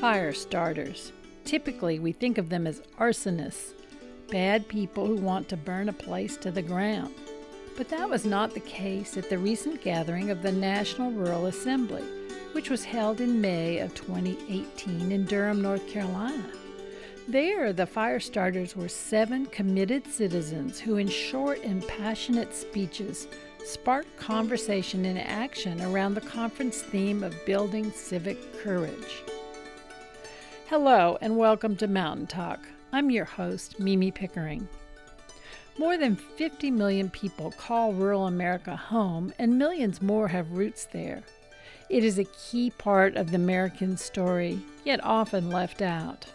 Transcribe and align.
fire 0.00 0.32
starters. 0.32 1.12
Typically, 1.44 1.98
we 1.98 2.10
think 2.10 2.38
of 2.38 2.48
them 2.48 2.66
as 2.66 2.80
arsonists, 2.98 3.74
bad 4.30 4.66
people 4.66 5.06
who 5.06 5.16
want 5.16 5.46
to 5.46 5.58
burn 5.58 5.90
a 5.90 5.92
place 5.92 6.38
to 6.38 6.50
the 6.50 6.62
ground. 6.62 7.14
But 7.76 7.90
that 7.90 8.08
was 8.08 8.24
not 8.24 8.54
the 8.54 8.60
case 8.60 9.18
at 9.18 9.28
the 9.28 9.36
recent 9.36 9.82
gathering 9.82 10.30
of 10.30 10.40
the 10.40 10.52
National 10.52 11.10
Rural 11.10 11.46
Assembly, 11.46 12.02
which 12.52 12.70
was 12.70 12.82
held 12.82 13.20
in 13.20 13.42
May 13.42 13.80
of 13.80 13.94
2018 13.94 15.12
in 15.12 15.26
Durham, 15.26 15.60
North 15.60 15.86
Carolina. 15.86 16.50
There, 17.28 17.74
the 17.74 17.84
fire 17.84 18.20
starters 18.20 18.74
were 18.74 18.88
seven 18.88 19.44
committed 19.44 20.06
citizens 20.06 20.80
who, 20.80 20.96
in 20.96 21.08
short 21.08 21.62
and 21.62 21.86
passionate 21.86 22.54
speeches, 22.54 23.28
sparked 23.62 24.16
conversation 24.16 25.04
and 25.04 25.18
action 25.18 25.82
around 25.82 26.14
the 26.14 26.22
conference 26.22 26.80
theme 26.80 27.22
of 27.22 27.44
building 27.44 27.92
civic 27.92 28.38
courage. 28.62 29.24
Hello, 30.70 31.18
and 31.20 31.36
welcome 31.36 31.74
to 31.78 31.88
Mountain 31.88 32.28
Talk. 32.28 32.60
I'm 32.92 33.10
your 33.10 33.24
host, 33.24 33.80
Mimi 33.80 34.12
Pickering. 34.12 34.68
More 35.80 35.98
than 35.98 36.14
50 36.14 36.70
million 36.70 37.10
people 37.10 37.50
call 37.50 37.92
rural 37.92 38.28
America 38.28 38.76
home, 38.76 39.34
and 39.40 39.58
millions 39.58 40.00
more 40.00 40.28
have 40.28 40.52
roots 40.52 40.84
there. 40.84 41.24
It 41.88 42.04
is 42.04 42.20
a 42.20 42.24
key 42.24 42.70
part 42.70 43.16
of 43.16 43.32
the 43.32 43.36
American 43.36 43.96
story, 43.96 44.60
yet 44.84 45.02
often 45.02 45.50
left 45.50 45.82
out. 45.82 46.26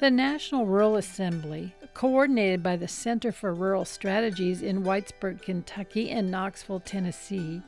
The 0.00 0.10
National 0.10 0.66
Rural 0.66 0.96
Assembly, 0.96 1.74
coordinated 1.94 2.62
by 2.62 2.76
the 2.76 2.86
Center 2.86 3.32
for 3.32 3.54
Rural 3.54 3.86
Strategies 3.86 4.60
in 4.60 4.84
Whitesburg, 4.84 5.40
Kentucky, 5.40 6.10
and 6.10 6.30
Knoxville, 6.30 6.80
Tennessee, 6.80 7.62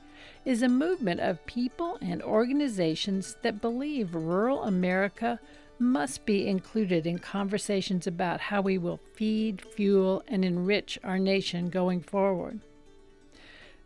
is 0.44 0.60
a 0.60 0.68
movement 0.68 1.20
of 1.20 1.46
people 1.46 1.96
and 2.02 2.22
organizations 2.22 3.38
that 3.40 3.62
believe 3.62 4.14
rural 4.14 4.64
America 4.64 5.40
must 5.78 6.26
be 6.26 6.46
included 6.46 7.06
in 7.06 7.18
conversations 7.18 8.06
about 8.06 8.40
how 8.40 8.60
we 8.60 8.78
will 8.78 9.00
feed, 9.14 9.62
fuel, 9.62 10.22
and 10.26 10.44
enrich 10.44 10.98
our 11.04 11.18
nation 11.18 11.68
going 11.68 12.00
forward. 12.00 12.60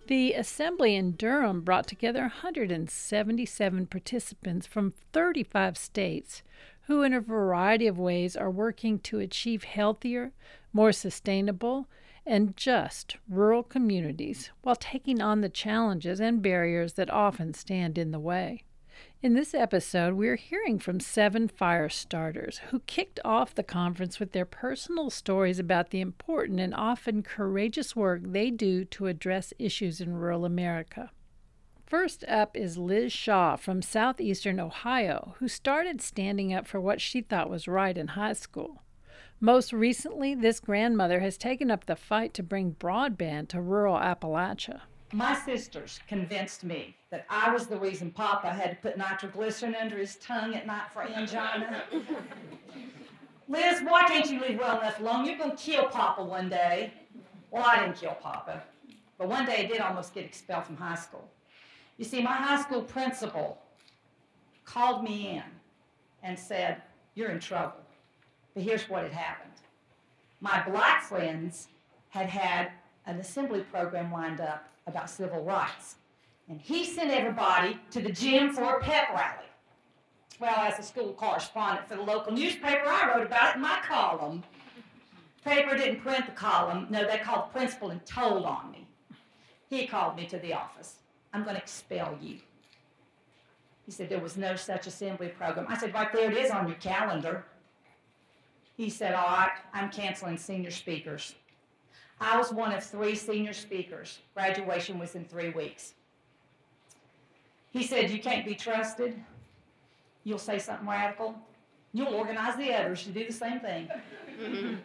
The 0.08 0.32
assembly 0.32 0.96
in 0.96 1.12
Durham 1.12 1.60
brought 1.60 1.86
together 1.86 2.22
177 2.22 3.86
participants 3.86 4.66
from 4.66 4.94
35 5.12 5.78
states 5.78 6.42
who, 6.86 7.02
in 7.02 7.12
a 7.12 7.20
variety 7.20 7.86
of 7.86 7.98
ways, 7.98 8.36
are 8.36 8.50
working 8.50 8.98
to 9.00 9.20
achieve 9.20 9.64
healthier, 9.64 10.32
more 10.72 10.92
sustainable, 10.92 11.86
and 12.26 12.56
just 12.56 13.16
rural 13.28 13.62
communities 13.62 14.50
while 14.62 14.76
taking 14.76 15.20
on 15.20 15.40
the 15.40 15.48
challenges 15.48 16.20
and 16.20 16.42
barriers 16.42 16.94
that 16.94 17.10
often 17.10 17.54
stand 17.54 17.98
in 17.98 18.10
the 18.10 18.20
way. 18.20 18.64
In 19.22 19.34
this 19.34 19.54
episode, 19.54 20.14
we're 20.14 20.34
hearing 20.34 20.80
from 20.80 20.98
seven 20.98 21.46
fire 21.46 21.88
starters 21.88 22.58
who 22.70 22.80
kicked 22.88 23.20
off 23.24 23.54
the 23.54 23.62
conference 23.62 24.18
with 24.18 24.32
their 24.32 24.44
personal 24.44 25.10
stories 25.10 25.60
about 25.60 25.90
the 25.90 26.00
important 26.00 26.58
and 26.58 26.74
often 26.74 27.22
courageous 27.22 27.94
work 27.94 28.22
they 28.24 28.50
do 28.50 28.84
to 28.86 29.06
address 29.06 29.52
issues 29.60 30.00
in 30.00 30.12
rural 30.12 30.44
America. 30.44 31.12
First 31.86 32.24
up 32.26 32.56
is 32.56 32.76
Liz 32.76 33.12
Shaw 33.12 33.54
from 33.54 33.80
southeastern 33.80 34.58
Ohio, 34.58 35.36
who 35.38 35.46
started 35.46 36.00
standing 36.00 36.52
up 36.52 36.66
for 36.66 36.80
what 36.80 37.00
she 37.00 37.20
thought 37.20 37.48
was 37.48 37.68
right 37.68 37.96
in 37.96 38.08
high 38.08 38.32
school. 38.32 38.82
Most 39.38 39.72
recently, 39.72 40.34
this 40.34 40.58
grandmother 40.58 41.20
has 41.20 41.38
taken 41.38 41.70
up 41.70 41.86
the 41.86 41.94
fight 41.94 42.34
to 42.34 42.42
bring 42.42 42.74
broadband 42.74 43.46
to 43.50 43.60
rural 43.60 43.94
Appalachia. 43.94 44.80
My 45.14 45.34
sisters 45.34 46.00
convinced 46.08 46.64
me 46.64 46.96
that 47.10 47.26
I 47.28 47.52
was 47.52 47.66
the 47.66 47.76
reason 47.78 48.10
Papa 48.10 48.48
had 48.48 48.70
to 48.70 48.76
put 48.76 48.96
nitroglycerin 48.96 49.74
under 49.74 49.98
his 49.98 50.16
tongue 50.16 50.54
at 50.54 50.66
night 50.66 50.90
for 50.90 51.02
angina. 51.02 51.82
Liz, 53.46 53.82
why 53.82 54.04
can't 54.04 54.30
you 54.30 54.40
leave 54.40 54.58
well 54.58 54.80
enough 54.80 54.98
alone? 55.00 55.26
You're 55.26 55.36
going 55.36 55.50
to 55.50 55.56
kill 55.56 55.84
Papa 55.84 56.24
one 56.24 56.48
day. 56.48 56.94
Well, 57.50 57.62
I 57.66 57.80
didn't 57.80 57.96
kill 57.96 58.14
Papa, 58.22 58.62
but 59.18 59.28
one 59.28 59.44
day 59.44 59.56
I 59.58 59.66
did 59.66 59.82
almost 59.82 60.14
get 60.14 60.24
expelled 60.24 60.64
from 60.64 60.78
high 60.78 60.94
school. 60.94 61.28
You 61.98 62.06
see, 62.06 62.22
my 62.22 62.32
high 62.32 62.62
school 62.62 62.80
principal 62.80 63.58
called 64.64 65.04
me 65.04 65.28
in 65.36 65.42
and 66.22 66.38
said, 66.38 66.80
You're 67.14 67.30
in 67.30 67.38
trouble. 67.38 67.82
But 68.54 68.62
here's 68.62 68.88
what 68.88 69.02
had 69.02 69.12
happened 69.12 69.52
my 70.40 70.62
black 70.66 71.02
friends 71.02 71.68
had 72.08 72.30
had 72.30 72.72
an 73.04 73.18
assembly 73.18 73.60
program 73.60 74.10
lined 74.10 74.40
up 74.40 74.71
about 74.86 75.10
civil 75.10 75.42
rights. 75.42 75.96
And 76.48 76.60
he 76.60 76.84
sent 76.84 77.10
everybody 77.10 77.78
to 77.90 78.00
the 78.00 78.12
gym 78.12 78.52
for 78.52 78.76
a 78.76 78.80
pep 78.80 79.08
rally. 79.10 79.46
Well, 80.40 80.56
as 80.56 80.78
a 80.78 80.82
school 80.82 81.12
correspondent 81.12 81.88
for 81.88 81.96
the 81.96 82.02
local 82.02 82.32
newspaper, 82.32 82.84
I 82.86 83.14
wrote 83.14 83.26
about 83.26 83.50
it 83.50 83.56
in 83.56 83.62
my 83.62 83.78
column. 83.86 84.42
Paper 85.44 85.76
didn't 85.76 86.00
print 86.00 86.26
the 86.26 86.32
column. 86.32 86.86
No, 86.90 87.06
they 87.06 87.18
called 87.18 87.48
the 87.48 87.58
principal 87.58 87.90
and 87.90 88.04
told 88.04 88.44
on 88.44 88.70
me. 88.70 88.86
He 89.68 89.86
called 89.86 90.16
me 90.16 90.26
to 90.26 90.38
the 90.38 90.52
office. 90.52 90.96
I'm 91.32 91.44
going 91.44 91.56
to 91.56 91.62
expel 91.62 92.16
you. 92.20 92.38
He 93.86 93.92
said, 93.92 94.08
There 94.08 94.20
was 94.20 94.36
no 94.36 94.56
such 94.56 94.86
assembly 94.86 95.28
program. 95.28 95.66
I 95.68 95.78
said, 95.78 95.94
Right 95.94 96.12
there 96.12 96.30
it 96.30 96.36
is 96.36 96.50
on 96.50 96.68
your 96.68 96.76
calendar. 96.76 97.44
He 98.76 98.90
said, 98.90 99.14
All 99.14 99.26
right, 99.26 99.52
I'm 99.72 99.90
canceling 99.90 100.36
senior 100.36 100.70
speakers. 100.70 101.34
I 102.22 102.38
was 102.38 102.52
one 102.52 102.72
of 102.72 102.84
three 102.84 103.16
senior 103.16 103.52
speakers. 103.52 104.20
Graduation 104.34 104.98
was 104.98 105.16
in 105.16 105.24
three 105.24 105.50
weeks. 105.50 105.94
He 107.72 107.82
said, 107.82 108.10
You 108.10 108.20
can't 108.20 108.46
be 108.46 108.54
trusted. 108.54 109.20
You'll 110.22 110.38
say 110.38 110.60
something 110.60 110.86
radical. 110.86 111.34
You'll 111.92 112.14
organize 112.14 112.56
the 112.56 112.72
others 112.72 113.02
to 113.04 113.10
do 113.10 113.26
the 113.26 113.32
same 113.32 113.58
thing. 113.58 113.88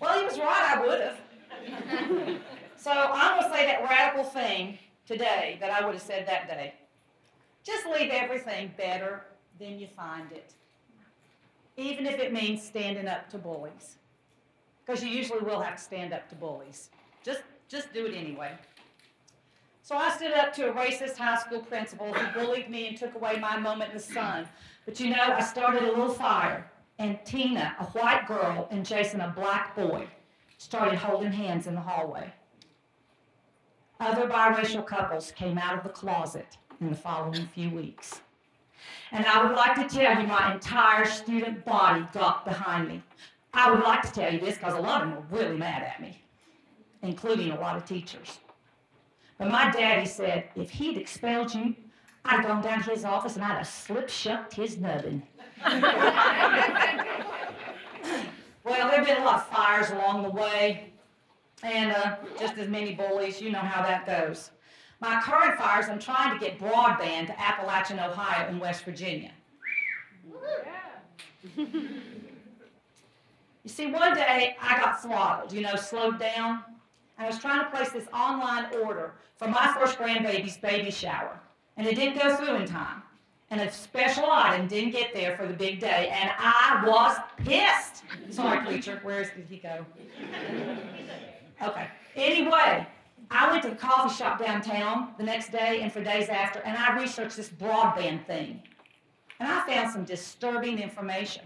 well, 0.00 0.18
he 0.18 0.24
was 0.24 0.38
right, 0.38 0.76
I 0.76 0.84
would 0.84 1.00
have. 1.00 2.40
so 2.76 2.90
I'm 2.90 3.38
going 3.38 3.50
to 3.50 3.56
say 3.56 3.66
that 3.66 3.88
radical 3.88 4.24
thing 4.24 4.78
today 5.06 5.56
that 5.60 5.70
I 5.70 5.84
would 5.84 5.94
have 5.94 6.02
said 6.02 6.26
that 6.26 6.48
day. 6.48 6.74
Just 7.62 7.86
leave 7.86 8.10
everything 8.10 8.72
better 8.76 9.24
than 9.60 9.78
you 9.78 9.86
find 9.86 10.30
it, 10.32 10.52
even 11.76 12.06
if 12.06 12.18
it 12.18 12.32
means 12.32 12.62
standing 12.62 13.06
up 13.06 13.30
to 13.30 13.38
bullies. 13.38 13.96
Because 14.86 15.02
you 15.02 15.08
usually 15.10 15.40
will 15.40 15.60
have 15.60 15.76
to 15.76 15.82
stand 15.82 16.12
up 16.12 16.28
to 16.28 16.34
bullies. 16.36 16.90
Just, 17.24 17.42
just 17.68 17.92
do 17.92 18.06
it 18.06 18.14
anyway. 18.14 18.52
So 19.82 19.96
I 19.96 20.10
stood 20.10 20.32
up 20.32 20.52
to 20.54 20.68
a 20.68 20.72
racist 20.72 21.16
high 21.16 21.38
school 21.38 21.60
principal 21.60 22.12
who 22.12 22.40
bullied 22.40 22.70
me 22.70 22.88
and 22.88 22.96
took 22.96 23.14
away 23.14 23.38
my 23.38 23.56
moment 23.56 23.90
in 23.92 23.96
the 23.96 24.02
sun. 24.02 24.48
But 24.84 24.98
you 25.00 25.10
know, 25.10 25.22
I 25.22 25.40
started 25.42 25.82
a 25.82 25.88
little 25.88 26.08
fire, 26.08 26.70
and 26.98 27.18
Tina, 27.24 27.76
a 27.78 27.84
white 27.84 28.26
girl, 28.26 28.68
and 28.70 28.84
Jason, 28.84 29.20
a 29.20 29.32
black 29.36 29.76
boy, 29.76 30.08
started 30.58 30.98
holding 30.98 31.32
hands 31.32 31.66
in 31.66 31.74
the 31.74 31.80
hallway. 31.80 32.32
Other 34.00 34.28
biracial 34.28 34.84
couples 34.86 35.32
came 35.32 35.56
out 35.58 35.78
of 35.78 35.84
the 35.84 35.90
closet 35.90 36.58
in 36.80 36.90
the 36.90 36.96
following 36.96 37.46
few 37.46 37.70
weeks. 37.70 38.20
And 39.12 39.24
I 39.24 39.44
would 39.44 39.56
like 39.56 39.74
to 39.76 39.88
tell 39.88 40.20
you, 40.20 40.26
my 40.26 40.52
entire 40.52 41.06
student 41.06 41.64
body 41.64 42.06
got 42.12 42.44
behind 42.44 42.88
me. 42.88 43.02
I 43.56 43.70
would 43.70 43.82
like 43.82 44.02
to 44.02 44.12
tell 44.12 44.30
you 44.32 44.38
this 44.38 44.56
because 44.56 44.74
a 44.74 44.80
lot 44.80 45.02
of 45.02 45.08
them 45.08 45.16
were 45.16 45.38
really 45.38 45.56
mad 45.56 45.82
at 45.82 45.98
me, 45.98 46.22
including 47.00 47.52
a 47.52 47.58
lot 47.58 47.74
of 47.74 47.86
teachers. 47.86 48.38
But 49.38 49.50
my 49.50 49.70
daddy 49.70 50.04
said 50.04 50.50
if 50.56 50.68
he'd 50.70 50.98
expelled 50.98 51.54
you, 51.54 51.74
I'd 52.26 52.44
gone 52.44 52.62
down 52.62 52.82
to 52.82 52.90
his 52.90 53.06
office 53.06 53.36
and 53.36 53.44
I'd 53.44 53.56
have 53.56 53.66
slip 53.66 54.10
shucked 54.10 54.52
his 54.52 54.76
nubbin. 54.76 55.22
well, 55.64 55.80
there 58.62 58.98
have 58.98 59.06
been 59.06 59.22
a 59.22 59.24
lot 59.24 59.36
of 59.36 59.46
fires 59.46 59.90
along 59.90 60.22
the 60.24 60.30
way 60.30 60.92
and 61.62 61.92
uh, 61.92 62.16
just 62.38 62.58
as 62.58 62.68
many 62.68 62.94
bullies. 62.94 63.40
You 63.40 63.52
know 63.52 63.58
how 63.60 63.80
that 63.82 64.04
goes. 64.04 64.50
My 65.00 65.18
current 65.22 65.56
fires, 65.56 65.86
I'm 65.88 65.98
trying 65.98 66.38
to 66.38 66.44
get 66.44 66.58
broadband 66.58 67.28
to 67.28 67.40
Appalachian, 67.40 67.98
Ohio, 68.00 68.48
and 68.48 68.60
West 68.60 68.84
Virginia. 68.84 69.32
you 73.66 73.72
see, 73.72 73.86
one 73.90 74.14
day 74.14 74.56
I 74.62 74.78
got 74.78 75.02
throttled, 75.02 75.52
you 75.52 75.60
know, 75.60 75.74
slowed 75.74 76.20
down. 76.20 76.62
I 77.18 77.26
was 77.26 77.40
trying 77.40 77.64
to 77.64 77.70
place 77.76 77.90
this 77.90 78.06
online 78.14 78.66
order 78.76 79.14
for 79.34 79.48
my 79.48 79.74
first 79.76 79.98
grandbaby's 79.98 80.56
baby 80.56 80.92
shower, 80.92 81.40
and 81.76 81.84
it 81.84 81.96
didn't 81.96 82.16
go 82.16 82.36
through 82.36 82.54
in 82.54 82.66
time. 82.68 83.02
And 83.50 83.60
a 83.60 83.72
special 83.72 84.30
item 84.30 84.68
didn't 84.68 84.92
get 84.92 85.12
there 85.12 85.36
for 85.36 85.48
the 85.48 85.52
big 85.52 85.80
day, 85.80 86.12
and 86.14 86.30
I 86.38 86.84
was 86.86 87.16
pissed. 87.44 88.04
Sorry, 88.30 88.64
preacher, 88.64 89.00
where 89.02 89.24
did 89.24 89.46
he 89.50 89.56
go? 89.56 89.84
Okay. 91.60 91.88
Anyway, 92.14 92.86
I 93.32 93.50
went 93.50 93.64
to 93.64 93.70
the 93.70 93.74
coffee 93.74 94.14
shop 94.14 94.38
downtown 94.38 95.08
the 95.18 95.24
next 95.24 95.50
day 95.50 95.80
and 95.80 95.92
for 95.92 96.04
days 96.04 96.28
after, 96.28 96.60
and 96.60 96.78
I 96.78 96.96
researched 97.00 97.36
this 97.36 97.48
broadband 97.48 98.28
thing. 98.28 98.62
And 99.40 99.48
I 99.48 99.66
found 99.66 99.90
some 99.90 100.04
disturbing 100.04 100.78
information. 100.78 101.42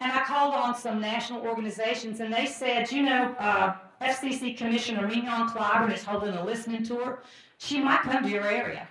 And 0.00 0.12
I 0.12 0.22
called 0.24 0.54
on 0.54 0.76
some 0.76 1.00
national 1.00 1.42
organizations, 1.42 2.20
and 2.20 2.32
they 2.32 2.46
said, 2.46 2.90
you 2.92 3.02
know, 3.02 3.34
uh, 3.38 3.74
FCC 4.00 4.56
Commissioner 4.56 5.06
Mignon 5.08 5.48
Clyburn 5.48 5.92
is 5.92 6.04
holding 6.04 6.34
a 6.34 6.44
listening 6.44 6.84
tour. 6.84 7.22
She 7.58 7.80
might 7.80 8.02
come 8.02 8.22
to 8.22 8.28
your 8.28 8.46
area. 8.46 8.86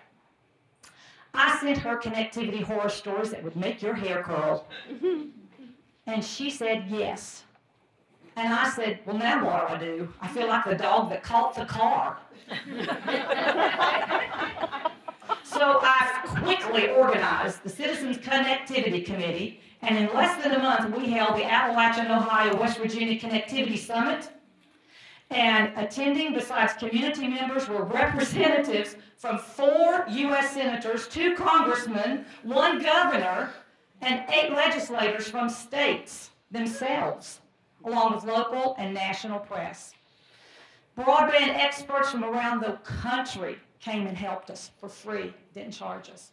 I 1.34 1.58
sent 1.60 1.78
her 1.78 1.98
connectivity 1.98 2.64
horror 2.64 2.90
stories 2.90 3.32
that 3.32 3.44
would 3.44 3.56
make 3.56 3.82
your 3.82 3.94
hair 3.94 4.24
curl. 4.24 4.68
and 6.08 6.26
she 6.26 6.50
said 6.50 6.86
yes. 6.90 7.44
And 8.36 8.54
I 8.54 8.70
said, 8.70 9.00
Well, 9.06 9.18
now 9.18 9.46
what 9.46 9.68
do 9.70 9.76
I 9.76 9.80
do? 9.80 10.14
I 10.22 10.28
feel 10.28 10.48
like 10.48 10.66
the 10.66 10.76
dog 10.76 11.10
that 11.10 11.24
caught 11.24 11.56
the 11.56 11.66
car. 11.66 12.18
so 15.44 15.80
I 15.82 16.22
quickly 16.44 16.90
organized 16.90 17.64
the 17.64 17.70
Citizens 17.70 18.18
Connectivity 18.18 19.06
Committee, 19.06 19.60
and 19.82 19.98
in 19.98 20.14
less 20.14 20.42
than 20.44 20.54
a 20.54 20.60
month, 20.60 20.96
we 20.96 21.12
held 21.12 21.38
the 21.38 21.46
Appalachian, 21.46 22.12
Ohio, 22.12 22.60
West 22.60 22.78
Virginia 22.78 23.20
Connectivity 23.20 23.78
Summit. 23.78 24.30
And 25.30 25.72
attending, 25.78 26.34
besides 26.34 26.74
community 26.74 27.28
members, 27.28 27.68
were 27.68 27.84
representatives 27.84 28.96
from 29.18 29.38
four 29.38 30.06
U.S. 30.08 30.52
senators, 30.52 31.08
two 31.08 31.36
congressmen, 31.36 32.26
one 32.44 32.82
governor, 32.82 33.52
and 34.02 34.24
eight 34.32 34.52
legislators 34.52 35.28
from 35.28 35.50
states 35.50 36.30
themselves, 36.50 37.42
along 37.84 38.16
with 38.16 38.24
local 38.24 38.76
and 38.78 38.94
national 38.94 39.40
press. 39.40 39.94
Broadband 40.98 41.50
experts 41.50 42.10
from 42.10 42.24
around 42.24 42.62
the 42.62 42.80
country 42.84 43.58
came 43.80 44.08
and 44.08 44.18
helped 44.18 44.50
us 44.50 44.72
for 44.80 44.90
free, 44.90 45.34
didn't 45.54 45.72
charge 45.72 46.10
us. 46.10 46.32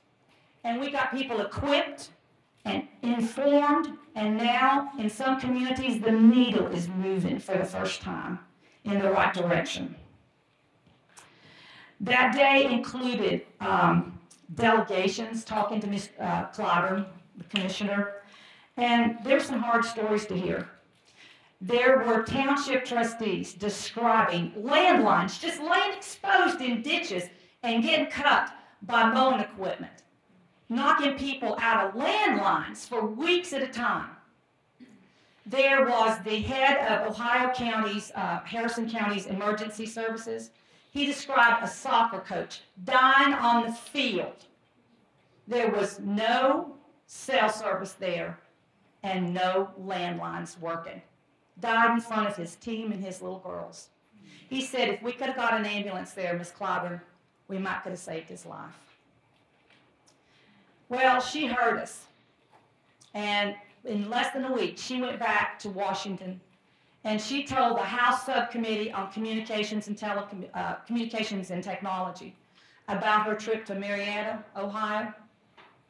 And 0.63 0.81
we 0.81 0.91
got 0.91 1.11
people 1.11 1.41
equipped 1.41 2.11
and 2.65 2.89
informed, 3.03 3.89
and 4.15 4.37
now 4.37 4.91
in 4.99 5.11
some 5.11 5.41
communities 5.41 6.01
the 6.01 6.13
needle 6.13 6.67
is 6.69 6.89
moving 6.89 7.39
for 7.39 7.59
the 7.59 7.65
first 7.65 8.01
time 8.01 8.39
in 8.85 8.99
the 8.99 9.11
right 9.11 9.35
direction. 9.35 9.95
That 12.01 12.35
day 12.35 12.71
included 12.71 13.43
um, 13.61 14.19
delegations 14.55 15.45
talking 15.45 15.81
to 15.81 15.87
Ms. 15.87 16.11
Uh, 16.21 16.47
Clyburn, 16.47 17.07
the 17.37 17.45
commissioner, 17.45 18.13
and 18.77 19.19
there's 19.25 19.45
some 19.45 19.61
hard 19.61 19.85
stories 19.85 20.27
to 20.27 20.37
hear. 20.37 20.69
There 21.61 21.99
were 21.99 22.25
township 22.25 22.85
trustees 22.85 23.55
describing 23.55 24.51
landlines 24.53 25.41
just 25.41 25.61
laying 25.61 25.97
exposed 25.97 26.61
in 26.61 26.83
ditches 26.83 27.25
and 27.63 27.83
getting 27.83 28.07
cut 28.07 28.51
by 28.83 29.11
mowing 29.11 29.41
equipment, 29.41 29.93
knocking 30.69 31.17
people 31.19 31.57
out 31.61 31.87
of 31.87 32.01
landlines 32.01 32.89
for 32.89 33.07
weeks 33.07 33.53
at 33.53 33.63
a 33.63 33.69
time. 33.69 34.11
There 35.47 35.85
was 35.85 36.19
the 36.25 36.41
head 36.41 36.79
of 36.91 37.11
Ohio 37.11 37.53
County's, 37.53 38.11
uh, 38.15 38.41
Harrison 38.45 38.89
County's 38.89 39.27
emergency 39.27 39.85
services. 39.85 40.51
He 40.91 41.05
described 41.05 41.63
a 41.63 41.69
soccer 41.69 42.21
coach 42.21 42.63
dying 42.85 43.35
on 43.35 43.67
the 43.67 43.73
field. 43.73 44.47
There 45.47 45.71
was 45.71 46.01
no 46.01 46.77
cell 47.07 47.51
service 47.51 47.93
there 47.93 48.39
and 49.03 49.35
no 49.35 49.71
landlines 49.79 50.59
working 50.59 51.03
died 51.61 51.95
in 51.95 52.01
front 52.01 52.29
of 52.29 52.37
his 52.37 52.57
team 52.57 52.93
and 52.93 53.03
his 53.03 53.23
little 53.23 53.39
girls. 53.39 53.89
He 54.49 54.61
said 54.61 54.89
if 54.89 55.03
we 55.03 55.13
could 55.13 55.29
have 55.29 55.37
got 55.37 55.55
an 55.55 55.67
ambulance 55.67 56.13
there, 56.13 56.37
Miss 56.37 56.51
Clyburn, 56.51 57.01
we 57.49 57.59
might 57.59 57.83
could 57.83 57.91
have 57.91 57.99
saved 57.99 58.29
his 58.29 58.47
life. 58.47 58.94
Well, 60.89 61.21
she 61.21 61.47
heard 61.47 61.79
us. 61.79 62.07
And 63.15 63.55
in 63.85 64.09
less 64.11 64.33
than 64.33 64.45
a 64.45 64.53
week, 64.53 64.79
she 64.79 65.01
went 65.01 65.19
back 65.19 65.59
to 65.61 65.69
Washington 65.71 66.41
and 67.05 67.21
she 67.21 67.45
told 67.45 67.77
the 67.77 67.83
House 67.83 68.25
Subcommittee 68.25 68.91
on 68.91 69.13
Communications 69.13 69.89
and 69.89 69.97
Telecom- 69.97 70.49
uh, 70.55 70.75
Communications 70.87 71.51
and 71.51 71.63
Technology 71.63 72.35
about 72.89 73.27
her 73.27 73.35
trip 73.35 73.67
to 73.67 73.75
Marietta, 73.75 74.43
Ohio. 74.57 75.13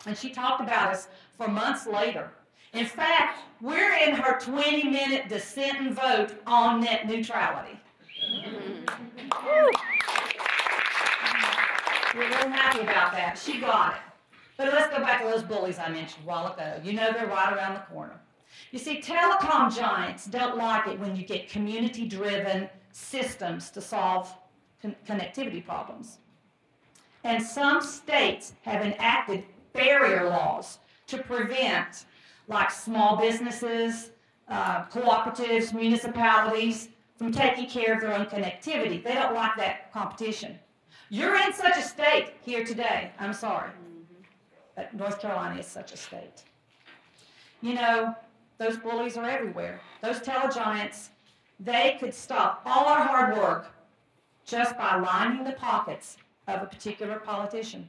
And 0.06 0.16
she 0.16 0.30
talked 0.30 0.60
about 0.60 0.92
us 0.92 1.08
for 1.36 1.46
months 1.46 1.86
later 1.86 2.30
in 2.74 2.86
fact, 2.86 3.38
we're 3.60 3.94
in 3.94 4.16
her 4.16 4.38
20 4.40 4.82
minute 4.88 5.28
dissent 5.28 5.78
and 5.78 5.94
vote 5.94 6.34
on 6.44 6.80
net 6.80 7.06
neutrality. 7.06 7.78
We're 12.14 12.28
real 12.28 12.48
happy 12.50 12.80
about 12.80 13.12
that. 13.12 13.40
She 13.42 13.60
got 13.60 13.94
it. 13.94 14.00
But 14.56 14.72
let's 14.72 14.94
go 14.94 15.02
back 15.02 15.22
to 15.22 15.28
those 15.28 15.42
bullies 15.42 15.78
I 15.78 15.88
mentioned 15.88 16.24
a 16.24 16.28
while 16.28 16.52
ago. 16.52 16.80
You 16.82 16.92
know 16.92 17.12
they're 17.12 17.26
right 17.26 17.52
around 17.52 17.74
the 17.74 17.80
corner. 17.80 18.20
You 18.70 18.78
see, 18.78 19.00
telecom 19.00 19.74
giants 19.76 20.26
don't 20.26 20.56
like 20.56 20.86
it 20.86 20.98
when 21.00 21.16
you 21.16 21.24
get 21.24 21.48
community 21.48 22.06
driven 22.06 22.68
systems 22.92 23.70
to 23.70 23.80
solve 23.80 24.32
con- 24.80 24.94
connectivity 25.06 25.64
problems. 25.64 26.18
And 27.24 27.42
some 27.42 27.80
states 27.80 28.52
have 28.62 28.82
enacted 28.84 29.44
barrier 29.72 30.28
laws 30.28 30.78
to 31.08 31.18
prevent 31.18 32.04
like 32.46 32.70
small 32.70 33.16
businesses, 33.16 34.10
uh, 34.48 34.84
cooperatives, 34.84 35.72
municipalities, 35.72 36.88
from 37.16 37.32
taking 37.32 37.68
care 37.68 37.94
of 37.94 38.00
their 38.00 38.14
own 38.14 38.26
connectivity. 38.26 39.02
They 39.02 39.14
don't 39.14 39.34
like 39.34 39.56
that 39.56 39.92
competition. 39.92 40.58
You're 41.10 41.36
in 41.36 41.52
such 41.52 41.76
a 41.76 41.82
state 41.82 42.34
here 42.42 42.64
today. 42.64 43.12
I'm 43.18 43.32
sorry. 43.32 43.70
But 44.76 44.94
North 44.94 45.20
Carolina 45.20 45.60
is 45.60 45.66
such 45.66 45.92
a 45.92 45.96
state. 45.96 46.42
You 47.60 47.74
know, 47.74 48.14
those 48.58 48.76
bullies 48.76 49.16
are 49.16 49.28
everywhere. 49.28 49.80
Those 50.02 50.20
telegiants, 50.20 51.08
they 51.60 51.96
could 51.98 52.14
stop 52.14 52.62
all 52.66 52.86
our 52.86 53.02
hard 53.02 53.36
work 53.36 53.72
just 54.44 54.76
by 54.76 54.96
lining 54.98 55.44
the 55.44 55.52
pockets 55.52 56.16
of 56.46 56.62
a 56.62 56.66
particular 56.66 57.18
politician. 57.18 57.88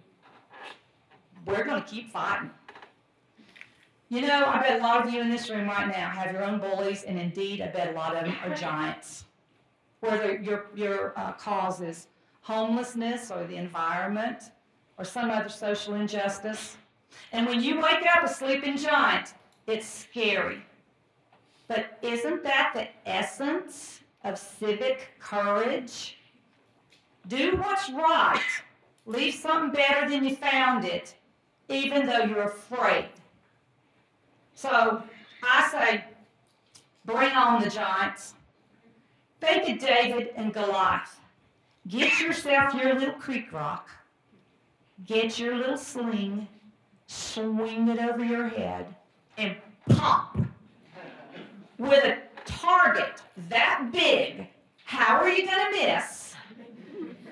We're 1.46 1.64
going 1.64 1.82
to 1.82 1.88
keep 1.88 2.12
fighting. 2.12 2.50
You 4.10 4.22
know, 4.22 4.46
I 4.46 4.60
bet 4.60 4.80
a 4.80 4.84
lot 4.84 5.06
of 5.06 5.14
you 5.14 5.20
in 5.22 5.30
this 5.30 5.50
room 5.50 5.68
right 5.68 5.88
now 5.88 6.10
have 6.10 6.32
your 6.32 6.44
own 6.44 6.60
bullies, 6.60 7.04
and 7.04 7.20
indeed, 7.20 7.62
I 7.62 7.68
bet 7.68 7.90
a 7.90 7.98
lot 7.98 8.16
of 8.16 8.24
them 8.24 8.36
are 8.44 8.56
giants. 8.56 9.26
Whether 10.00 10.38
your, 10.38 10.68
your 10.76 11.18
uh, 11.18 11.34
cause 11.34 11.82
is 11.82 12.08
homelessness 12.42 13.32
or 13.32 13.46
the 13.46 13.56
environment 13.56 14.52
or 14.98 15.06
some 15.06 15.30
other 15.30 15.50
social 15.50 15.96
injustice. 15.96 16.78
And 17.32 17.48
when 17.48 17.62
you 17.62 17.78
wake 17.78 18.06
up 18.16 18.24
a 18.24 18.28
sleeping 18.28 18.78
giant, 18.78 19.34
it's 19.68 19.88
scary. 19.88 20.62
But 21.68 21.98
isn't 22.02 22.44
that 22.44 22.72
the 22.74 22.88
essence 23.10 24.02
of 24.24 24.38
civic 24.38 25.12
courage? 25.20 26.18
Do 27.28 27.58
what's 27.58 27.90
right. 27.90 28.42
Leave 29.06 29.34
something 29.34 29.72
better 29.72 30.10
than 30.10 30.24
you 30.24 30.36
found 30.36 30.86
it, 30.86 31.16
even 31.70 32.06
though 32.06 32.24
you're 32.24 32.44
afraid. 32.44 33.10
So 34.54 35.04
I 35.44 35.70
say, 35.72 36.06
bring 37.06 37.32
on 37.32 37.62
the 37.62 37.70
giants. 37.70 38.34
Think 39.42 39.70
of 39.70 39.88
David 39.88 40.32
and 40.36 40.54
Goliath. 40.54 41.20
Get 41.88 42.20
yourself 42.20 42.74
your 42.74 42.96
little 42.96 43.14
creek 43.16 43.52
rock. 43.52 43.90
Get 45.04 45.38
your 45.38 45.56
little 45.56 45.78
sling. 45.78 46.48
Swing 47.08 47.90
it 47.90 48.00
over 48.00 48.24
your 48.24 48.48
head 48.48 48.96
and 49.38 49.56
pop. 49.90 50.38
With 51.78 52.04
a 52.04 52.18
target 52.46 53.22
that 53.50 53.90
big, 53.92 54.48
how 54.86 55.18
are 55.18 55.30
you 55.30 55.46
going 55.46 55.72
to 55.72 55.72
miss? 55.72 56.34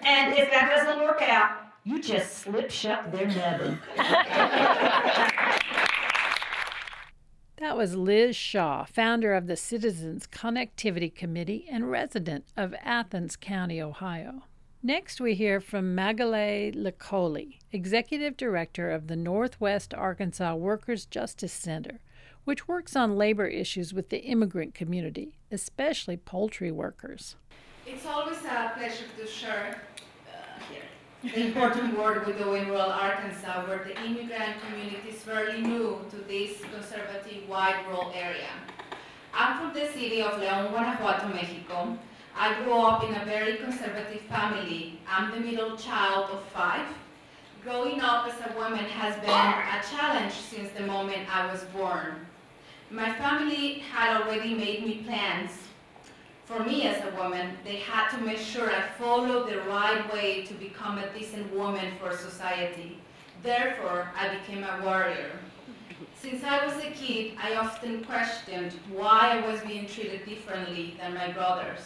And 0.03 0.33
if 0.37 0.51
that 0.51 0.69
doesn't 0.75 1.01
work 1.03 1.21
out, 1.21 1.51
you 1.85 2.01
just 2.01 2.39
slip 2.39 2.69
shut 2.69 3.11
their 3.11 3.27
nubbin. 3.27 3.79
That 7.57 7.77
was 7.77 7.95
Liz 7.95 8.35
Shaw, 8.35 8.83
founder 8.83 9.33
of 9.33 9.47
the 9.47 9.55
Citizens 9.55 10.27
Connectivity 10.27 11.13
Committee 11.13 11.65
and 11.71 11.89
resident 11.89 12.43
of 12.57 12.75
Athens 12.83 13.37
County, 13.37 13.81
Ohio. 13.81 14.43
Next, 14.85 15.21
we 15.21 15.33
hear 15.35 15.61
from 15.61 15.95
Magaly 15.95 16.75
Licolli, 16.75 17.59
Executive 17.71 18.35
Director 18.35 18.91
of 18.91 19.07
the 19.07 19.15
Northwest 19.15 19.93
Arkansas 19.93 20.55
Workers 20.55 21.05
Justice 21.05 21.53
Center, 21.53 22.01
which 22.43 22.67
works 22.67 22.93
on 22.93 23.15
labor 23.15 23.47
issues 23.47 23.93
with 23.93 24.09
the 24.09 24.19
immigrant 24.25 24.73
community, 24.75 25.37
especially 25.49 26.17
poultry 26.17 26.69
workers. 26.69 27.37
It's 27.87 28.05
always 28.05 28.39
a 28.39 28.73
pleasure 28.75 29.05
to 29.17 29.25
share 29.25 29.83
uh, 30.27 30.61
here 30.69 31.31
the 31.33 31.47
important 31.47 31.97
work 31.97 32.27
we 32.27 32.33
do 32.33 32.55
in 32.55 32.67
rural 32.67 32.91
Arkansas, 32.91 33.65
where 33.65 33.85
the 33.85 33.97
immigrant 34.03 34.59
community 34.67 35.11
is 35.11 35.23
fairly 35.23 35.61
new 35.61 35.99
to 36.09 36.17
this 36.27 36.59
conservative 36.73 37.47
white 37.47 37.85
rural 37.87 38.11
area. 38.13 38.49
I'm 39.33 39.59
from 39.59 39.73
the 39.79 39.87
city 39.93 40.21
of 40.21 40.33
León, 40.33 40.71
Guanajuato, 40.71 41.29
Mexico. 41.29 41.97
I 42.35 42.61
grew 42.63 42.73
up 42.73 43.03
in 43.03 43.13
a 43.15 43.25
very 43.25 43.57
conservative 43.57 44.21
family. 44.21 44.99
I'm 45.07 45.31
the 45.31 45.39
middle 45.39 45.77
child 45.77 46.29
of 46.31 46.43
five. 46.45 46.87
Growing 47.63 48.01
up 48.01 48.27
as 48.27 48.33
a 48.49 48.57
woman 48.57 48.85
has 48.85 49.15
been 49.21 49.29
a 49.29 49.81
challenge 49.89 50.33
since 50.33 50.69
the 50.71 50.85
moment 50.85 51.33
I 51.33 51.51
was 51.51 51.63
born. 51.65 52.25
My 52.89 53.13
family 53.13 53.79
had 53.79 54.21
already 54.21 54.53
made 54.53 54.85
me 54.85 55.03
plans 55.05 55.51
for 56.45 56.63
me 56.63 56.83
as 56.83 57.01
a 57.05 57.15
woman, 57.15 57.57
they 57.63 57.77
had 57.77 58.09
to 58.09 58.17
make 58.17 58.37
sure 58.37 58.69
I 58.69 58.81
followed 58.99 59.49
the 59.49 59.61
right 59.61 60.13
way 60.13 60.45
to 60.45 60.53
become 60.53 60.97
a 60.97 61.09
decent 61.17 61.51
woman 61.53 61.93
for 61.99 62.15
society. 62.15 62.99
Therefore, 63.41 64.09
I 64.15 64.35
became 64.35 64.63
a 64.63 64.81
warrior. 64.83 65.31
Since 66.21 66.43
I 66.43 66.65
was 66.65 66.75
a 66.83 66.91
kid, 66.91 67.33
I 67.41 67.55
often 67.55 68.03
questioned 68.03 68.73
why 68.91 69.41
I 69.41 69.47
was 69.49 69.61
being 69.61 69.87
treated 69.87 70.25
differently 70.25 70.95
than 70.99 71.13
my 71.13 71.31
brothers. 71.31 71.79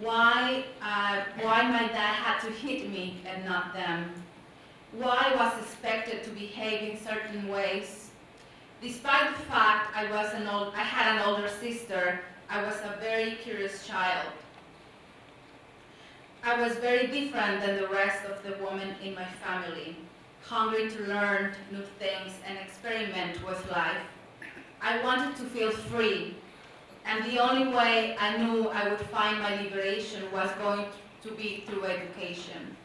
Why, 0.00 0.64
uh, 0.82 1.22
why 1.40 1.62
my 1.62 1.88
dad 1.88 2.14
had 2.14 2.40
to 2.40 2.50
hit 2.50 2.90
me 2.90 3.20
and 3.26 3.44
not 3.44 3.72
them. 3.72 4.12
Why 4.92 5.32
I 5.32 5.36
was 5.36 5.62
expected 5.62 6.24
to 6.24 6.30
behave 6.30 6.90
in 6.90 6.98
certain 7.04 7.48
ways. 7.48 8.10
Despite 8.82 9.36
the 9.36 9.42
fact 9.42 9.96
I, 9.96 10.10
was 10.10 10.34
an 10.34 10.48
old, 10.48 10.74
I 10.74 10.82
had 10.82 11.16
an 11.16 11.22
older 11.22 11.48
sister, 11.48 12.20
I 12.50 12.62
was 12.64 12.74
a 12.82 12.98
very 13.00 13.36
curious 13.36 13.86
child. 13.86 14.28
I 16.44 16.60
was 16.60 16.72
very 16.78 17.06
different 17.06 17.60
than 17.64 17.76
the 17.76 17.86
rest 17.86 18.24
of 18.24 18.42
the 18.42 18.62
women 18.62 18.96
in 19.02 19.14
my 19.14 19.26
family, 19.44 19.96
hungry 20.42 20.90
to 20.90 21.02
learn 21.04 21.52
new 21.70 21.84
things 22.00 22.32
and 22.44 22.58
experiment 22.58 23.46
with 23.46 23.70
life. 23.70 24.02
I 24.80 25.00
wanted 25.04 25.36
to 25.36 25.44
feel 25.44 25.70
free, 25.70 26.34
and 27.04 27.24
the 27.24 27.38
only 27.38 27.74
way 27.74 28.16
I 28.18 28.36
knew 28.36 28.68
I 28.68 28.88
would 28.88 29.00
find 29.00 29.40
my 29.40 29.62
liberation 29.62 30.30
was 30.32 30.50
going 30.62 30.86
to 31.22 31.32
be 31.32 31.64
through 31.66 31.84
education. 31.84 32.76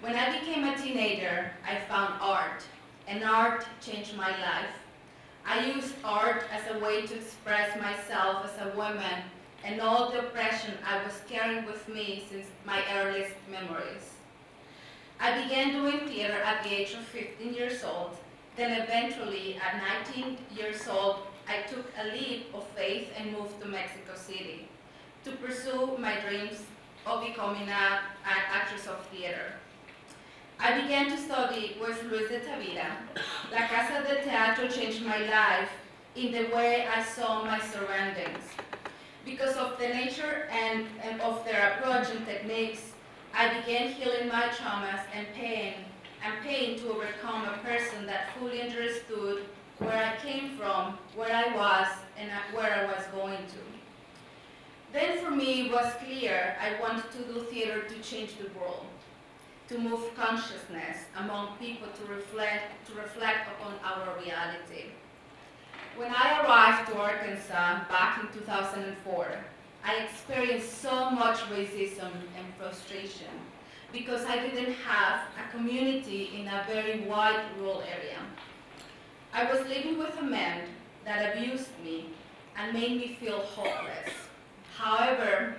When 0.00 0.14
I 0.14 0.38
became 0.38 0.64
a 0.64 0.76
teenager, 0.76 1.50
I 1.66 1.76
found 1.88 2.14
art, 2.20 2.62
and 3.06 3.22
art 3.24 3.66
changed 3.80 4.16
my 4.16 4.30
life. 4.30 4.74
I 5.44 5.66
used 5.66 5.94
art 6.04 6.44
as 6.52 6.62
a 6.74 6.78
way 6.78 7.06
to 7.06 7.14
express 7.14 7.76
myself 7.80 8.46
as 8.46 8.66
a 8.66 8.76
woman 8.76 9.22
and 9.64 9.80
all 9.80 10.10
the 10.10 10.20
oppression 10.20 10.72
I 10.86 11.02
was 11.04 11.20
carrying 11.28 11.66
with 11.66 11.88
me 11.88 12.24
since 12.30 12.46
my 12.64 12.82
earliest 12.94 13.34
memories. 13.50 14.14
I 15.18 15.42
began 15.42 15.72
doing 15.72 16.08
theater 16.08 16.40
at 16.42 16.62
the 16.62 16.74
age 16.74 16.94
of 16.94 17.00
15 17.00 17.52
years 17.52 17.84
old. 17.84 18.16
Then 18.56 18.80
eventually, 18.80 19.56
at 19.56 19.82
19 20.14 20.38
years 20.56 20.88
old, 20.88 21.18
I 21.50 21.62
took 21.62 21.86
a 21.98 22.04
leap 22.16 22.54
of 22.54 22.64
faith 22.76 23.08
and 23.18 23.32
moved 23.32 23.60
to 23.60 23.66
Mexico 23.66 24.14
City 24.14 24.68
to 25.24 25.32
pursue 25.32 25.96
my 25.98 26.14
dreams 26.20 26.62
of 27.04 27.26
becoming 27.26 27.68
an 27.68 27.98
actress 28.22 28.86
of 28.86 29.04
theater. 29.06 29.54
I 30.60 30.80
began 30.80 31.10
to 31.10 31.16
study 31.16 31.76
with 31.80 32.04
Luis 32.04 32.28
de 32.28 32.38
Tavira. 32.38 32.92
La 33.50 33.66
Casa 33.66 34.04
del 34.06 34.22
Teatro 34.22 34.68
changed 34.68 35.04
my 35.04 35.18
life 35.28 35.70
in 36.14 36.30
the 36.30 36.54
way 36.54 36.86
I 36.86 37.02
saw 37.02 37.44
my 37.44 37.58
surroundings. 37.58 38.44
Because 39.24 39.56
of 39.56 39.76
the 39.76 39.88
nature 39.88 40.48
and, 40.52 40.86
and 41.02 41.20
of 41.20 41.44
their 41.44 41.72
approach 41.72 42.14
and 42.14 42.24
techniques, 42.26 42.92
I 43.34 43.58
began 43.58 43.90
healing 43.90 44.28
my 44.28 44.50
traumas 44.54 45.02
and 45.12 45.26
pain 45.34 45.74
and 46.24 46.34
pain 46.44 46.78
to 46.78 46.90
overcome 46.90 47.46
a 47.46 47.58
person 47.64 48.06
that 48.06 48.38
fully 48.38 48.62
understood 48.62 49.42
where 49.80 49.96
I 49.96 50.16
came 50.24 50.56
from, 50.58 50.98
where 51.16 51.34
I 51.34 51.54
was, 51.54 51.88
and 52.18 52.30
where 52.54 52.72
I 52.72 52.84
was 52.84 53.04
going 53.12 53.38
to. 53.38 53.60
Then 54.92 55.24
for 55.24 55.30
me 55.30 55.66
it 55.66 55.72
was 55.72 55.92
clear 56.04 56.56
I 56.60 56.80
wanted 56.80 57.10
to 57.12 57.32
do 57.32 57.40
theater 57.44 57.82
to 57.88 57.94
change 58.00 58.36
the 58.36 58.50
world, 58.58 58.86
to 59.68 59.78
move 59.78 60.14
consciousness 60.16 60.98
among 61.16 61.56
people 61.58 61.88
to 61.88 62.12
reflect, 62.12 62.86
to 62.88 62.94
reflect 62.94 63.48
upon 63.48 63.74
our 63.84 64.18
reality. 64.18 64.90
When 65.96 66.12
I 66.14 66.42
arrived 66.42 66.90
to 66.90 66.98
Arkansas 66.98 67.88
back 67.88 68.20
in 68.22 68.38
2004, 68.38 69.28
I 69.84 69.96
experienced 70.04 70.82
so 70.82 71.10
much 71.10 71.38
racism 71.50 72.12
and 72.36 72.46
frustration 72.58 73.32
because 73.92 74.24
I 74.26 74.38
didn't 74.38 74.74
have 74.74 75.22
a 75.38 75.50
community 75.50 76.30
in 76.38 76.46
a 76.48 76.64
very 76.68 77.00
wide 77.00 77.40
rural 77.58 77.82
area. 77.82 78.18
I 79.32 79.44
was 79.44 79.66
living 79.68 79.96
with 79.96 80.18
a 80.18 80.24
man 80.24 80.62
that 81.04 81.36
abused 81.36 81.70
me 81.84 82.06
and 82.56 82.72
made 82.72 82.96
me 82.96 83.16
feel 83.20 83.38
hopeless. 83.38 84.10
However, 84.76 85.54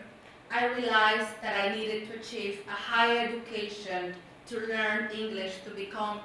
I 0.52 0.68
realized 0.68 1.42
that 1.42 1.64
I 1.64 1.76
needed 1.76 2.10
to 2.10 2.20
achieve 2.20 2.60
a 2.68 2.72
higher 2.72 3.28
education 3.28 4.14
to 4.48 4.60
learn 4.60 5.10
English 5.12 5.54
to 5.64 5.70
become 5.70 6.20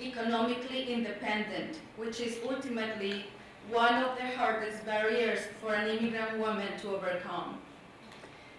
economically 0.00 0.92
independent, 0.92 1.78
which 1.96 2.20
is 2.20 2.38
ultimately 2.46 3.24
one 3.70 3.94
of 3.94 4.18
the 4.18 4.26
hardest 4.36 4.84
barriers 4.84 5.40
for 5.62 5.74
an 5.74 5.88
immigrant 5.88 6.38
woman 6.38 6.68
to 6.82 6.96
overcome. 6.96 7.58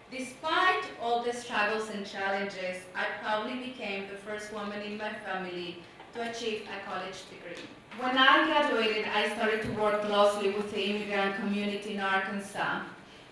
Despite 0.09 0.85
all 0.99 1.23
the 1.23 1.33
struggles 1.33 1.89
and 1.89 2.05
challenges, 2.05 2.77
I 2.95 3.05
probably 3.21 3.57
became 3.57 4.07
the 4.09 4.17
first 4.17 4.51
woman 4.53 4.81
in 4.81 4.97
my 4.97 5.13
family 5.25 5.83
to 6.13 6.29
achieve 6.29 6.63
a 6.67 6.89
college 6.89 7.23
degree. 7.29 7.63
When 7.99 8.17
I 8.17 8.45
graduated, 8.45 9.05
I 9.05 9.33
started 9.35 9.61
to 9.63 9.71
work 9.71 10.01
closely 10.03 10.51
with 10.51 10.71
the 10.71 10.81
immigrant 10.81 11.35
community 11.35 11.95
in 11.95 11.99
Arkansas. 11.99 12.81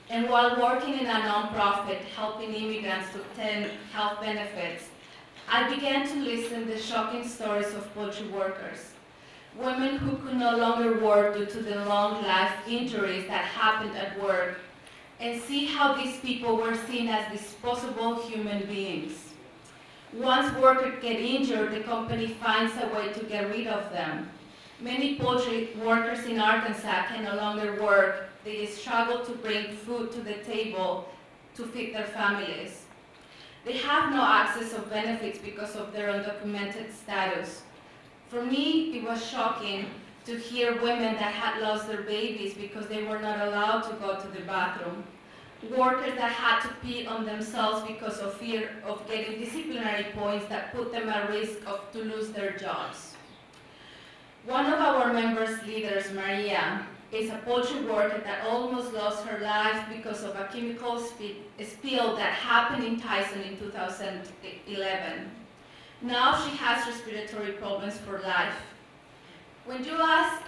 And 0.10 0.30
while 0.30 0.60
working 0.60 1.00
in 1.00 1.06
a 1.06 1.22
nonprofit 1.22 2.00
helping 2.16 2.54
immigrants 2.54 3.12
to 3.14 3.22
obtain 3.22 3.70
health 3.94 4.22
benefits, 4.22 4.90
I 5.50 5.74
began 5.74 6.08
to 6.08 6.16
listen 6.16 6.68
to 6.68 6.74
the 6.74 6.80
shocking 6.80 7.28
stories 7.28 7.74
of 7.74 7.94
poultry 7.94 8.28
workers 8.28 8.92
women 9.56 9.98
who 9.98 10.18
could 10.18 10.38
no 10.38 10.56
longer 10.56 11.00
work 11.00 11.36
due 11.36 11.46
to 11.46 11.62
the 11.62 11.86
long 11.86 12.24
life 12.24 12.54
injuries 12.68 13.28
that 13.28 13.44
happened 13.46 13.96
at 13.98 14.22
work, 14.22 14.60
and 15.20 15.42
see 15.42 15.66
how 15.66 15.94
these 15.94 16.18
people 16.20 16.58
were 16.58 16.76
seen 16.88 17.08
as 17.08 17.32
disposable 17.32 18.22
human 18.24 18.66
beings. 18.66 19.31
Once 20.14 20.54
workers 20.58 20.94
get 21.02 21.20
injured, 21.20 21.72
the 21.72 21.80
company 21.82 22.28
finds 22.28 22.74
a 22.84 22.88
way 22.94 23.14
to 23.14 23.24
get 23.26 23.50
rid 23.50 23.68
of 23.68 23.90
them. 23.92 24.30
Many 24.82 25.18
poultry 25.18 25.70
workers 25.82 26.26
in 26.26 26.40
Arkansas 26.40 27.08
can 27.08 27.24
no 27.24 27.36
longer 27.36 27.82
work. 27.82 28.30
They 28.44 28.66
struggle 28.66 29.24
to 29.26 29.32
bring 29.34 29.74
food 29.78 30.12
to 30.12 30.20
the 30.20 30.34
table 30.44 31.08
to 31.56 31.66
feed 31.66 31.96
their 31.96 32.08
families. 32.08 32.86
They 33.64 33.78
have 33.78 34.12
no 34.12 34.24
access 34.24 34.74
of 34.74 34.90
benefits 34.90 35.38
because 35.38 35.76
of 35.76 35.94
their 35.94 36.12
undocumented 36.12 36.92
status. 36.92 37.62
For 38.28 38.44
me, 38.44 38.98
it 38.98 39.04
was 39.04 39.26
shocking 39.26 39.86
to 40.26 40.38
hear 40.38 40.82
women 40.82 41.16
that 41.16 41.34
had 41.34 41.62
lost 41.62 41.88
their 41.88 42.02
babies 42.02 42.54
because 42.54 42.88
they 42.88 43.04
were 43.04 43.20
not 43.20 43.48
allowed 43.48 43.82
to 43.82 43.94
go 43.96 44.20
to 44.20 44.28
the 44.30 44.42
bathroom. 44.42 45.04
Workers 45.70 46.16
that 46.16 46.32
had 46.32 46.62
to 46.62 46.74
pee 46.82 47.06
on 47.06 47.24
themselves 47.24 47.88
because 47.88 48.18
of 48.18 48.34
fear 48.34 48.72
of 48.84 49.08
getting 49.08 49.40
disciplinary 49.40 50.06
points 50.16 50.48
that 50.48 50.74
put 50.74 50.92
them 50.92 51.08
at 51.08 51.30
risk 51.30 51.60
of 51.68 51.92
to 51.92 52.00
lose 52.00 52.32
their 52.32 52.58
jobs. 52.58 53.14
One 54.46 54.66
of 54.66 54.80
our 54.80 55.14
members' 55.14 55.62
leaders, 55.68 56.12
Maria, 56.14 56.86
is 57.12 57.30
a 57.30 57.38
poultry 57.46 57.82
worker 57.82 58.22
that 58.24 58.48
almost 58.48 58.94
lost 58.94 59.24
her 59.26 59.40
life 59.44 59.86
because 59.96 60.24
of 60.24 60.36
a 60.36 60.50
chemical 60.52 60.98
spill 60.98 62.16
that 62.16 62.34
happened 62.34 62.84
in 62.84 63.00
Tyson 63.00 63.42
in 63.42 63.58
2011. 63.60 65.30
Now 66.02 66.44
she 66.44 66.56
has 66.58 66.88
respiratory 66.88 67.52
problems 67.52 67.98
for 68.00 68.20
life. 68.20 68.56
When 69.66 69.86
you 69.86 69.94
ask 70.02 70.42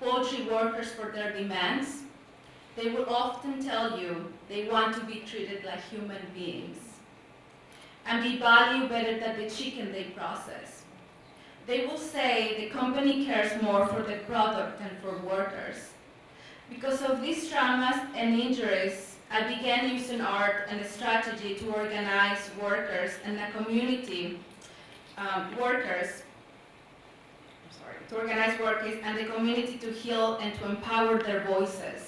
poultry 0.00 0.44
workers 0.44 0.92
for 0.92 1.10
their 1.10 1.32
demands, 1.32 2.02
they 2.78 2.90
will 2.90 3.12
often 3.12 3.62
tell 3.62 3.98
you 3.98 4.32
they 4.48 4.68
want 4.68 4.94
to 4.94 5.04
be 5.04 5.24
treated 5.26 5.64
like 5.64 5.82
human 5.90 6.22
beings 6.32 6.78
and 8.06 8.22
be 8.22 8.38
valued 8.38 8.88
better 8.88 9.18
than 9.18 9.36
the 9.36 9.50
chicken 9.50 9.90
they 9.90 10.04
process. 10.04 10.84
They 11.66 11.86
will 11.86 11.98
say 11.98 12.56
the 12.58 12.70
company 12.70 13.26
cares 13.26 13.60
more 13.60 13.86
for 13.86 14.02
the 14.02 14.18
product 14.28 14.78
than 14.78 14.90
for 15.02 15.18
workers. 15.26 15.90
Because 16.70 17.02
of 17.02 17.20
these 17.20 17.50
traumas 17.50 17.98
and 18.14 18.40
injuries, 18.40 19.16
I 19.30 19.42
began 19.54 19.92
using 19.92 20.20
art 20.20 20.68
and 20.70 20.80
a 20.80 20.88
strategy 20.88 21.56
to 21.56 21.72
organize 21.72 22.50
workers 22.62 23.10
and 23.24 23.38
a 23.38 23.50
community 23.50 24.38
um, 25.18 25.54
workers, 25.60 26.22
I'm 27.64 27.78
sorry, 27.78 27.96
to 28.08 28.16
organize 28.16 28.58
workers 28.60 28.94
and 29.02 29.18
the 29.18 29.24
community 29.24 29.78
to 29.78 29.90
heal 29.90 30.36
and 30.36 30.54
to 30.60 30.70
empower 30.70 31.18
their 31.18 31.44
voices. 31.44 32.07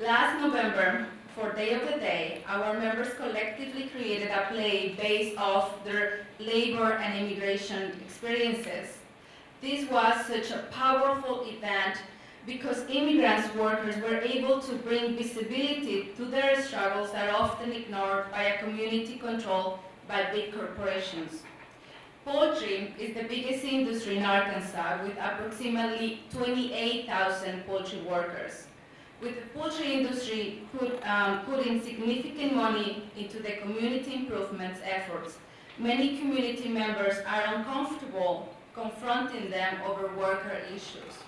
Last 0.00 0.40
November, 0.40 1.08
for 1.34 1.52
Day 1.52 1.74
of 1.74 1.82
the 1.82 1.98
Day, 2.00 2.42
our 2.48 2.72
members 2.72 3.12
collectively 3.18 3.82
created 3.88 4.30
a 4.30 4.46
play 4.50 4.96
based 4.98 5.36
off 5.36 5.84
their 5.84 6.20
labor 6.38 6.94
and 6.94 7.18
immigration 7.18 7.92
experiences. 8.00 8.96
This 9.60 9.90
was 9.90 10.24
such 10.24 10.52
a 10.52 10.64
powerful 10.70 11.44
event 11.46 11.98
because 12.46 12.88
immigrants 12.88 13.54
workers 13.54 13.94
were 13.96 14.20
able 14.20 14.60
to 14.60 14.74
bring 14.76 15.18
visibility 15.18 16.08
to 16.16 16.24
their 16.24 16.62
struggles 16.62 17.12
that 17.12 17.28
are 17.28 17.36
often 17.36 17.70
ignored 17.70 18.30
by 18.30 18.44
a 18.44 18.58
community 18.58 19.18
controlled 19.18 19.80
by 20.08 20.32
big 20.32 20.54
corporations. 20.54 21.42
Poultry 22.24 22.94
is 22.98 23.14
the 23.14 23.24
biggest 23.24 23.64
industry 23.64 24.16
in 24.16 24.24
Arkansas 24.24 25.02
with 25.02 25.18
approximately 25.18 26.22
28,000 26.32 27.66
poultry 27.66 28.00
workers. 28.00 28.64
With 29.20 29.34
the 29.34 29.58
poultry 29.58 29.92
industry 29.92 30.62
put, 30.76 31.06
um, 31.06 31.44
putting 31.44 31.82
significant 31.82 32.56
money 32.56 33.02
into 33.18 33.42
the 33.42 33.52
community 33.62 34.14
improvements 34.14 34.80
efforts, 34.82 35.36
many 35.78 36.16
community 36.16 36.68
members 36.70 37.18
are 37.26 37.54
uncomfortable 37.54 38.54
confronting 38.72 39.50
them 39.50 39.76
over 39.86 40.06
worker 40.16 40.56
issues. 40.74 41.18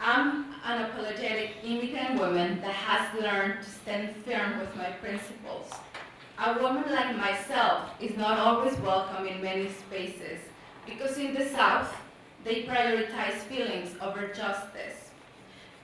I'm 0.00 0.46
an 0.64 0.82
apologetic 0.82 1.58
immigrant 1.62 2.18
woman 2.18 2.60
that 2.62 2.74
has 2.74 3.22
learned 3.22 3.62
to 3.62 3.70
stand 3.70 4.16
firm 4.24 4.58
with 4.58 4.74
my 4.74 4.90
principles. 5.00 5.70
A 6.44 6.60
woman 6.60 6.90
like 6.90 7.16
myself 7.16 7.90
is 8.00 8.16
not 8.16 8.40
always 8.40 8.76
welcome 8.78 9.26
in 9.28 9.40
many 9.40 9.68
spaces 9.68 10.40
because 10.84 11.16
in 11.16 11.34
the 11.34 11.46
South, 11.46 11.94
they 12.42 12.64
prioritize 12.64 13.38
feelings 13.48 13.90
over 14.00 14.26
justice. 14.34 15.01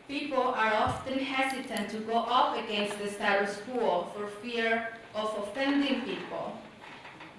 People 0.09 0.43
are 0.43 0.73
often 0.73 1.19
hesitant 1.19 1.91
to 1.91 1.99
go 1.99 2.17
up 2.17 2.57
against 2.65 2.99
the 2.99 3.11
status 3.11 3.61
quo 3.69 4.11
for 4.15 4.27
fear 4.27 4.89
of 5.15 5.37
offending 5.37 6.01
people. 6.01 6.57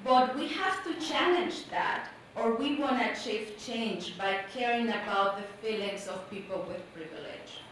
But 0.03 0.38
we 0.38 0.49
have 0.49 0.83
to 0.83 0.93
challenge 1.03 1.67
that, 1.71 2.09
or 2.35 2.53
we 2.57 2.75
want 2.75 2.99
to 2.99 3.11
achieve 3.11 3.55
change 3.57 4.19
by 4.19 4.41
caring 4.53 4.88
about 4.88 5.38
the 5.38 5.67
feelings 5.67 6.07
of 6.07 6.29
people 6.29 6.63
with 6.69 6.93
privilege. 6.93 7.63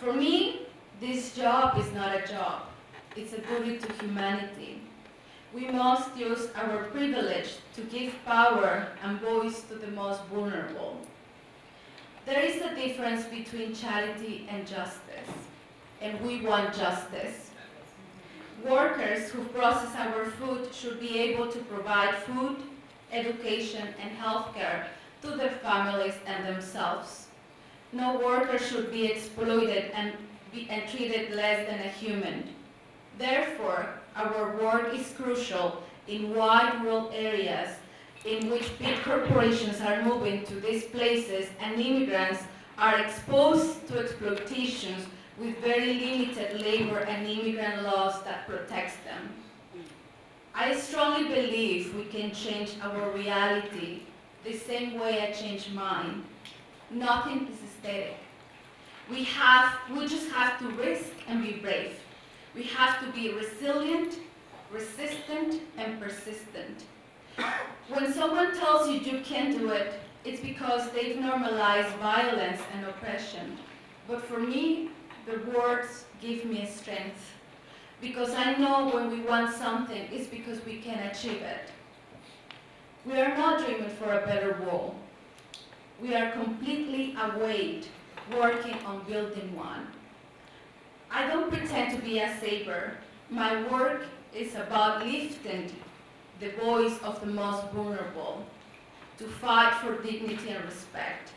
For 0.00 0.14
me, 0.14 0.66
this 0.98 1.36
job 1.36 1.78
is 1.78 1.92
not 1.92 2.16
a 2.16 2.26
job, 2.26 2.62
it's 3.16 3.34
a 3.34 3.40
duty 3.42 3.76
to 3.76 3.92
humanity. 4.02 4.80
We 5.52 5.66
must 5.66 6.16
use 6.16 6.48
our 6.56 6.84
privilege 6.84 7.56
to 7.74 7.82
give 7.82 8.14
power 8.24 8.88
and 9.02 9.20
voice 9.20 9.60
to 9.64 9.74
the 9.74 9.88
most 9.88 10.24
vulnerable. 10.24 10.96
There 12.26 12.40
is 12.40 12.62
a 12.62 12.74
difference 12.74 13.26
between 13.26 13.74
charity 13.74 14.46
and 14.48 14.66
justice, 14.66 15.28
and 16.00 16.18
we 16.22 16.40
want 16.40 16.74
justice. 16.74 17.50
Workers 18.66 19.30
who 19.30 19.44
process 19.44 19.94
our 19.94 20.24
food 20.24 20.74
should 20.74 21.00
be 21.00 21.18
able 21.18 21.52
to 21.52 21.58
provide 21.58 22.14
food, 22.14 22.56
education, 23.12 23.88
and 24.00 24.16
healthcare 24.16 24.86
to 25.20 25.36
their 25.36 25.50
families 25.50 26.14
and 26.26 26.46
themselves. 26.46 27.26
No 27.92 28.18
worker 28.18 28.58
should 28.58 28.90
be 28.90 29.04
exploited 29.04 29.90
and, 29.94 30.14
be, 30.50 30.66
and 30.70 30.88
treated 30.88 31.34
less 31.34 31.68
than 31.68 31.80
a 31.80 31.88
human. 31.88 32.54
Therefore, 33.18 33.86
our 34.16 34.56
work 34.56 34.94
is 34.94 35.12
crucial 35.12 35.82
in 36.08 36.34
wide 36.34 36.82
rural 36.82 37.10
areas 37.14 37.68
in 38.24 38.50
which 38.50 38.78
big 38.78 38.96
corporations 39.02 39.80
are 39.80 40.02
moving 40.02 40.44
to 40.46 40.54
these 40.60 40.84
places 40.84 41.48
and 41.60 41.80
immigrants 41.80 42.42
are 42.78 42.98
exposed 43.00 43.86
to 43.88 43.98
exploitations 43.98 45.06
with 45.38 45.58
very 45.58 45.94
limited 45.94 46.60
labor 46.60 47.00
and 47.00 47.26
immigrant 47.26 47.82
laws 47.82 48.22
that 48.24 48.46
protects 48.46 48.96
them. 49.04 49.30
I 50.54 50.74
strongly 50.74 51.28
believe 51.28 51.94
we 51.94 52.04
can 52.04 52.32
change 52.32 52.74
our 52.80 53.10
reality 53.10 54.02
the 54.44 54.56
same 54.56 54.98
way 55.00 55.20
I 55.20 55.32
changed 55.32 55.72
mine. 55.74 56.24
Nothing 56.90 57.48
is 57.48 57.58
static. 57.80 58.16
We 59.10 59.24
have, 59.24 59.74
we 59.94 60.06
just 60.06 60.30
have 60.30 60.58
to 60.60 60.68
risk 60.70 61.10
and 61.28 61.42
be 61.42 61.54
brave. 61.54 61.98
We 62.54 62.62
have 62.64 63.00
to 63.04 63.12
be 63.12 63.32
resilient, 63.34 64.18
resistant, 64.70 65.60
and 65.76 66.00
persistent. 66.00 66.84
When 67.88 68.12
someone 68.12 68.56
tells 68.58 68.88
you 68.88 68.98
you 69.00 69.20
can't 69.20 69.58
do 69.58 69.68
it, 69.70 70.00
it's 70.24 70.40
because 70.40 70.90
they've 70.92 71.18
normalized 71.20 71.94
violence 71.96 72.60
and 72.74 72.86
oppression. 72.86 73.58
But 74.08 74.22
for 74.22 74.38
me, 74.38 74.90
the 75.26 75.38
words 75.50 76.06
give 76.20 76.46
me 76.46 76.66
strength. 76.66 77.32
Because 78.00 78.30
I 78.30 78.54
know 78.56 78.88
when 78.88 79.10
we 79.10 79.20
want 79.20 79.54
something, 79.54 80.08
it's 80.10 80.28
because 80.28 80.64
we 80.64 80.78
can 80.78 80.98
achieve 81.08 81.42
it. 81.42 81.70
We 83.04 83.20
are 83.20 83.36
not 83.36 83.64
dreaming 83.64 83.90
for 83.90 84.12
a 84.12 84.26
better 84.26 84.58
world. 84.64 84.94
We 86.00 86.14
are 86.14 86.32
completely 86.32 87.14
awake, 87.20 87.88
working 88.34 88.76
on 88.86 89.04
building 89.04 89.54
one. 89.54 89.86
I 91.10 91.26
don't 91.26 91.50
pretend 91.50 91.94
to 91.96 92.02
be 92.02 92.18
a 92.20 92.34
saver. 92.40 92.94
My 93.30 93.62
work 93.70 94.06
is 94.34 94.54
about 94.54 95.06
lifting 95.06 95.70
the 96.40 96.50
voice 96.50 96.98
of 97.02 97.20
the 97.20 97.26
most 97.26 97.70
vulnerable, 97.70 98.44
to 99.18 99.24
fight 99.24 99.74
for 99.74 100.02
dignity 100.02 100.50
and 100.50 100.64
respect. 100.64 101.30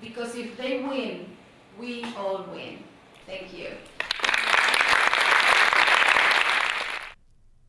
Because 0.00 0.34
if 0.36 0.56
they 0.56 0.82
win, 0.82 1.26
we 1.78 2.04
all 2.16 2.46
win. 2.52 2.78
Thank 3.26 3.52
you. 3.52 3.68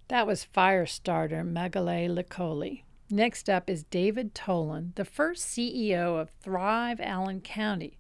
That 0.09 0.25
was 0.25 0.47
Firestarter 0.55 1.43
Magaly 1.43 2.09
Licolli. 2.09 2.83
Next 3.11 3.49
up 3.49 3.69
is 3.69 3.83
David 3.83 4.33
Toland, 4.35 4.93
the 4.95 5.05
first 5.05 5.47
CEO 5.47 6.19
of 6.19 6.29
Thrive 6.29 6.99
Allen 7.01 7.41
County, 7.41 7.97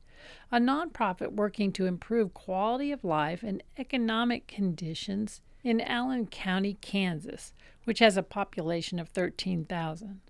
a 0.51 0.59
nonprofit 0.59 1.33
working 1.33 1.71
to 1.73 1.85
improve 1.85 2.33
quality 2.33 2.91
of 2.91 3.03
life 3.03 3.43
and 3.43 3.63
economic 3.77 4.47
conditions 4.47 5.41
in 5.63 5.81
Allen 5.81 6.27
County, 6.27 6.77
Kansas, 6.81 7.53
which 7.89 7.97
has 7.97 8.17
a 8.17 8.21
population 8.21 8.99
of 8.99 9.09
13,000. 9.09 10.21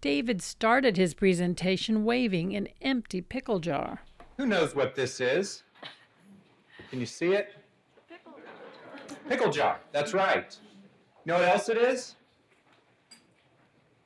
David 0.00 0.40
started 0.40 0.96
his 0.96 1.14
presentation 1.14 2.04
waving 2.04 2.54
an 2.54 2.68
empty 2.80 3.20
pickle 3.20 3.58
jar. 3.58 4.02
Who 4.36 4.46
knows 4.46 4.76
what 4.76 4.94
this 4.94 5.20
is? 5.20 5.64
Can 6.90 7.00
you 7.00 7.06
see 7.06 7.32
it? 7.32 7.56
Pickle, 8.08 8.38
pickle 9.28 9.50
jar. 9.50 9.80
That's 9.90 10.14
right. 10.14 10.56
You 11.24 11.32
know 11.32 11.40
what 11.40 11.48
else 11.48 11.68
it 11.68 11.76
is? 11.76 12.14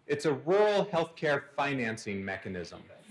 It's 0.07 0.25
a 0.25 0.33
rural 0.33 0.87
healthcare 0.87 1.43
financing 1.55 2.25
mechanism. 2.25 2.83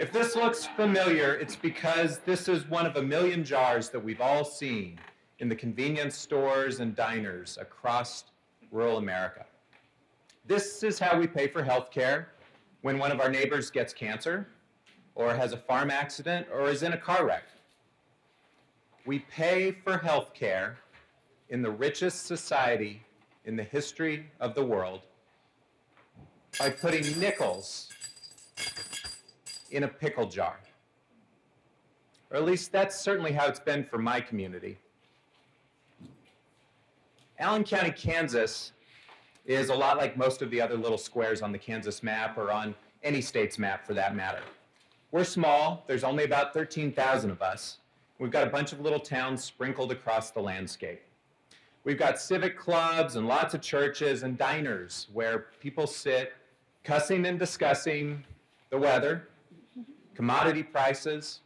if 0.00 0.12
this 0.12 0.34
looks 0.34 0.64
familiar, 0.64 1.34
it's 1.34 1.56
because 1.56 2.20
this 2.20 2.48
is 2.48 2.66
one 2.70 2.86
of 2.86 2.96
a 2.96 3.02
million 3.02 3.44
jars 3.44 3.90
that 3.90 4.02
we've 4.02 4.22
all 4.22 4.46
seen 4.46 4.98
in 5.38 5.48
the 5.48 5.56
convenience 5.56 6.16
stores 6.16 6.80
and 6.80 6.94
diners 6.94 7.58
across 7.60 8.24
rural 8.70 8.98
America. 8.98 9.44
This 10.46 10.82
is 10.82 10.98
how 10.98 11.18
we 11.18 11.26
pay 11.26 11.48
for 11.48 11.62
health 11.62 11.90
care 11.90 12.28
when 12.82 12.98
one 12.98 13.10
of 13.10 13.20
our 13.20 13.30
neighbors 13.30 13.70
gets 13.70 13.94
cancer, 13.94 14.46
or 15.14 15.34
has 15.34 15.52
a 15.52 15.56
farm 15.56 15.90
accident, 15.90 16.46
or 16.52 16.68
is 16.68 16.82
in 16.82 16.92
a 16.92 16.98
car 16.98 17.24
wreck. 17.24 17.44
We 19.06 19.20
pay 19.20 19.70
for 19.70 19.96
health 19.96 20.34
care 20.34 20.78
in 21.48 21.62
the 21.62 21.70
richest 21.70 22.26
society 22.26 23.02
in 23.44 23.56
the 23.56 23.62
history 23.62 24.26
of 24.40 24.54
the 24.54 24.64
world 24.64 25.00
by 26.58 26.70
putting 26.70 27.18
nickels 27.18 27.90
in 29.70 29.84
a 29.84 29.88
pickle 29.88 30.26
jar. 30.26 30.58
Or 32.30 32.36
at 32.36 32.44
least 32.44 32.72
that's 32.72 32.98
certainly 32.98 33.32
how 33.32 33.46
it's 33.46 33.60
been 33.60 33.84
for 33.84 33.98
my 33.98 34.20
community. 34.20 34.78
Allen 37.38 37.64
County, 37.64 37.90
Kansas 37.90 38.72
is 39.44 39.68
a 39.68 39.74
lot 39.74 39.96
like 39.96 40.16
most 40.16 40.40
of 40.40 40.50
the 40.50 40.60
other 40.60 40.76
little 40.76 40.98
squares 40.98 41.42
on 41.42 41.50
the 41.50 41.58
Kansas 41.58 42.02
map 42.02 42.38
or 42.38 42.52
on 42.52 42.74
any 43.02 43.20
state's 43.20 43.58
map 43.58 43.84
for 43.86 43.92
that 43.94 44.14
matter. 44.14 44.40
We're 45.10 45.24
small, 45.24 45.84
there's 45.86 46.04
only 46.04 46.24
about 46.24 46.54
13,000 46.54 47.30
of 47.30 47.42
us. 47.42 47.78
We've 48.18 48.30
got 48.30 48.46
a 48.46 48.50
bunch 48.50 48.72
of 48.72 48.80
little 48.80 49.00
towns 49.00 49.42
sprinkled 49.42 49.90
across 49.90 50.30
the 50.30 50.40
landscape. 50.40 51.02
We've 51.82 51.98
got 51.98 52.18
civic 52.18 52.56
clubs 52.56 53.16
and 53.16 53.26
lots 53.26 53.52
of 53.52 53.60
churches 53.60 54.22
and 54.22 54.38
diners 54.38 55.08
where 55.12 55.46
people 55.60 55.86
sit 55.86 56.32
cussing 56.84 57.26
and 57.26 57.38
discussing 57.38 58.24
the 58.70 58.78
weather, 58.78 59.28
commodity 60.14 60.62
prices, 60.62 61.40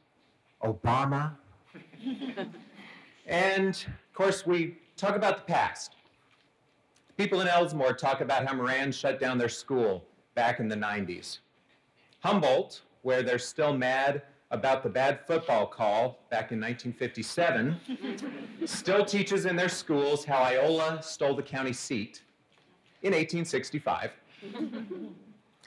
Obama, 0.62 1.33
and 3.27 3.74
of 3.74 4.14
course, 4.14 4.46
we 4.46 4.77
talk 4.99 5.17
about 5.17 5.37
the 5.37 5.45
past. 5.45 5.95
People 7.17 7.41
in 7.41 7.49
Elsmore 7.49 7.95
talk 7.95 8.21
about 8.21 8.47
how 8.47 8.55
Moran 8.55 8.93
shut 8.93 9.19
down 9.21 9.39
their 9.39 9.49
school 9.49 10.05
back 10.35 10.61
in 10.61 10.69
the 10.69 10.77
90s. 10.77 11.39
Humboldt, 12.21 12.83
where 13.03 13.23
they're 13.23 13.39
still 13.39 13.77
mad 13.77 14.23
about 14.51 14.83
the 14.83 14.89
bad 14.89 15.21
football 15.27 15.67
call 15.67 16.19
back 16.31 16.53
in 16.53 16.61
1957, 16.61 17.77
still 18.65 19.05
teaches 19.05 19.47
in 19.47 19.57
their 19.57 19.69
schools 19.69 20.25
how 20.25 20.39
Iola 20.39 21.03
stole 21.03 21.35
the 21.35 21.43
county 21.43 21.73
seat 21.73 22.23
in 23.03 23.13
1865. 23.13 24.11
and 24.55 25.15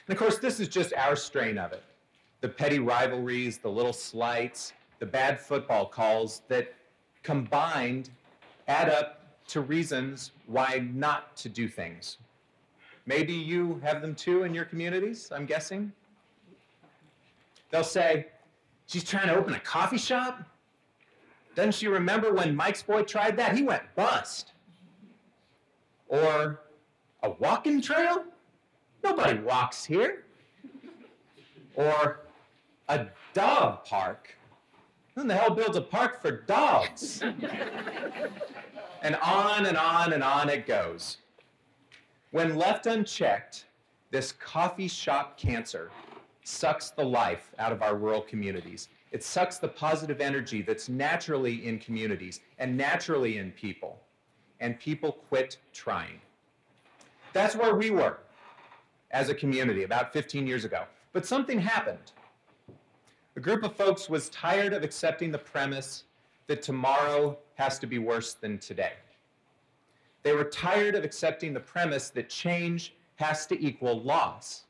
of 0.10 0.18
course, 0.18 0.40
this 0.40 0.60
is 0.60 0.68
just 0.68 0.94
our 0.94 1.16
strain 1.16 1.58
of 1.58 1.72
it 1.72 1.84
the 2.42 2.50
petty 2.50 2.80
rivalries, 2.80 3.60
the 3.60 3.70
little 3.70 3.94
slights, 3.94 4.74
the 4.98 5.06
bad 5.06 5.40
football 5.40 5.86
calls 5.86 6.42
that 6.48 6.74
combined 7.22 8.10
add 8.68 8.90
up 8.90 9.21
to 9.52 9.62
reasons 9.62 10.32
why 10.48 10.88
not 10.94 11.36
to 11.38 11.50
do 11.50 11.68
things. 11.68 12.18
Maybe 13.06 13.34
you 13.34 13.82
have 13.84 14.02
them 14.02 14.16
too 14.16 14.44
in 14.44 14.54
your 14.54 14.66
communities, 14.66 15.32
I'm 15.34 15.46
guessing. 15.46 15.92
They'll 17.70 17.84
say, 17.84 18.28
She's 18.92 19.06
trying 19.06 19.30
to 19.30 19.36
open 19.36 19.54
a 19.54 19.60
coffee 19.60 19.98
shop? 19.98 20.44
Doesn't 21.56 21.76
she 21.76 21.88
remember 21.88 22.34
when 22.34 22.54
Mike's 22.54 22.84
boy 22.84 23.04
tried 23.04 23.38
that? 23.38 23.56
He 23.56 23.64
went 23.64 23.84
bust. 23.96 24.52
Or 26.10 26.60
a 27.24 27.30
walking 27.30 27.82
trail? 27.82 28.26
Nobody 29.02 29.40
walks 29.40 29.86
here. 29.86 30.26
Or 31.76 32.20
a 32.90 33.08
dog 33.34 33.86
park. 33.86 34.36
Who 35.16 35.22
in 35.22 35.28
the 35.30 35.36
hell 35.36 35.56
builds 35.56 35.78
a 35.78 35.82
park 35.82 36.22
for 36.22 36.32
dogs? 36.32 37.24
and 39.02 39.16
on 39.18 39.66
and 39.66 39.78
on 39.78 40.14
and 40.14 40.24
on 40.24 40.50
it 40.50 40.68
goes. 40.68 41.18
When 42.32 42.56
left 42.56 42.86
unchecked, 42.86 43.66
this 44.12 44.32
coffee 44.32 44.88
shop 44.88 45.38
cancer 45.38 45.90
sucks 46.44 46.92
the 46.92 47.04
life 47.04 47.52
out 47.60 47.72
of 47.72 47.82
our 47.82 47.96
rural 47.96 48.22
communities. 48.22 48.90
It 49.12 49.24
sucks 49.24 49.58
the 49.58 49.68
positive 49.68 50.22
energy 50.22 50.62
that's 50.62 50.88
naturally 50.88 51.68
in 51.68 51.80
communities 51.80 52.42
and 52.60 52.78
naturally 52.78 53.38
in 53.38 53.52
people. 53.52 54.00
And 54.60 54.80
people 54.80 55.14
quit 55.28 55.58
trying. 55.74 56.22
That's 57.34 57.56
where 57.56 57.76
we 57.76 57.90
were 57.90 58.20
as 59.12 59.30
a 59.30 59.36
community 59.36 59.84
about 59.84 60.14
15 60.14 60.48
years 60.48 60.66
ago. 60.66 60.84
But 61.14 61.26
something 61.26 61.60
happened. 61.60 62.12
A 63.36 63.40
group 63.40 63.64
of 63.64 63.76
folks 63.76 64.10
was 64.10 64.30
tired 64.30 64.74
of 64.74 64.84
accepting 64.84 65.32
the 65.32 65.38
premise 65.38 66.04
that 66.52 66.62
tomorrow 66.62 67.38
has 67.56 67.80
to 67.80 67.88
be 67.88 67.98
worse 67.98 68.34
than 68.34 68.58
today. 68.58 68.92
They 70.22 70.34
were 70.34 70.44
tired 70.44 70.96
of 70.96 71.06
accepting 71.06 71.54
the 71.54 71.62
premise 71.62 72.10
that 72.10 72.28
change 72.28 72.94
has 73.16 73.46
to 73.48 73.66
equal 73.66 74.02
loss. 74.02 74.66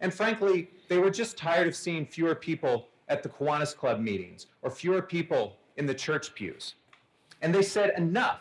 And 0.00 0.12
frankly, 0.12 0.70
they 0.88 0.96
were 0.96 1.10
just 1.10 1.36
tired 1.36 1.68
of 1.68 1.76
seeing 1.76 2.06
fewer 2.06 2.34
people 2.34 2.88
at 3.10 3.22
the 3.22 3.28
Kiwanis 3.28 3.76
Club 3.76 4.00
meetings 4.00 4.46
or 4.62 4.70
fewer 4.70 5.02
people 5.02 5.58
in 5.76 5.84
the 5.84 5.92
church 5.92 6.34
pews. 6.34 6.76
And 7.42 7.54
they 7.54 7.62
said, 7.62 7.92
enough. 7.98 8.40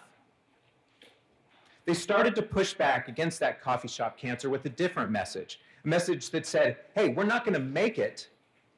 They 1.83 1.93
started 1.93 2.35
to 2.35 2.41
push 2.41 2.73
back 2.73 3.09
against 3.09 3.41
that 3.41 3.61
coffee 3.61 3.89
shop 3.89 4.17
cancer 4.17 4.49
with 4.49 4.65
a 4.65 4.69
different 4.69 5.11
message 5.11 5.59
a 5.83 5.87
message 5.87 6.29
that 6.29 6.45
said, 6.45 6.77
hey, 6.95 7.09
we're 7.09 7.25
not 7.25 7.43
going 7.43 7.53
to 7.53 7.59
make 7.59 7.99
it 7.99 8.29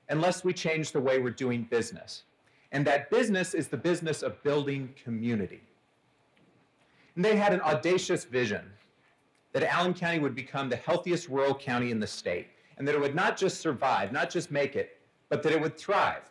unless 0.09 0.43
we 0.43 0.51
change 0.51 0.91
the 0.91 0.99
way 0.99 1.19
we're 1.19 1.29
doing 1.29 1.61
business. 1.69 2.23
And 2.71 2.86
that 2.86 3.10
business 3.10 3.53
is 3.53 3.67
the 3.67 3.77
business 3.77 4.21
of 4.23 4.41
building 4.43 4.93
community. 5.01 5.62
And 7.15 7.23
they 7.23 7.36
had 7.36 7.53
an 7.53 7.62
audacious 7.62 8.25
vision 8.25 8.63
that 9.53 9.63
Allen 9.63 9.93
County 9.93 10.19
would 10.19 10.36
become 10.36 10.69
the 10.69 10.75
healthiest 10.75 11.30
rural 11.30 11.56
county 11.56 11.91
in 11.91 11.99
the 11.99 12.08
state, 12.08 12.47
and 12.77 12.88
that 12.88 12.93
it 12.93 13.01
would 13.01 13.15
not 13.15 13.38
just 13.38 13.60
survive, 13.60 14.12
not 14.12 14.30
just 14.30 14.51
make 14.51 14.75
it, 14.75 14.99
but 15.30 15.41
that 15.43 15.51
it 15.51 15.60
would 15.60 15.77
thrive. 15.77 16.21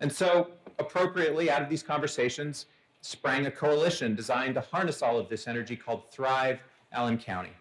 And 0.00 0.12
so, 0.12 0.50
appropriately, 0.78 1.50
out 1.50 1.62
of 1.62 1.68
these 1.68 1.82
conversations 1.82 2.66
sprang 3.00 3.46
a 3.46 3.50
coalition 3.50 4.14
designed 4.14 4.54
to 4.54 4.60
harness 4.60 5.02
all 5.02 5.18
of 5.18 5.28
this 5.28 5.48
energy 5.48 5.76
called 5.76 6.10
Thrive 6.10 6.60
Allen 6.92 7.18
County. 7.18 7.52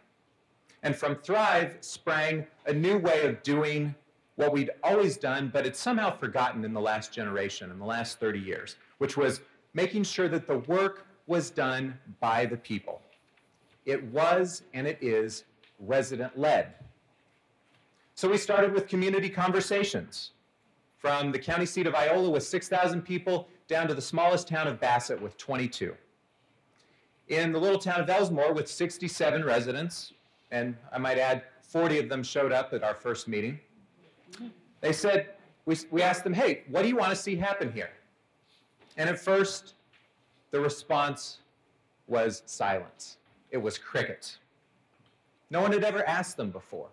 And 0.84 0.96
from 0.96 1.16
Thrive 1.16 1.78
sprang 1.82 2.46
a 2.66 2.74
new 2.74 2.98
way 2.98 3.26
of 3.26 3.42
doing 3.44 3.96
what 4.38 4.54
we'd 4.54 4.70
always 4.84 5.18
done, 5.18 5.50
but 5.52 5.66
it's 5.66 5.80
somehow 5.80 6.16
forgotten 6.16 6.64
in 6.64 6.72
the 6.72 6.80
last 6.80 7.12
generation, 7.12 7.70
in 7.72 7.80
the 7.80 7.86
last 7.86 8.20
30 8.20 8.40
years, 8.40 8.78
which 9.00 9.18
was 9.18 9.42
making 9.74 10.04
sure 10.04 10.30
that 10.30 10.48
the 10.48 10.60
work 10.60 11.06
was 11.26 11.50
done 11.50 11.98
by 12.20 12.46
the 12.46 12.56
people. 12.56 13.02
It 13.86 14.04
was 14.06 14.62
and 14.74 14.88
it 14.88 15.00
is 15.02 15.44
resident 15.80 16.38
led. 16.38 16.74
So 18.14 18.30
we 18.30 18.38
started 18.38 18.74
with 18.74 18.88
community 18.88 19.30
conversations 19.30 20.32
from 20.98 21.32
the 21.32 21.40
county 21.40 21.66
seat 21.66 21.88
of 21.88 21.96
Iola 21.96 22.30
with 22.30 22.44
6,000 22.44 23.02
people 23.02 23.48
down 23.68 23.88
to 23.88 23.94
the 23.94 24.02
smallest 24.02 24.48
town 24.48 24.68
of 24.68 24.80
Bassett 24.80 25.22
with 25.22 25.38
22. 25.38 25.94
In 27.28 27.52
the 27.52 27.60
little 27.60 27.80
town 27.80 28.02
of 28.02 28.10
Elsmore 28.10 28.54
with 28.54 28.70
67 28.70 29.44
residents, 29.44 30.14
and 30.52 30.76
I 30.92 30.98
might 30.98 31.18
add 31.18 31.44
40 31.62 32.00
of 32.00 32.10
them 32.10 32.24
showed 32.24 32.52
up 32.52 32.74
at 32.74 32.84
our 32.84 32.96
first 32.96 33.28
meeting. 33.28 33.60
They 34.82 34.94
said, 34.94 35.30
we, 35.66 35.76
we 35.92 36.02
asked 36.02 36.24
them, 36.24 36.34
hey, 36.34 36.64
what 36.70 36.84
do 36.84 36.88
you 36.88 36.96
want 36.96 37.10
to 37.10 37.16
see 37.16 37.36
happen 37.36 37.72
here? 37.72 37.90
And 38.96 39.10
at 39.10 39.20
first, 39.20 39.76
the 40.52 40.60
response 40.60 41.40
was 42.08 42.44
silence. 42.46 43.18
It 43.52 43.58
was 43.58 43.78
crickets. 43.78 44.40
No 45.50 45.62
one 45.62 45.72
had 45.72 45.84
ever 45.84 46.08
asked 46.08 46.38
them 46.38 46.52
before. 46.52 46.90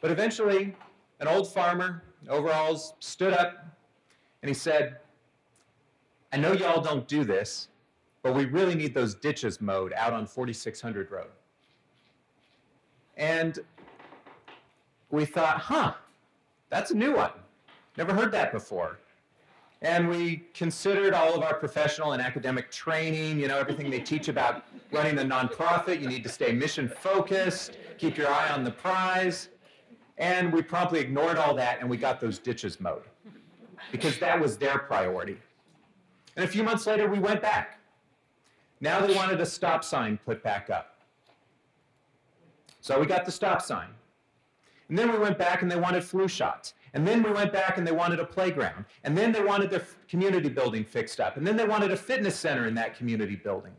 But 0.00 0.10
eventually, 0.10 0.74
an 1.20 1.28
old 1.28 1.52
farmer 1.52 2.02
overalls 2.28 2.94
stood 3.00 3.32
up 3.32 3.64
and 4.42 4.48
he 4.48 4.54
said, 4.54 4.98
I 6.32 6.36
know 6.36 6.52
y'all 6.52 6.82
don't 6.82 7.06
do 7.08 7.24
this, 7.24 7.68
but 8.22 8.34
we 8.34 8.44
really 8.46 8.74
need 8.74 8.94
those 8.94 9.14
ditches 9.14 9.60
mowed 9.60 9.92
out 9.94 10.12
on 10.12 10.26
4600 10.26 11.10
Road. 11.10 11.28
And 13.16 13.58
we 15.14 15.24
thought, 15.24 15.58
huh, 15.58 15.94
that's 16.70 16.90
a 16.90 16.94
new 16.94 17.14
one. 17.14 17.30
Never 17.96 18.12
heard 18.12 18.32
that 18.32 18.52
before. 18.52 18.98
And 19.80 20.08
we 20.08 20.44
considered 20.54 21.14
all 21.14 21.34
of 21.34 21.42
our 21.42 21.54
professional 21.54 22.12
and 22.12 22.22
academic 22.22 22.70
training, 22.70 23.38
you 23.38 23.48
know, 23.48 23.58
everything 23.58 23.90
they 23.90 24.00
teach 24.00 24.28
about 24.28 24.64
running 24.90 25.18
a 25.18 25.22
nonprofit. 25.22 26.00
You 26.00 26.08
need 26.08 26.22
to 26.24 26.28
stay 26.28 26.52
mission 26.52 26.88
focused, 26.88 27.78
keep 27.98 28.16
your 28.16 28.28
eye 28.28 28.48
on 28.48 28.64
the 28.64 28.70
prize. 28.70 29.50
And 30.18 30.52
we 30.52 30.62
promptly 30.62 31.00
ignored 31.00 31.38
all 31.38 31.54
that 31.54 31.80
and 31.80 31.88
we 31.88 31.96
got 31.96 32.20
those 32.20 32.38
ditches 32.38 32.80
mowed 32.80 33.04
because 33.92 34.18
that 34.18 34.40
was 34.40 34.56
their 34.56 34.78
priority. 34.78 35.36
And 36.36 36.44
a 36.44 36.48
few 36.48 36.62
months 36.62 36.86
later, 36.86 37.08
we 37.08 37.18
went 37.18 37.40
back. 37.42 37.78
Now 38.80 39.04
they 39.06 39.14
wanted 39.14 39.40
a 39.40 39.46
stop 39.46 39.84
sign 39.84 40.18
put 40.24 40.42
back 40.42 40.70
up. 40.70 40.96
So 42.80 42.98
we 42.98 43.06
got 43.06 43.24
the 43.24 43.32
stop 43.32 43.62
sign. 43.62 43.88
And 44.88 44.98
then 44.98 45.10
we 45.10 45.18
went 45.18 45.38
back 45.38 45.62
and 45.62 45.70
they 45.70 45.76
wanted 45.76 46.04
flu 46.04 46.28
shots. 46.28 46.74
And 46.92 47.06
then 47.06 47.22
we 47.22 47.30
went 47.32 47.52
back 47.52 47.78
and 47.78 47.86
they 47.86 47.92
wanted 47.92 48.20
a 48.20 48.24
playground. 48.24 48.84
And 49.02 49.16
then 49.16 49.32
they 49.32 49.42
wanted 49.42 49.70
their 49.70 49.84
community 50.08 50.48
building 50.48 50.84
fixed 50.84 51.20
up. 51.20 51.36
And 51.36 51.46
then 51.46 51.56
they 51.56 51.66
wanted 51.66 51.90
a 51.90 51.96
fitness 51.96 52.36
center 52.36 52.66
in 52.66 52.74
that 52.74 52.96
community 52.96 53.36
building. 53.36 53.72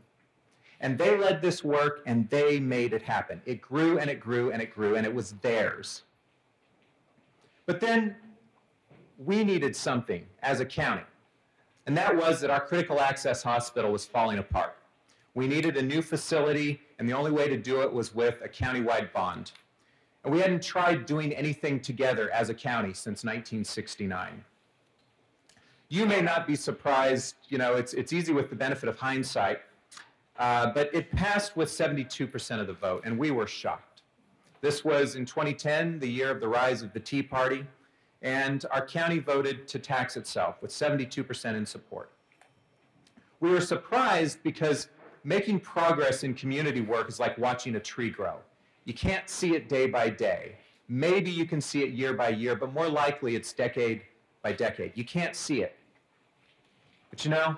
And 0.80 0.98
they 0.98 1.16
led 1.16 1.40
this 1.40 1.64
work 1.64 2.02
and 2.06 2.28
they 2.28 2.60
made 2.60 2.92
it 2.92 3.00
happen. 3.00 3.40
It 3.46 3.62
grew 3.62 3.98
and 3.98 4.10
it 4.10 4.20
grew 4.20 4.50
and 4.52 4.60
it 4.60 4.74
grew 4.74 4.96
and 4.96 5.06
it 5.06 5.14
was 5.14 5.32
theirs. 5.40 6.02
But 7.64 7.80
then 7.80 8.16
we 9.18 9.44
needed 9.44 9.74
something 9.74 10.26
as 10.42 10.60
a 10.60 10.66
county. 10.66 11.02
And 11.86 11.96
that 11.96 12.14
was 12.16 12.40
that 12.40 12.50
our 12.50 12.60
critical 12.60 13.00
access 13.00 13.42
hospital 13.42 13.92
was 13.92 14.04
falling 14.04 14.38
apart. 14.38 14.76
We 15.34 15.46
needed 15.46 15.76
a 15.76 15.82
new 15.82 16.02
facility, 16.02 16.80
and 16.98 17.08
the 17.08 17.12
only 17.12 17.30
way 17.30 17.48
to 17.48 17.56
do 17.56 17.82
it 17.82 17.92
was 17.92 18.14
with 18.14 18.40
a 18.42 18.48
countywide 18.48 19.12
bond. 19.12 19.52
And 20.26 20.34
we 20.34 20.40
hadn't 20.40 20.64
tried 20.64 21.06
doing 21.06 21.32
anything 21.34 21.78
together 21.78 22.32
as 22.32 22.50
a 22.50 22.54
county 22.54 22.92
since 22.92 23.22
1969. 23.22 24.44
You 25.88 26.04
may 26.04 26.20
not 26.20 26.48
be 26.48 26.56
surprised, 26.56 27.36
you 27.48 27.58
know, 27.58 27.74
it's, 27.74 27.94
it's 27.94 28.12
easy 28.12 28.32
with 28.32 28.50
the 28.50 28.56
benefit 28.56 28.88
of 28.88 28.98
hindsight, 28.98 29.60
uh, 30.36 30.72
but 30.72 30.92
it 30.92 31.12
passed 31.12 31.56
with 31.56 31.68
72% 31.68 32.58
of 32.58 32.66
the 32.66 32.72
vote, 32.72 33.02
and 33.04 33.16
we 33.16 33.30
were 33.30 33.46
shocked. 33.46 34.02
This 34.62 34.84
was 34.84 35.14
in 35.14 35.26
2010, 35.26 36.00
the 36.00 36.08
year 36.08 36.32
of 36.32 36.40
the 36.40 36.48
rise 36.48 36.82
of 36.82 36.92
the 36.92 36.98
Tea 36.98 37.22
Party, 37.22 37.64
and 38.20 38.64
our 38.72 38.84
county 38.84 39.20
voted 39.20 39.68
to 39.68 39.78
tax 39.78 40.16
itself 40.16 40.60
with 40.60 40.72
72% 40.72 41.54
in 41.54 41.64
support. 41.64 42.10
We 43.38 43.50
were 43.50 43.60
surprised 43.60 44.42
because 44.42 44.88
making 45.22 45.60
progress 45.60 46.24
in 46.24 46.34
community 46.34 46.80
work 46.80 47.08
is 47.08 47.20
like 47.20 47.38
watching 47.38 47.76
a 47.76 47.80
tree 47.80 48.10
grow. 48.10 48.40
You 48.86 48.94
can't 48.94 49.28
see 49.28 49.54
it 49.56 49.68
day 49.68 49.88
by 49.88 50.08
day. 50.08 50.56
Maybe 50.88 51.28
you 51.30 51.44
can 51.44 51.60
see 51.60 51.82
it 51.82 51.90
year 51.90 52.14
by 52.14 52.28
year, 52.28 52.54
but 52.54 52.72
more 52.72 52.88
likely 52.88 53.34
it's 53.34 53.52
decade 53.52 54.02
by 54.42 54.52
decade. 54.52 54.92
You 54.94 55.04
can't 55.04 55.34
see 55.34 55.62
it. 55.62 55.76
But 57.10 57.24
you 57.24 57.32
know, 57.32 57.56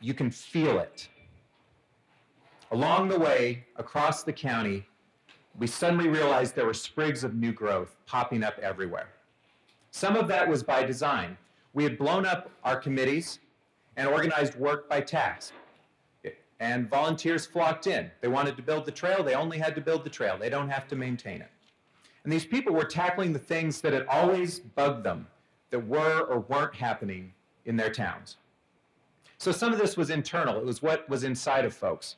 you 0.00 0.12
can 0.12 0.28
feel 0.30 0.80
it. 0.80 1.08
Along 2.72 3.08
the 3.08 3.18
way, 3.18 3.64
across 3.76 4.24
the 4.24 4.32
county, 4.32 4.84
we 5.56 5.68
suddenly 5.68 6.08
realized 6.08 6.56
there 6.56 6.66
were 6.66 6.74
sprigs 6.74 7.22
of 7.22 7.36
new 7.36 7.52
growth 7.52 7.96
popping 8.06 8.42
up 8.42 8.58
everywhere. 8.58 9.10
Some 9.92 10.16
of 10.16 10.26
that 10.28 10.48
was 10.48 10.64
by 10.64 10.82
design. 10.82 11.38
We 11.74 11.84
had 11.84 11.96
blown 11.96 12.26
up 12.26 12.50
our 12.64 12.76
committees 12.76 13.38
and 13.96 14.08
organized 14.08 14.56
work 14.56 14.88
by 14.88 15.02
task 15.02 15.52
and 16.62 16.88
volunteers 16.88 17.44
flocked 17.44 17.88
in. 17.88 18.08
They 18.20 18.28
wanted 18.28 18.56
to 18.56 18.62
build 18.62 18.84
the 18.84 18.92
trail, 18.92 19.24
they 19.24 19.34
only 19.34 19.58
had 19.58 19.74
to 19.74 19.80
build 19.80 20.04
the 20.04 20.10
trail. 20.10 20.38
They 20.38 20.48
don't 20.48 20.68
have 20.68 20.86
to 20.88 20.96
maintain 20.96 21.40
it. 21.40 21.50
And 22.22 22.32
these 22.32 22.44
people 22.46 22.72
were 22.72 22.84
tackling 22.84 23.32
the 23.32 23.38
things 23.40 23.80
that 23.80 23.92
had 23.92 24.06
always 24.06 24.60
bugged 24.60 25.02
them 25.02 25.26
that 25.70 25.84
were 25.84 26.20
or 26.20 26.38
weren't 26.38 26.76
happening 26.76 27.32
in 27.64 27.76
their 27.76 27.90
towns. 27.90 28.36
So 29.38 29.50
some 29.50 29.72
of 29.72 29.80
this 29.80 29.96
was 29.96 30.10
internal, 30.10 30.56
it 30.56 30.64
was 30.64 30.82
what 30.82 31.08
was 31.08 31.24
inside 31.24 31.64
of 31.64 31.74
folks. 31.74 32.14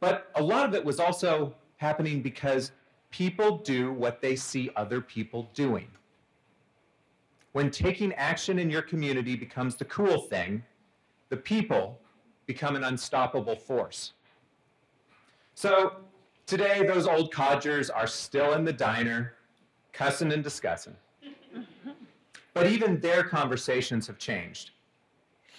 But 0.00 0.32
a 0.34 0.42
lot 0.42 0.66
of 0.68 0.74
it 0.74 0.84
was 0.84 0.98
also 0.98 1.54
happening 1.76 2.22
because 2.22 2.72
people 3.12 3.58
do 3.58 3.92
what 3.92 4.20
they 4.20 4.34
see 4.34 4.68
other 4.74 5.00
people 5.00 5.48
doing. 5.54 5.86
When 7.52 7.70
taking 7.70 8.12
action 8.14 8.58
in 8.58 8.68
your 8.68 8.82
community 8.82 9.36
becomes 9.36 9.76
the 9.76 9.84
cool 9.84 10.22
thing, 10.22 10.64
the 11.28 11.36
people 11.36 12.00
become 12.46 12.76
an 12.76 12.84
unstoppable 12.84 13.56
force. 13.56 14.12
So 15.54 15.96
Today, 16.46 16.86
those 16.86 17.08
old 17.08 17.32
codgers 17.32 17.90
are 17.90 18.06
still 18.06 18.52
in 18.52 18.64
the 18.64 18.72
diner, 18.72 19.34
cussing 19.92 20.30
and 20.30 20.44
discussing. 20.44 20.94
But 22.54 22.68
even 22.68 23.00
their 23.00 23.24
conversations 23.24 24.06
have 24.06 24.16
changed. 24.16 24.70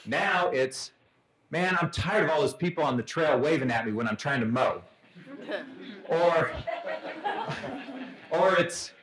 Now 0.06 0.48
it's, 0.48 0.94
man, 1.52 1.78
I'm 1.82 1.92
tired 1.92 2.24
of 2.24 2.30
all 2.30 2.40
those 2.40 2.54
people 2.54 2.86
on 2.86 2.96
the 2.96 3.04
trail 3.04 3.38
waving 3.38 3.70
at 3.70 3.86
me 3.86 3.92
when 3.92 4.08
I'm 4.08 4.16
trying 4.16 4.40
to 4.40 4.46
mow. 4.46 4.82
or, 6.08 6.52
or 8.32 8.56
it's, 8.56 8.94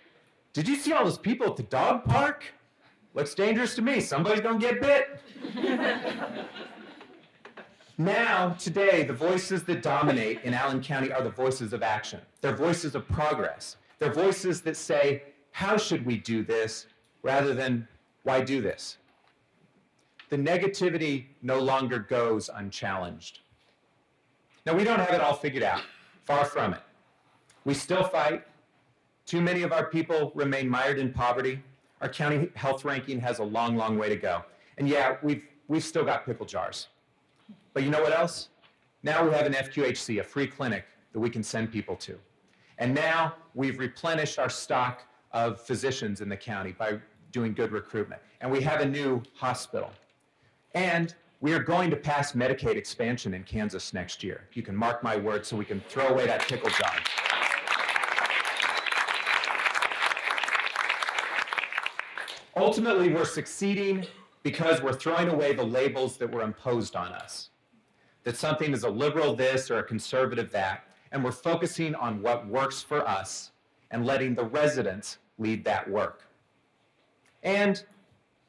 did 0.55 0.67
you 0.67 0.77
see 0.77 0.95
all 0.95 1.05
those 1.05 1.19
people 1.19 1.47
at 1.47 1.57
the 1.57 1.65
dog 1.65 2.05
park? 2.05 2.45
Looks 3.13 3.35
dangerous 3.35 3.75
to 3.75 3.83
me. 3.83 4.01
Somebody's 4.01 4.41
gonna 4.41 4.59
get 4.59 4.81
bit. 4.81 5.21
Now, 7.97 8.51
today, 8.59 9.05
the 9.05 9.13
voices 9.13 9.63
that 9.65 9.83
dominate 9.83 10.41
in 10.43 10.53
Allen 10.53 10.83
County 10.83 11.13
are 11.13 11.23
the 11.23 11.31
voices 11.31 11.73
of 11.73 11.83
action. 11.83 12.21
They're 12.41 12.57
voices 12.57 12.95
of 12.95 13.07
progress. 13.09 13.77
They're 13.99 14.13
voices 14.13 14.63
that 14.63 14.77
say, 14.77 15.23
how 15.53 15.77
should 15.77 16.05
we 16.05 16.17
do 16.17 16.43
this, 16.43 16.87
rather 17.23 17.55
than 17.55 17.87
why 18.25 18.41
do 18.41 18.61
this? 18.61 18.99
The 20.31 20.37
negativity 20.37 21.27
no 21.43 21.61
longer 21.61 22.01
goes 22.01 22.51
unchallenged. 22.53 23.41
Now, 24.67 24.75
we 24.75 24.83
don't 24.83 24.99
have 24.99 25.13
it 25.13 25.21
all 25.21 25.35
figured 25.35 25.63
out. 25.63 25.83
Far 26.25 26.45
from 26.45 26.75
it. 26.75 26.81
We 27.65 27.75
still 27.75 28.03
fight. 28.03 28.45
Too 29.27 29.41
many 29.41 29.63
of 29.63 29.73
our 29.73 29.87
people 29.87 30.33
remain 30.35 30.69
mired 30.69 30.99
in 30.99 31.13
poverty. 31.13 31.63
Our 32.01 32.09
county 32.09 32.51
health 32.55 32.85
ranking 32.85 33.21
has 33.21 33.39
a 33.39 33.45
long, 33.45 33.77
long 33.77 33.97
way 33.99 34.09
to 34.09 34.17
go. 34.17 34.43
And 34.79 34.89
yeah, 34.89 35.17
we've, 35.23 35.45
we've 35.69 35.85
still 35.85 36.05
got 36.05 36.27
pickle 36.27 36.47
jars. 36.47 36.89
But 37.73 37.83
you 37.83 37.91
know 37.91 38.03
what 38.03 38.13
else? 38.13 38.49
Now 39.03 39.27
we 39.27 39.35
have 39.35 39.47
an 39.47 39.53
FQHC, 39.53 40.21
a 40.21 40.25
free 40.25 40.47
clinic 40.47 40.85
that 41.13 41.21
we 41.21 41.29
can 41.29 41.43
send 41.43 41.71
people 41.71 41.97
to. 41.97 42.19
And 42.79 42.95
now 42.95 43.35
we've 43.55 43.79
replenished 43.79 44.39
our 44.39 44.49
stock 44.49 45.03
of 45.33 45.61
physicians 45.61 46.21
in 46.21 46.29
the 46.29 46.37
county 46.37 46.73
by 46.73 46.99
doing 47.33 47.53
good 47.53 47.73
recruitment. 47.73 48.23
And 48.41 48.51
we 48.51 48.63
have 48.63 48.81
a 48.81 48.87
new 48.87 49.23
hospital. 49.35 49.91
And 50.75 51.15
we 51.41 51.53
are 51.53 51.63
going 51.63 51.91
to 51.91 51.97
pass 51.97 52.33
Medicaid 52.33 52.77
expansion 52.77 53.35
in 53.35 53.45
Kansas 53.45 53.93
next 53.93 54.25
year. 54.25 54.49
You 54.55 54.63
can 54.63 54.75
mark 54.75 55.03
my 55.03 55.17
words 55.17 55.49
so 55.49 55.57
we 55.57 55.65
can 55.65 55.81
throw 55.89 56.09
away 56.09 56.27
that 56.27 56.43
pickle 56.43 56.71
jar. 56.71 56.95
Ultimately, 62.57 63.13
we're 63.13 63.25
succeeding 63.25 64.07
because 64.45 64.81
we're 64.81 64.93
throwing 64.93 65.29
away 65.29 65.55
the 65.55 65.65
labels 65.65 66.17
that 66.19 66.31
were 66.31 66.43
imposed 66.43 66.95
on 66.95 67.13
us. 67.13 67.51
That 68.23 68.37
something 68.37 68.73
is 68.73 68.85
a 68.85 68.89
liberal 68.89 69.35
this 69.35 69.71
or 69.71 69.81
a 69.81 69.83
conservative 69.83 70.53
that, 70.53 70.85
and 71.11 71.25
we're 71.25 71.33
focusing 71.33 71.97
on 71.97 72.23
what 72.23 72.47
works 72.47 72.81
for 72.81 73.07
us 73.07 73.51
and 73.91 74.07
letting 74.07 74.37
the 74.37 74.45
residents 74.45 75.19
lead 75.39 75.65
that 75.65 75.91
work. 75.91 76.23
And 77.43 77.83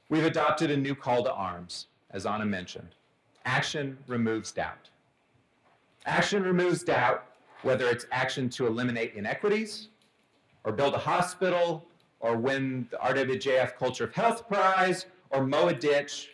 we've 0.09 0.25
adopted 0.25 0.69
a 0.69 0.77
new 0.77 0.93
call 0.93 1.23
to 1.23 1.33
arms 1.33 1.87
as 2.15 2.25
Anna 2.25 2.45
mentioned. 2.45 2.95
Action 3.45 3.97
removes 4.07 4.51
doubt. 4.51 4.89
Action 6.05 6.43
removes 6.43 6.81
doubt, 6.81 7.25
whether 7.61 7.89
it's 7.89 8.05
action 8.11 8.49
to 8.51 8.67
eliminate 8.67 9.13
inequities, 9.15 9.89
or 10.63 10.71
build 10.71 10.93
a 10.93 10.99
hospital, 10.99 11.85
or 12.21 12.37
win 12.37 12.87
the 12.89 12.97
RWJF 12.97 13.75
Culture 13.75 14.05
of 14.05 14.13
Health 14.13 14.47
Prize, 14.47 15.07
or 15.29 15.45
mow 15.45 15.67
a 15.67 15.73
ditch, 15.73 16.29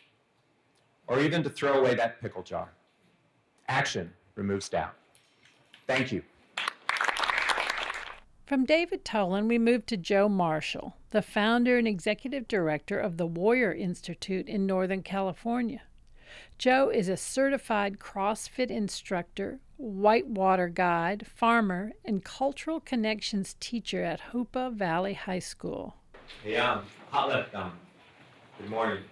or 1.07 1.19
even 1.19 1.43
to 1.43 1.49
throw 1.49 1.79
away 1.79 1.95
that 1.95 2.21
pickle 2.21 2.43
jar. 2.43 2.69
Action 3.67 4.11
removes 4.35 4.69
doubt. 4.69 4.95
Thank 5.87 6.11
you. 6.11 6.23
From 8.45 8.65
David 8.65 9.05
Toland, 9.05 9.47
we 9.47 9.57
move 9.57 9.85
to 9.85 9.95
Joe 9.95 10.27
Marshall, 10.27 10.97
the 11.11 11.21
founder 11.21 11.77
and 11.77 11.87
executive 11.87 12.49
director 12.49 12.99
of 12.99 13.15
the 13.15 13.25
Warrior 13.25 13.73
Institute 13.73 14.49
in 14.49 14.65
Northern 14.65 15.03
California. 15.03 15.83
Joe 16.57 16.89
is 16.89 17.07
a 17.07 17.17
certified 17.17 17.97
CrossFit 17.97 18.69
instructor, 18.69 19.59
whitewater 19.77 20.67
guide, 20.67 21.25
farmer, 21.27 21.93
and 22.03 22.23
cultural 22.23 22.79
connections 22.79 23.55
teacher 23.59 24.03
at 24.03 24.21
Hoopa 24.31 24.73
Valley 24.73 25.13
High 25.13 25.39
School. 25.39 25.95
Hey, 26.43 26.57
um, 26.57 26.83
hot 27.09 27.29
left 27.29 27.51
thumb. 27.51 27.71
Good 28.61 28.69
morning. 28.69 29.03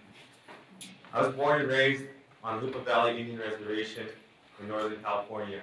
I 1.12 1.26
was 1.26 1.36
born 1.36 1.62
and 1.62 1.70
raised 1.70 2.04
on 2.44 2.62
Hoopa 2.62 2.86
Valley 2.86 3.20
Indian 3.20 3.40
Reservation 3.40 4.06
in 4.62 4.68
Northern 4.68 5.02
California. 5.02 5.60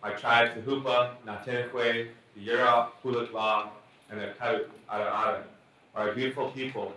My 0.00 0.12
tribes, 0.12 0.52
the 0.54 0.60
Hoopa, 0.60 1.10
Natinakwe, 1.26 2.10
the 2.36 2.40
Yura, 2.40 2.90
Pulakla, 3.02 3.70
and 4.10 4.20
the 4.20 4.28
Kau 4.38 4.60
Ara 4.88 5.42
are 5.96 6.08
a 6.08 6.14
beautiful 6.14 6.52
people 6.52 6.94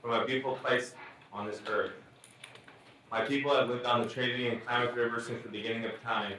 from 0.00 0.12
a 0.12 0.24
beautiful 0.24 0.54
place 0.54 0.94
on 1.32 1.48
this 1.48 1.60
earth. 1.66 1.94
My 3.10 3.22
people 3.22 3.52
have 3.52 3.68
lived 3.68 3.84
on 3.84 4.02
the 4.02 4.08
Trinity 4.08 4.48
and 4.50 4.64
Klamath 4.64 4.94
River 4.94 5.20
since 5.20 5.42
the 5.42 5.48
beginning 5.48 5.84
of 5.84 6.00
time, 6.00 6.34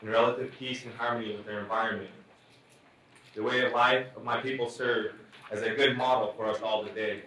in 0.00 0.08
relative 0.08 0.52
peace 0.58 0.86
and 0.86 0.94
harmony 0.94 1.36
with 1.36 1.44
their 1.44 1.60
environment. 1.60 2.10
The 3.34 3.42
way 3.42 3.60
of 3.60 3.72
life 3.72 4.06
of 4.16 4.24
my 4.24 4.40
people 4.40 4.70
served 4.70 5.16
as 5.50 5.60
a 5.60 5.74
good 5.74 5.98
model 5.98 6.32
for 6.34 6.46
us 6.46 6.62
all 6.62 6.82
today. 6.82 7.24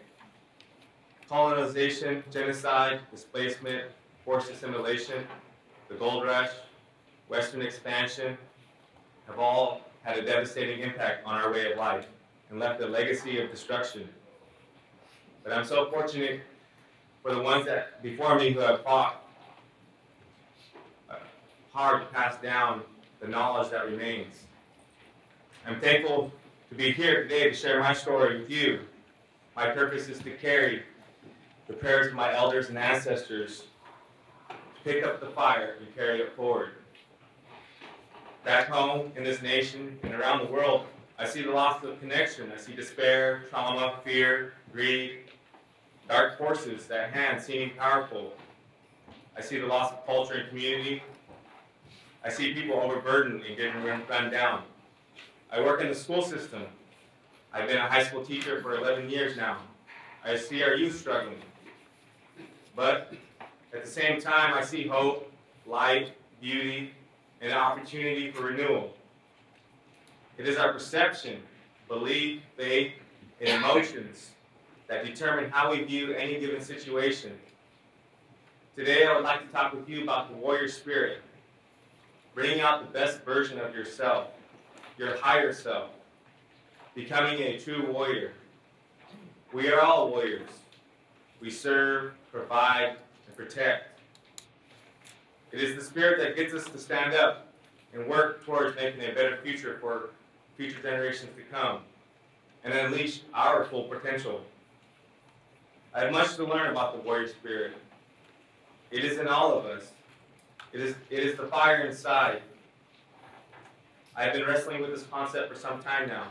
Colonization, 1.30 2.24
genocide, 2.32 3.02
displacement, 3.12 3.84
forced 4.24 4.50
assimilation, 4.50 5.26
the 5.90 5.96
gold 5.96 6.24
rush, 6.24 6.52
Western 7.28 7.62
expansion 7.62 8.38
have 9.28 9.38
all 9.38 9.82
had 10.04 10.18
a 10.18 10.26
devastating 10.26 10.80
impact 10.80 11.26
on 11.26 11.36
our 11.36 11.52
way 11.52 11.70
of 11.70 11.78
life 11.78 12.06
and 12.50 12.60
left 12.60 12.82
a 12.82 12.88
legacy 12.88 13.40
of 13.40 13.52
destruction. 13.52 14.08
But 15.44 15.52
I'm 15.52 15.66
so 15.66 15.90
fortunate 15.92 16.42
for 17.22 17.36
the 17.36 17.42
ones 17.42 17.66
that 17.66 18.02
before 18.02 18.38
me 18.38 18.52
who 18.52 18.60
have 18.62 18.84
fought 18.84 19.22
uh, 21.10 21.16
hard 21.74 22.04
to 22.04 22.08
pass 22.14 22.38
down 22.42 22.84
the 23.20 23.28
knowledge 23.28 23.70
that 23.72 23.86
remains. 23.86 24.44
I'm 25.66 25.82
thankful 25.82 26.32
to 26.70 26.76
be 26.76 26.92
here 26.92 27.24
today 27.24 27.50
to 27.50 27.54
share 27.54 27.82
my 27.82 27.94
story 27.94 28.40
with 28.40 28.50
you. 28.50 28.80
My 29.58 29.70
purpose 29.70 30.08
is 30.08 30.20
to 30.20 30.32
carry 30.32 30.84
the 31.68 31.74
prayers 31.74 32.08
of 32.08 32.14
my 32.14 32.34
elders 32.34 32.70
and 32.70 32.78
ancestors, 32.78 33.66
to 34.50 34.56
pick 34.84 35.04
up 35.04 35.20
the 35.20 35.28
fire 35.28 35.76
and 35.80 35.96
carry 35.96 36.22
it 36.22 36.34
forward. 36.36 36.70
Back 38.46 38.70
home 38.70 39.12
in 39.16 39.24
this 39.24 39.42
nation 39.42 40.00
and 40.04 40.14
around 40.14 40.46
the 40.46 40.52
world, 40.52 40.86
I 41.20 41.26
see 41.26 41.42
the 41.42 41.52
loss 41.52 41.84
of 41.84 42.00
connection. 42.00 42.52
I 42.56 42.60
see 42.60 42.74
despair, 42.74 43.44
trauma, 43.50 43.96
fear, 44.06 44.54
greed, 44.72 45.20
dark 46.08 46.38
forces 46.38 46.86
that 46.88 47.12
hand 47.12 47.42
seeming 47.42 47.72
powerful. 47.72 48.34
I 49.36 49.42
see 49.42 49.60
the 49.60 49.68
loss 49.68 49.92
of 49.92 50.06
culture 50.06 50.36
and 50.36 50.50
community. 50.50 51.04
I 52.24 52.30
see 52.30 52.54
people 52.54 52.76
overburdened 52.76 53.44
and 53.44 53.58
getting 53.58 53.84
run 53.84 54.32
down. 54.32 54.64
I 55.52 55.60
work 55.62 55.82
in 55.82 55.88
the 55.88 55.96
school 55.96 56.22
system. 56.22 56.64
I've 57.54 57.68
been 57.68 57.78
a 57.78 57.90
high 57.90 58.04
school 58.04 58.24
teacher 58.24 58.62
for 58.62 58.76
11 58.76 59.10
years 59.10 59.36
now. 59.36 59.58
I 60.24 60.36
see 60.36 60.64
our 60.64 60.76
youth 60.76 61.00
struggling. 61.00 61.42
But 62.78 63.12
at 63.74 63.84
the 63.84 63.90
same 63.90 64.22
time, 64.22 64.54
I 64.54 64.64
see 64.64 64.88
hope, 64.88 65.32
light, 65.66 66.12
beauty, 66.40 66.92
and 67.42 67.52
opportunity 67.52 68.30
for 68.30 68.44
renewal. 68.44 68.94
It 70.38 70.48
is 70.48 70.58
our 70.58 70.72
perception, 70.72 71.42
belief, 71.88 72.44
faith, 72.56 72.94
and 73.42 73.50
emotions 73.50 74.30
that 74.88 75.04
determine 75.04 75.50
how 75.50 75.72
we 75.72 75.84
view 75.84 76.14
any 76.14 76.40
given 76.40 76.62
situation. 76.62 77.32
Today, 78.76 79.08
I 79.08 79.16
would 79.16 79.24
like 79.24 79.44
to 79.44 79.52
talk 79.52 79.74
with 79.74 79.90
you 79.90 80.04
about 80.04 80.30
the 80.30 80.36
warrior 80.36 80.68
spirit, 80.68 81.24
bringing 82.36 82.62
out 82.62 82.86
the 82.86 82.94
best 83.00 83.24
version 83.24 83.60
of 83.60 83.74
yourself, 83.74 84.28
your 85.00 85.18
higher 85.18 85.52
self, 85.52 85.90
becoming 86.94 87.42
a 87.42 87.58
true 87.58 87.92
warrior. 87.92 88.34
We 89.52 89.68
are 89.70 89.82
all 89.82 90.12
warriors. 90.12 90.52
We 91.42 91.50
serve, 91.52 92.14
provide, 92.32 92.98
and 93.28 93.36
protect. 93.36 94.00
It 95.52 95.62
is 95.62 95.76
the 95.76 95.84
spirit 95.84 96.20
that 96.20 96.36
gets 96.36 96.54
us 96.54 96.66
to 96.66 96.78
stand 96.78 97.14
up 97.14 97.48
and 97.94 98.08
work 98.08 98.46
towards 98.46 98.76
making 98.76 99.02
a 99.02 99.14
better 99.14 99.38
future 99.44 99.78
for 99.80 100.10
future 100.58 100.82
generations 100.82 101.30
to 101.36 101.44
come 101.44 101.80
and 102.64 102.74
unleash 102.74 103.22
our 103.34 103.64
full 103.66 103.84
potential. 103.84 104.42
I 105.94 106.02
have 106.02 106.12
much 106.12 106.36
to 106.36 106.44
learn 106.44 106.72
about 106.72 106.96
the 106.96 107.02
warrior 107.02 107.28
spirit. 107.28 107.74
It 108.92 109.06
is 109.06 109.20
in 109.20 109.28
all 109.28 109.58
of 109.58 109.66
us. 109.66 109.92
It 110.74 110.82
is, 110.82 110.96
it 111.10 111.20
is 111.20 111.38
the 111.38 111.48
fire 111.48 111.86
inside. 111.86 112.42
I 114.16 114.24
have 114.24 114.34
been 114.34 114.46
wrestling 114.46 114.82
with 114.82 114.92
this 114.92 115.04
concept 115.04 115.52
for 115.52 115.58
some 115.58 115.82
time 115.82 116.08
now. 116.10 116.28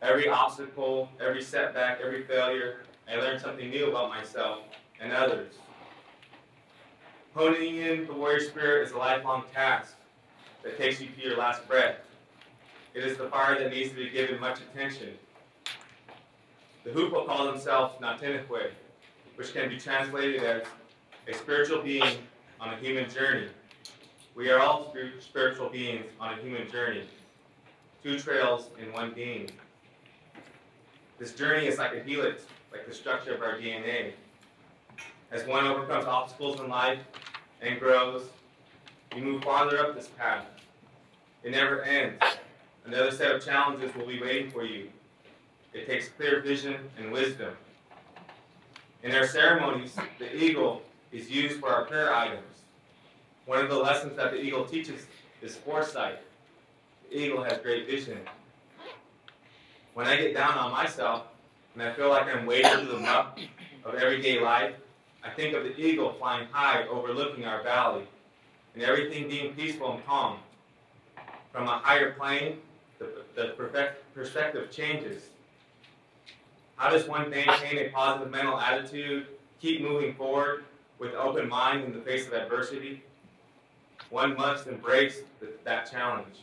Every 0.00 0.28
obstacle, 0.28 1.08
every 1.20 1.42
setback, 1.42 2.00
every 2.02 2.22
failure, 2.22 2.82
I 3.08 3.16
learn 3.16 3.38
something 3.38 3.70
new 3.70 3.88
about 3.90 4.08
myself 4.08 4.60
and 5.00 5.12
others. 5.12 5.54
Honing 7.34 7.76
in 7.76 8.06
the 8.06 8.12
warrior 8.12 8.40
spirit 8.40 8.86
is 8.86 8.92
a 8.92 8.98
lifelong 8.98 9.44
task. 9.52 9.94
that 10.62 10.76
takes 10.76 11.00
you 11.00 11.08
to 11.08 11.22
your 11.22 11.36
last 11.36 11.66
breath. 11.68 11.96
It 12.92 13.04
is 13.04 13.16
the 13.16 13.28
fire 13.28 13.56
that 13.58 13.70
needs 13.70 13.90
to 13.90 13.96
be 13.96 14.10
given 14.10 14.40
much 14.40 14.58
attention. 14.60 15.10
The 16.82 16.90
Hoopa 16.90 17.24
calls 17.26 17.52
himself 17.52 18.00
Natinahwe, 18.00 18.70
which 19.36 19.52
can 19.52 19.68
be 19.68 19.78
translated 19.78 20.42
as 20.42 20.62
a 21.28 21.34
spiritual 21.34 21.82
being 21.82 22.18
on 22.60 22.74
a 22.74 22.76
human 22.78 23.08
journey. 23.08 23.48
We 24.34 24.50
are 24.50 24.58
all 24.58 24.92
spiritual 25.20 25.68
beings 25.68 26.06
on 26.20 26.36
a 26.36 26.42
human 26.42 26.68
journey, 26.68 27.04
two 28.02 28.18
trails 28.18 28.70
in 28.80 28.92
one 28.92 29.12
being. 29.14 29.50
This 31.18 31.32
journey 31.32 31.66
is 31.66 31.78
like 31.78 31.94
a 31.94 32.02
helix, 32.02 32.42
like 32.76 32.86
the 32.86 32.94
structure 32.94 33.34
of 33.34 33.42
our 33.42 33.54
DNA. 33.54 34.12
As 35.32 35.46
one 35.46 35.66
overcomes 35.66 36.04
obstacles 36.04 36.60
in 36.60 36.68
life 36.68 36.98
and 37.62 37.80
grows, 37.80 38.24
you 39.14 39.22
move 39.22 39.42
farther 39.42 39.80
up 39.80 39.94
this 39.94 40.08
path. 40.08 40.44
It 41.42 41.52
never 41.52 41.82
ends. 41.82 42.22
Another 42.84 43.10
set 43.10 43.34
of 43.34 43.44
challenges 43.44 43.94
will 43.94 44.06
be 44.06 44.20
waiting 44.20 44.50
for 44.50 44.64
you. 44.64 44.90
It 45.72 45.86
takes 45.86 46.08
clear 46.10 46.42
vision 46.42 46.76
and 46.98 47.10
wisdom. 47.12 47.54
In 49.02 49.14
our 49.14 49.26
ceremonies, 49.26 49.96
the 50.18 50.36
eagle 50.36 50.82
is 51.12 51.30
used 51.30 51.60
for 51.60 51.70
our 51.70 51.84
prayer 51.84 52.14
items. 52.14 52.42
One 53.46 53.58
of 53.58 53.70
the 53.70 53.78
lessons 53.78 54.16
that 54.16 54.32
the 54.32 54.40
eagle 54.40 54.64
teaches 54.64 55.06
is 55.40 55.56
foresight. 55.56 56.18
The 57.08 57.18
eagle 57.18 57.42
has 57.42 57.58
great 57.58 57.86
vision. 57.86 58.18
When 59.94 60.06
I 60.06 60.16
get 60.16 60.34
down 60.34 60.58
on 60.58 60.72
myself 60.72 61.22
and 61.76 61.82
I 61.86 61.92
feel 61.92 62.08
like 62.08 62.26
I'm 62.26 62.46
wading 62.46 62.70
through 62.72 62.92
the 62.92 62.98
muck 62.98 63.38
of 63.84 63.94
everyday 63.96 64.40
life, 64.40 64.74
I 65.22 65.28
think 65.28 65.54
of 65.54 65.64
the 65.64 65.78
eagle 65.78 66.14
flying 66.14 66.48
high 66.50 66.86
overlooking 66.86 67.44
our 67.44 67.62
valley 67.62 68.04
and 68.74 68.82
everything 68.82 69.28
being 69.28 69.54
peaceful 69.54 69.92
and 69.92 70.06
calm. 70.06 70.38
From 71.52 71.68
a 71.68 71.78
higher 71.78 72.12
plane, 72.12 72.58
the, 72.98 73.24
the 73.34 73.54
perspective 74.14 74.70
changes. 74.70 75.24
How 76.76 76.90
does 76.90 77.06
one 77.06 77.28
maintain 77.28 77.78
a 77.78 77.90
positive 77.90 78.30
mental 78.30 78.58
attitude, 78.58 79.26
keep 79.60 79.82
moving 79.82 80.14
forward 80.14 80.64
with 80.98 81.10
an 81.10 81.16
open 81.16 81.46
mind 81.48 81.84
in 81.84 81.92
the 81.92 82.00
face 82.00 82.26
of 82.26 82.32
adversity? 82.32 83.02
One 84.08 84.34
must 84.34 84.66
embrace 84.66 85.20
the, 85.40 85.48
that 85.64 85.90
challenge. 85.90 86.36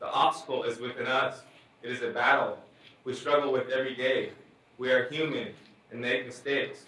The 0.00 0.06
obstacle 0.06 0.64
is 0.64 0.80
within 0.80 1.06
us. 1.06 1.42
It 1.82 1.90
is 1.92 2.02
a 2.02 2.10
battle 2.10 2.58
we 3.06 3.14
struggle 3.14 3.52
with 3.52 3.70
every 3.70 3.94
day. 3.94 4.30
We 4.78 4.90
are 4.90 5.08
human 5.08 5.50
and 5.92 6.00
make 6.00 6.26
mistakes. 6.26 6.84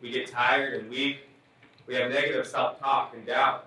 We 0.00 0.10
get 0.10 0.26
tired 0.26 0.80
and 0.80 0.90
weak. 0.90 1.18
We 1.86 1.94
have 1.96 2.10
negative 2.10 2.46
self 2.46 2.80
talk 2.80 3.12
and 3.14 3.26
doubt. 3.26 3.66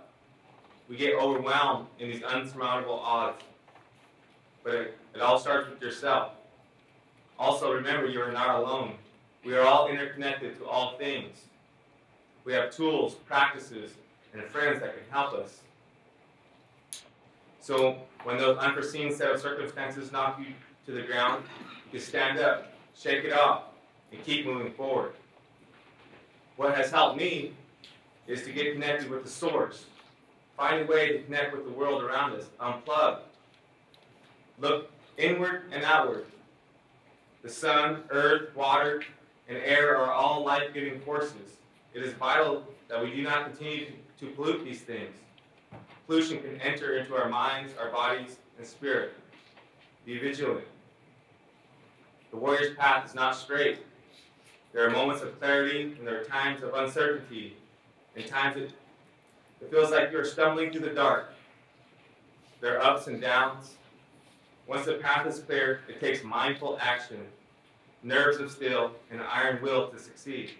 We 0.89 0.97
get 0.97 1.13
overwhelmed 1.13 1.85
in 1.99 2.09
these 2.09 2.23
unsurmountable 2.23 2.99
odds. 2.99 3.43
But 4.63 4.73
it, 4.73 4.97
it 5.13 5.21
all 5.21 5.37
starts 5.37 5.69
with 5.69 5.81
yourself. 5.81 6.31
Also, 7.37 7.71
remember 7.71 8.07
you 8.07 8.21
are 8.21 8.31
not 8.31 8.59
alone. 8.59 8.95
We 9.45 9.53
are 9.53 9.61
all 9.61 9.87
interconnected 9.87 10.57
to 10.57 10.65
all 10.65 10.97
things. 10.97 11.41
We 12.43 12.53
have 12.53 12.71
tools, 12.71 13.13
practices, 13.13 13.93
and 14.33 14.43
friends 14.45 14.79
that 14.79 14.95
can 14.95 15.03
help 15.11 15.33
us. 15.33 15.59
So, 17.59 17.97
when 18.23 18.37
those 18.37 18.57
unforeseen 18.57 19.13
set 19.13 19.31
of 19.31 19.39
circumstances 19.39 20.11
knock 20.11 20.39
you 20.39 20.53
to 20.85 20.91
the 20.91 21.01
ground, 21.01 21.43
you 21.85 21.99
can 21.99 22.07
stand 22.07 22.39
up, 22.39 22.73
shake 22.95 23.23
it 23.25 23.33
off, 23.33 23.63
and 24.11 24.23
keep 24.23 24.45
moving 24.45 24.71
forward. 24.73 25.13
What 26.57 26.75
has 26.75 26.91
helped 26.91 27.17
me 27.17 27.53
is 28.27 28.43
to 28.43 28.51
get 28.51 28.73
connected 28.73 29.09
with 29.09 29.23
the 29.23 29.29
source. 29.29 29.85
Find 30.57 30.81
a 30.81 30.85
way 30.85 31.13
to 31.13 31.23
connect 31.23 31.53
with 31.53 31.65
the 31.65 31.71
world 31.71 32.03
around 32.03 32.33
us. 32.33 32.45
Unplug. 32.59 33.19
Look 34.59 34.91
inward 35.17 35.63
and 35.71 35.83
outward. 35.83 36.25
The 37.41 37.49
sun, 37.49 38.03
earth, 38.09 38.55
water, 38.55 39.03
and 39.49 39.57
air 39.57 39.97
are 39.97 40.11
all 40.11 40.45
life 40.45 40.73
giving 40.73 40.99
forces. 40.99 41.57
It 41.93 42.03
is 42.03 42.13
vital 42.13 42.63
that 42.87 43.03
we 43.03 43.11
do 43.11 43.23
not 43.23 43.45
continue 43.45 43.87
to 44.19 44.27
pollute 44.27 44.63
these 44.63 44.81
things. 44.81 45.15
Pollution 46.05 46.39
can 46.39 46.61
enter 46.61 46.97
into 46.97 47.15
our 47.15 47.27
minds, 47.27 47.73
our 47.79 47.89
bodies, 47.89 48.37
and 48.57 48.67
spirit. 48.67 49.13
Be 50.05 50.17
vigilant. 50.17 50.65
The 52.31 52.37
warrior's 52.37 52.75
path 52.75 53.05
is 53.05 53.13
not 53.13 53.35
straight. 53.35 53.79
There 54.73 54.87
are 54.87 54.89
moments 54.89 55.21
of 55.21 55.37
clarity 55.39 55.95
and 55.97 56.07
there 56.07 56.21
are 56.21 56.23
times 56.23 56.63
of 56.63 56.73
uncertainty, 56.73 57.57
and 58.15 58.25
times 58.25 58.57
it, 58.57 58.71
it 59.61 59.69
feels 59.69 59.91
like 59.91 60.11
you're 60.11 60.25
stumbling 60.25 60.71
through 60.71 60.81
the 60.81 60.89
dark. 60.89 61.33
There 62.61 62.79
are 62.79 62.83
ups 62.83 63.07
and 63.07 63.19
downs. 63.19 63.75
Once 64.67 64.85
the 64.85 64.93
path 64.93 65.27
is 65.27 65.39
clear, 65.39 65.81
it 65.89 65.99
takes 65.99 66.23
mindful 66.23 66.77
action, 66.79 67.25
nerves 68.01 68.37
of 68.37 68.49
steel, 68.49 68.91
and 69.11 69.19
an 69.19 69.27
iron 69.29 69.61
will 69.61 69.89
to 69.89 69.99
succeed. 69.99 70.51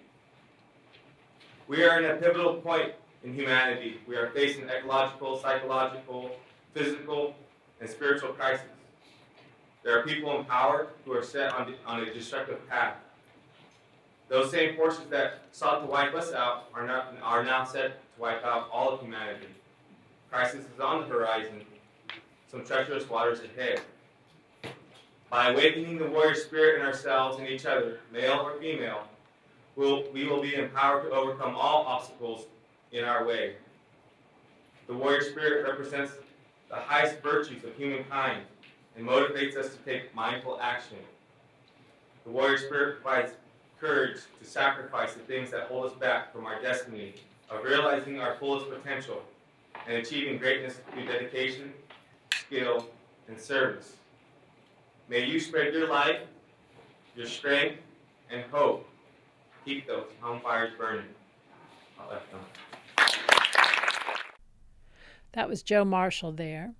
We 1.68 1.84
are 1.84 2.00
in 2.00 2.12
a 2.12 2.16
pivotal 2.16 2.56
point 2.56 2.92
in 3.24 3.34
humanity. 3.34 4.02
We 4.08 4.18
are 4.18 4.30
facing 4.32 4.68
ecological, 4.68 5.40
psychological, 5.40 6.32
physical, 6.74 7.34
and 7.80 7.90
spiritual 7.90 8.34
crises. 8.34 8.66
There 9.84 9.98
are 9.98 10.04
people 10.04 10.38
in 10.38 10.46
power 10.46 10.88
who 11.06 11.14
are 11.14 11.24
set 11.24 11.54
on, 11.54 11.74
on 11.86 12.02
a 12.02 12.14
destructive 12.14 12.68
path. 12.70 12.96
Those 14.30 14.52
same 14.52 14.76
forces 14.76 15.06
that 15.10 15.42
sought 15.52 15.82
to 15.82 15.88
wipe 15.88 16.14
us 16.14 16.32
out 16.32 16.66
are, 16.74 16.86
not, 16.86 17.16
are 17.22 17.44
now 17.44 17.64
set 17.64 18.02
to 18.16 18.22
wipe 18.22 18.46
out 18.46 18.70
all 18.72 18.90
of 18.90 19.02
humanity. 19.02 19.48
Crisis 20.30 20.64
is 20.74 20.80
on 20.80 21.02
the 21.02 21.08
horizon, 21.08 21.62
some 22.50 22.64
treacherous 22.64 23.10
waters 23.10 23.40
ahead. 23.42 23.82
By 25.30 25.50
awakening 25.50 25.98
the 25.98 26.08
warrior 26.08 26.36
spirit 26.36 26.80
in 26.80 26.86
ourselves 26.86 27.40
and 27.40 27.48
each 27.48 27.66
other, 27.66 28.00
male 28.12 28.40
or 28.40 28.60
female, 28.60 29.08
we'll, 29.76 30.10
we 30.14 30.28
will 30.28 30.42
be 30.42 30.56
empowered 30.56 31.04
to 31.04 31.12
overcome 31.12 31.56
all 31.56 31.86
obstacles 31.86 32.46
in 32.92 33.04
our 33.04 33.26
way. 33.26 33.56
The 34.88 34.94
warrior 34.94 35.22
spirit 35.22 35.68
represents 35.68 36.14
the 36.70 36.76
highest 36.76 37.22
virtues 37.22 37.64
of 37.64 37.76
humankind 37.76 38.44
and 38.96 39.08
motivates 39.08 39.56
us 39.56 39.70
to 39.70 39.78
take 39.80 40.14
mindful 40.16 40.60
action. 40.62 40.98
The 42.26 42.32
warrior 42.32 42.58
spirit 42.58 43.02
provides 43.02 43.34
courage 43.80 44.20
to 44.40 44.48
sacrifice 44.48 45.14
the 45.14 45.22
things 45.22 45.50
that 45.52 45.64
hold 45.64 45.86
us 45.92 45.94
back 45.98 46.32
from 46.34 46.46
our 46.46 46.62
destiny 46.62 47.16
of 47.50 47.64
realizing 47.64 48.20
our 48.20 48.36
fullest 48.36 48.70
potential 48.70 49.24
and 49.88 49.98
achieving 49.98 50.38
greatness 50.38 50.80
through 50.92 51.06
dedication, 51.06 51.74
skill, 52.34 52.86
and 53.28 53.40
service. 53.40 53.96
May 55.10 55.26
you 55.26 55.40
spread 55.40 55.74
your 55.74 55.90
light, 55.90 56.28
your 57.16 57.26
strength, 57.26 57.80
and 58.30 58.44
hope. 58.52 58.88
Keep 59.66 59.88
those 59.88 60.06
home 60.22 60.40
fires 60.42 60.72
burning. 60.78 61.06
That 65.34 65.48
was 65.48 65.64
Joe 65.64 65.86
Marshall 65.86 66.34
there. 66.34 66.74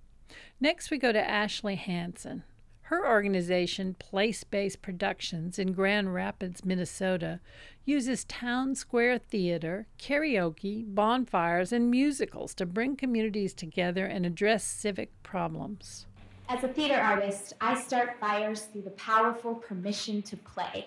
Next, 0.62 0.92
we 0.92 0.98
go 0.98 1.10
to 1.10 1.28
Ashley 1.28 1.74
Hanson. 1.74 2.44
Her 2.82 3.04
organization, 3.04 3.96
PlaceBase 3.98 4.80
Productions 4.80 5.58
in 5.58 5.72
Grand 5.72 6.14
Rapids, 6.14 6.64
Minnesota, 6.64 7.40
uses 7.84 8.24
town 8.26 8.76
square 8.76 9.18
theater, 9.18 9.88
karaoke, 9.98 10.84
bonfires, 10.86 11.72
and 11.72 11.90
musicals 11.90 12.54
to 12.54 12.64
bring 12.64 12.94
communities 12.94 13.54
together 13.54 14.06
and 14.06 14.24
address 14.24 14.62
civic 14.62 15.10
problems. 15.24 16.06
As 16.48 16.62
a 16.62 16.68
theater 16.68 16.94
artist, 16.94 17.54
I 17.60 17.74
start 17.74 18.20
fires 18.20 18.66
through 18.66 18.82
the 18.82 18.90
powerful 18.90 19.56
permission 19.56 20.22
to 20.22 20.36
play. 20.36 20.86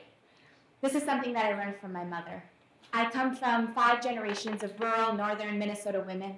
This 0.80 0.96
is 0.96 1.04
something 1.04 1.34
that 1.34 1.48
I 1.48 1.58
learned 1.58 1.82
from 1.82 1.92
my 1.92 2.06
mother. 2.06 2.42
I 2.94 3.10
come 3.10 3.36
from 3.36 3.74
five 3.74 4.02
generations 4.02 4.64
of 4.64 4.80
rural 4.80 5.14
northern 5.16 5.60
Minnesota 5.60 6.02
women, 6.08 6.38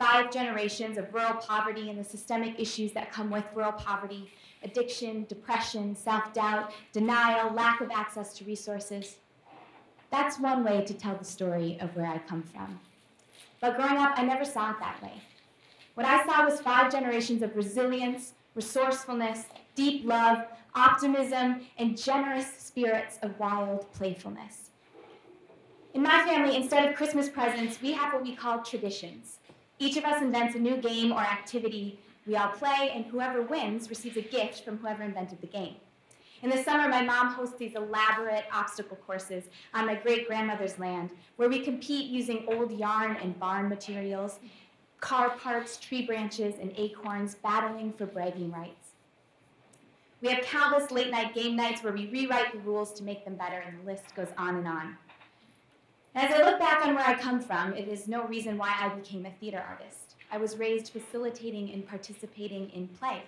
five 0.00 0.32
generations 0.32 0.96
of 0.96 1.12
rural 1.12 1.34
poverty 1.34 1.90
and 1.90 1.98
the 1.98 2.04
systemic 2.04 2.58
issues 2.58 2.90
that 2.92 3.12
come 3.12 3.30
with 3.30 3.44
rural 3.54 3.72
poverty 3.72 4.32
addiction, 4.62 5.26
depression, 5.28 5.94
self 5.94 6.32
doubt, 6.32 6.72
denial, 6.92 7.52
lack 7.52 7.80
of 7.80 7.90
access 7.90 8.34
to 8.34 8.44
resources. 8.44 9.16
That's 10.10 10.40
one 10.40 10.64
way 10.64 10.84
to 10.84 10.94
tell 10.94 11.16
the 11.16 11.24
story 11.24 11.78
of 11.80 11.94
where 11.94 12.06
I 12.06 12.18
come 12.18 12.42
from. 12.42 12.80
But 13.60 13.76
growing 13.76 13.98
up, 13.98 14.14
I 14.16 14.24
never 14.24 14.44
saw 14.44 14.70
it 14.70 14.76
that 14.80 15.02
way. 15.02 15.22
What 15.94 16.06
I 16.06 16.24
saw 16.24 16.46
was 16.46 16.60
five 16.60 16.90
generations 16.90 17.42
of 17.42 17.54
resilience, 17.54 18.32
resourcefulness, 18.54 19.44
deep 19.74 20.06
love, 20.06 20.46
optimism, 20.74 21.60
and 21.78 22.00
generous 22.00 22.50
spirits 22.58 23.18
of 23.22 23.38
wild 23.38 23.92
playfulness. 23.92 24.70
In 25.92 26.02
my 26.02 26.24
family, 26.24 26.56
instead 26.56 26.88
of 26.88 26.96
Christmas 26.96 27.28
presents, 27.28 27.82
we 27.82 27.92
have 27.92 28.14
what 28.14 28.22
we 28.22 28.34
call 28.34 28.62
traditions. 28.62 29.39
Each 29.80 29.96
of 29.96 30.04
us 30.04 30.20
invents 30.20 30.54
a 30.54 30.58
new 30.58 30.76
game 30.76 31.10
or 31.10 31.20
activity. 31.20 31.98
We 32.26 32.36
all 32.36 32.50
play, 32.50 32.92
and 32.94 33.06
whoever 33.06 33.40
wins 33.40 33.88
receives 33.88 34.18
a 34.18 34.20
gift 34.20 34.62
from 34.62 34.76
whoever 34.76 35.02
invented 35.02 35.40
the 35.40 35.46
game. 35.46 35.76
In 36.42 36.50
the 36.50 36.62
summer, 36.62 36.86
my 36.86 37.02
mom 37.02 37.32
hosts 37.32 37.56
these 37.58 37.74
elaborate 37.74 38.44
obstacle 38.52 38.98
courses 38.98 39.44
on 39.72 39.86
my 39.86 39.94
great 39.94 40.28
grandmother's 40.28 40.78
land 40.78 41.12
where 41.36 41.48
we 41.48 41.60
compete 41.60 42.10
using 42.10 42.44
old 42.46 42.78
yarn 42.78 43.16
and 43.22 43.40
barn 43.40 43.70
materials. 43.70 44.38
car 45.00 45.30
parts, 45.30 45.78
tree 45.78 46.04
branches, 46.04 46.56
and 46.60 46.74
acorns 46.76 47.36
battling 47.36 47.90
for 47.94 48.04
bragging 48.04 48.52
rights. 48.52 48.88
We 50.20 50.28
have 50.28 50.44
countless 50.44 50.90
late 50.90 51.10
night 51.10 51.34
game 51.34 51.56
nights 51.56 51.82
where 51.82 51.94
we 51.94 52.06
rewrite 52.08 52.52
the 52.52 52.58
rules 52.58 52.92
to 52.94 53.02
make 53.02 53.24
them 53.24 53.34
better, 53.34 53.60
and 53.60 53.80
the 53.80 53.86
list 53.90 54.14
goes 54.14 54.28
on 54.36 54.56
and 54.56 54.68
on. 54.68 54.98
As 56.14 56.32
I 56.32 56.44
look 56.44 56.58
back 56.58 56.84
on 56.84 56.96
where 56.96 57.06
I 57.06 57.14
come 57.14 57.40
from, 57.40 57.72
it 57.74 57.86
is 57.86 58.08
no 58.08 58.26
reason 58.26 58.58
why 58.58 58.74
I 58.80 58.88
became 58.88 59.26
a 59.26 59.30
theater 59.30 59.64
artist. 59.68 60.16
I 60.32 60.38
was 60.38 60.56
raised 60.56 60.92
facilitating 60.92 61.70
and 61.72 61.86
participating 61.86 62.68
in 62.70 62.88
play. 62.88 63.22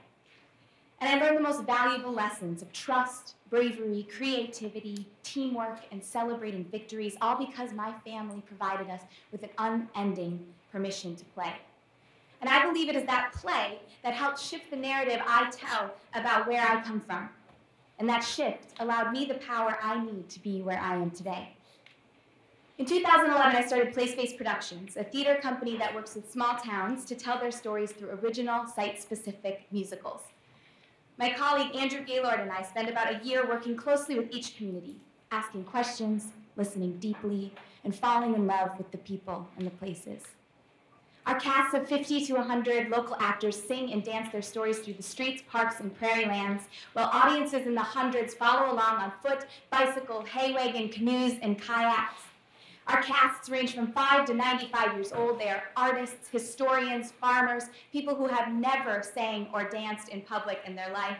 And 1.00 1.08
I 1.08 1.24
learned 1.24 1.38
the 1.38 1.42
most 1.42 1.62
valuable 1.62 2.12
lessons 2.12 2.60
of 2.60 2.72
trust, 2.72 3.36
bravery, 3.50 4.06
creativity, 4.16 5.06
teamwork, 5.22 5.78
and 5.92 6.02
celebrating 6.02 6.64
victories, 6.64 7.16
all 7.20 7.36
because 7.36 7.72
my 7.72 7.92
family 8.04 8.42
provided 8.46 8.90
us 8.90 9.02
with 9.30 9.44
an 9.44 9.50
unending 9.58 10.44
permission 10.72 11.14
to 11.14 11.24
play. 11.26 11.52
And 12.40 12.50
I 12.50 12.66
believe 12.66 12.88
it 12.88 12.96
is 12.96 13.04
that 13.04 13.32
play 13.32 13.78
that 14.02 14.14
helped 14.14 14.40
shift 14.40 14.70
the 14.70 14.76
narrative 14.76 15.20
I 15.24 15.48
tell 15.50 15.92
about 16.14 16.48
where 16.48 16.62
I 16.62 16.82
come 16.82 17.00
from. 17.00 17.28
And 18.00 18.08
that 18.08 18.24
shift 18.24 18.74
allowed 18.80 19.12
me 19.12 19.24
the 19.24 19.34
power 19.34 19.78
I 19.80 20.04
need 20.04 20.28
to 20.30 20.40
be 20.40 20.62
where 20.62 20.80
I 20.80 20.96
am 20.96 21.12
today. 21.12 21.54
In 22.78 22.86
2011, 22.86 23.54
I 23.54 23.66
started 23.66 23.94
PlaceBase 23.94 24.38
Productions, 24.38 24.96
a 24.96 25.04
theater 25.04 25.38
company 25.42 25.76
that 25.76 25.94
works 25.94 26.14
with 26.14 26.32
small 26.32 26.56
towns 26.56 27.04
to 27.04 27.14
tell 27.14 27.38
their 27.38 27.50
stories 27.50 27.92
through 27.92 28.18
original, 28.22 28.66
site 28.66 29.00
specific 29.00 29.66
musicals. 29.70 30.22
My 31.18 31.34
colleague 31.34 31.76
Andrew 31.76 32.02
Gaylord 32.02 32.40
and 32.40 32.50
I 32.50 32.62
spend 32.62 32.88
about 32.88 33.14
a 33.14 33.22
year 33.22 33.46
working 33.46 33.76
closely 33.76 34.18
with 34.18 34.32
each 34.32 34.56
community, 34.56 34.96
asking 35.30 35.64
questions, 35.64 36.28
listening 36.56 36.96
deeply, 36.96 37.52
and 37.84 37.94
falling 37.94 38.34
in 38.34 38.46
love 38.46 38.70
with 38.78 38.90
the 38.90 38.98
people 38.98 39.46
and 39.58 39.66
the 39.66 39.70
places. 39.72 40.22
Our 41.26 41.38
casts 41.38 41.74
of 41.74 41.86
50 41.86 42.24
to 42.24 42.32
100 42.32 42.88
local 42.88 43.16
actors 43.20 43.62
sing 43.62 43.92
and 43.92 44.02
dance 44.02 44.32
their 44.32 44.42
stories 44.42 44.78
through 44.78 44.94
the 44.94 45.02
streets, 45.02 45.42
parks, 45.46 45.80
and 45.80 45.94
prairie 45.94 46.24
lands, 46.24 46.64
while 46.94 47.10
audiences 47.12 47.66
in 47.66 47.74
the 47.74 47.82
hundreds 47.82 48.32
follow 48.32 48.72
along 48.72 48.96
on 48.96 49.12
foot, 49.22 49.44
bicycle, 49.70 50.22
hay 50.24 50.54
wagon, 50.54 50.88
canoes, 50.88 51.34
and 51.42 51.60
kayaks. 51.60 52.31
Our 52.86 53.02
casts 53.02 53.48
range 53.48 53.74
from 53.74 53.92
5 53.92 54.26
to 54.26 54.34
95 54.34 54.94
years 54.94 55.12
old. 55.12 55.38
They 55.38 55.48
are 55.48 55.62
artists, 55.76 56.28
historians, 56.28 57.12
farmers, 57.12 57.64
people 57.92 58.14
who 58.14 58.26
have 58.26 58.52
never 58.52 59.02
sang 59.02 59.48
or 59.54 59.68
danced 59.68 60.08
in 60.08 60.22
public 60.22 60.60
in 60.66 60.74
their 60.74 60.92
life. 60.92 61.18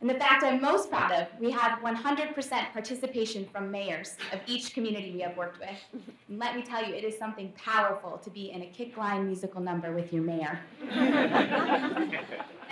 And 0.00 0.08
the 0.08 0.14
fact 0.14 0.42
I'm 0.42 0.62
most 0.62 0.88
proud 0.88 1.12
of, 1.12 1.26
we 1.38 1.50
have 1.50 1.80
100% 1.80 2.72
participation 2.72 3.46
from 3.52 3.70
mayors 3.70 4.16
of 4.32 4.40
each 4.46 4.72
community 4.72 5.12
we 5.12 5.20
have 5.20 5.36
worked 5.36 5.60
with. 5.60 5.68
And 5.92 6.38
let 6.38 6.56
me 6.56 6.62
tell 6.62 6.82
you, 6.82 6.94
it 6.94 7.04
is 7.04 7.18
something 7.18 7.52
powerful 7.52 8.16
to 8.16 8.30
be 8.30 8.50
in 8.50 8.62
a 8.62 8.66
kick 8.66 8.96
line 8.96 9.26
musical 9.26 9.60
number 9.60 9.92
with 9.92 10.10
your 10.10 10.22
mayor. 10.22 10.58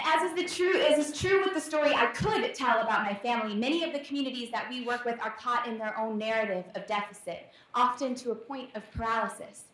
as 0.09 0.23
is 0.23 0.35
the 0.37 0.45
true 0.45 0.81
as 0.81 1.07
is 1.07 1.19
true 1.19 1.43
with 1.45 1.53
the 1.53 1.61
story 1.61 1.93
I 1.95 2.07
could 2.07 2.55
tell 2.55 2.81
about 2.81 3.03
my 3.03 3.15
family, 3.15 3.55
many 3.55 3.85
of 3.85 3.93
the 3.93 4.01
communities 4.01 4.51
that 4.53 4.71
we 4.71 4.87
work 4.87 5.05
with 5.05 5.21
are 5.21 5.33
caught 5.33 5.67
in 5.67 5.77
their 5.77 5.99
own 5.99 6.17
narrative 6.17 6.65
of 6.75 6.87
deficit, 6.87 7.49
often 7.75 8.15
to 8.17 8.31
a 8.31 8.35
point 8.35 8.71
of 8.75 8.91
paralysis. 8.93 9.65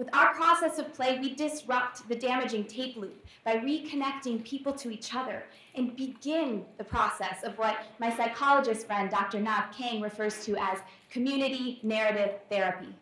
With 0.00 0.08
our 0.14 0.32
process 0.32 0.78
of 0.78 0.94
play, 0.94 1.18
we 1.18 1.34
disrupt 1.34 2.08
the 2.08 2.16
damaging 2.16 2.64
tape 2.64 2.96
loop 2.96 3.22
by 3.44 3.56
reconnecting 3.56 4.42
people 4.42 4.72
to 4.72 4.90
each 4.90 5.14
other 5.14 5.44
and 5.74 5.94
begin 5.94 6.64
the 6.78 6.84
process 6.84 7.44
of 7.44 7.58
what 7.58 7.76
my 7.98 8.08
psychologist 8.16 8.86
friend, 8.86 9.10
Dr. 9.10 9.40
Nav 9.40 9.76
Kang, 9.76 10.00
refers 10.00 10.42
to 10.46 10.56
as 10.56 10.78
community 11.10 11.80
narrative 11.82 12.36
therapy. 12.48 12.94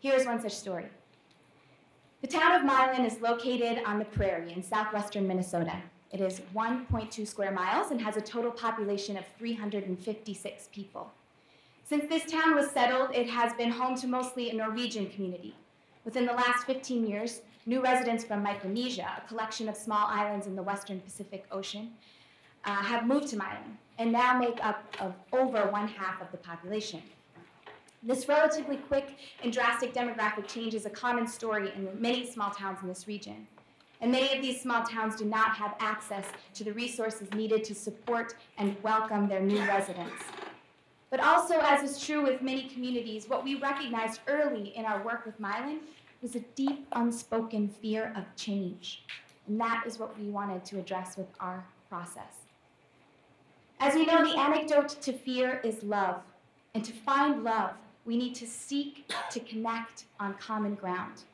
Here's 0.00 0.26
one 0.26 0.38
such 0.38 0.52
story. 0.52 0.84
The 2.20 2.28
town 2.28 2.52
of 2.52 2.64
Milan 2.64 3.06
is 3.06 3.22
located 3.22 3.82
on 3.86 3.98
the 3.98 4.04
prairie 4.04 4.52
in 4.52 4.62
southwestern 4.62 5.26
Minnesota. 5.26 5.80
It 6.12 6.20
is 6.20 6.42
1.2 6.54 7.26
square 7.26 7.52
miles 7.52 7.90
and 7.90 8.02
has 8.02 8.18
a 8.18 8.20
total 8.20 8.50
population 8.50 9.16
of 9.16 9.24
356 9.38 10.68
people. 10.74 11.10
Since 11.84 12.10
this 12.10 12.30
town 12.30 12.54
was 12.54 12.70
settled, 12.70 13.14
it 13.14 13.30
has 13.30 13.54
been 13.54 13.70
home 13.70 13.96
to 13.96 14.06
mostly 14.06 14.50
a 14.50 14.54
Norwegian 14.54 15.08
community. 15.08 15.54
Within 16.06 16.24
the 16.24 16.32
last 16.32 16.66
15 16.66 17.04
years, 17.04 17.42
new 17.66 17.82
residents 17.82 18.22
from 18.22 18.40
Micronesia, 18.40 19.08
a 19.18 19.26
collection 19.26 19.68
of 19.68 19.76
small 19.76 20.06
islands 20.06 20.46
in 20.46 20.54
the 20.54 20.62
western 20.62 21.00
Pacific 21.00 21.44
Ocean, 21.50 21.90
uh, 22.64 22.76
have 22.76 23.08
moved 23.08 23.26
to 23.30 23.36
Milan 23.36 23.76
and 23.98 24.12
now 24.12 24.38
make 24.38 24.64
up 24.64 24.84
of 25.00 25.14
over 25.32 25.68
one 25.68 25.88
half 25.88 26.22
of 26.22 26.30
the 26.30 26.36
population. 26.36 27.02
This 28.04 28.28
relatively 28.28 28.76
quick 28.76 29.16
and 29.42 29.52
drastic 29.52 29.94
demographic 29.94 30.46
change 30.46 30.74
is 30.74 30.86
a 30.86 30.90
common 30.90 31.26
story 31.26 31.72
in 31.74 31.88
many 32.00 32.24
small 32.24 32.52
towns 32.52 32.78
in 32.82 32.88
this 32.88 33.08
region. 33.08 33.48
And 34.00 34.12
many 34.12 34.32
of 34.32 34.40
these 34.40 34.62
small 34.62 34.84
towns 34.84 35.16
do 35.16 35.24
not 35.24 35.56
have 35.56 35.74
access 35.80 36.26
to 36.54 36.62
the 36.62 36.72
resources 36.72 37.32
needed 37.34 37.64
to 37.64 37.74
support 37.74 38.36
and 38.58 38.76
welcome 38.84 39.26
their 39.26 39.40
new 39.40 39.58
residents. 39.66 40.22
But 41.10 41.20
also, 41.20 41.58
as 41.60 41.88
is 41.88 42.04
true 42.04 42.22
with 42.22 42.42
many 42.42 42.68
communities, 42.68 43.28
what 43.28 43.44
we 43.44 43.54
recognized 43.54 44.20
early 44.26 44.76
in 44.76 44.84
our 44.84 45.02
work 45.04 45.24
with 45.24 45.38
Milan 45.38 45.80
was 46.20 46.34
a 46.34 46.40
deep, 46.56 46.86
unspoken 46.92 47.68
fear 47.68 48.12
of 48.16 48.24
change. 48.36 49.04
And 49.46 49.60
that 49.60 49.84
is 49.86 49.98
what 49.98 50.18
we 50.18 50.28
wanted 50.28 50.64
to 50.64 50.78
address 50.78 51.16
with 51.16 51.28
our 51.38 51.64
process. 51.88 52.46
As 53.78 53.94
we 53.94 54.04
know, 54.06 54.24
the 54.24 54.38
antidote 54.38 54.88
to 55.02 55.12
fear 55.12 55.60
is 55.62 55.82
love. 55.82 56.22
And 56.74 56.84
to 56.84 56.92
find 56.92 57.44
love, 57.44 57.74
we 58.04 58.16
need 58.16 58.34
to 58.36 58.46
seek 58.46 59.10
to 59.30 59.40
connect 59.40 60.04
on 60.18 60.34
common 60.34 60.74
ground. 60.74 61.24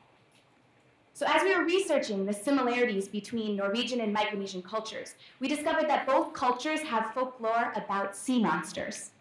So, 1.15 1.27
as 1.27 1.43
we 1.43 1.55
were 1.55 1.63
researching 1.63 2.25
the 2.25 2.33
similarities 2.33 3.07
between 3.07 3.55
Norwegian 3.55 4.01
and 4.01 4.15
Micronesian 4.15 4.63
cultures, 4.63 5.13
we 5.39 5.47
discovered 5.47 5.87
that 5.87 6.07
both 6.07 6.33
cultures 6.33 6.81
have 6.81 7.13
folklore 7.13 7.71
about 7.75 8.15
sea 8.15 8.41
monsters. 8.41 9.11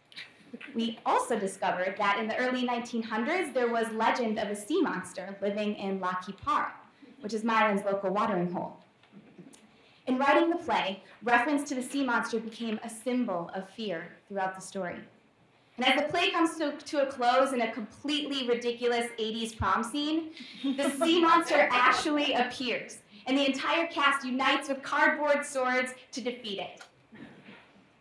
We 0.75 0.99
also 1.07 1.39
discovered 1.39 1.95
that 1.99 2.19
in 2.19 2.29
the 2.29 2.37
early 2.37 2.67
1900s, 2.67 3.55
there 3.55 3.69
was 3.69 3.91
legend 3.93 4.39
of 4.39 4.49
a 4.49 4.57
sea 4.57 4.81
monster 4.83 5.37
living 5.41 5.75
in 5.77 6.01
Lac 6.01 6.25
qui 6.25 6.35
Parle, 6.35 6.73
which 7.21 7.35
is 7.35 7.45
Milan's 7.45 7.85
local 7.85 8.11
watering 8.11 8.51
hole. 8.53 8.77
In 10.07 10.19
writing 10.19 10.51
the 10.51 10.57
play, 10.57 11.03
reference 11.23 11.69
to 11.69 11.75
the 11.75 11.83
sea 11.83 12.05
monster 12.05 12.41
became 12.41 12.81
a 12.83 12.91
symbol 12.91 13.51
of 13.55 13.69
fear 13.71 14.17
throughout 14.29 14.55
the 14.55 14.61
story. 14.61 14.99
And 15.79 15.87
as 15.87 16.03
the 16.03 16.09
play 16.09 16.31
comes 16.31 16.59
to, 16.59 16.73
to 16.73 17.03
a 17.03 17.07
close 17.07 17.53
in 17.53 17.63
a 17.63 17.73
completely 17.73 18.47
ridiculous 18.47 19.07
80s 19.19 19.57
prom 19.57 19.83
scene, 19.83 20.31
the 20.77 20.91
sea 20.91 21.21
monster 21.21 21.69
actually 21.71 22.35
appears, 22.35 22.99
and 23.27 23.39
the 23.39 23.47
entire 23.47 23.87
cast 23.87 24.27
unites 24.27 24.69
with 24.69 24.83
cardboard 24.83 25.47
swords 25.47 25.95
to 26.11 26.21
defeat 26.21 26.59
it. 26.59 26.83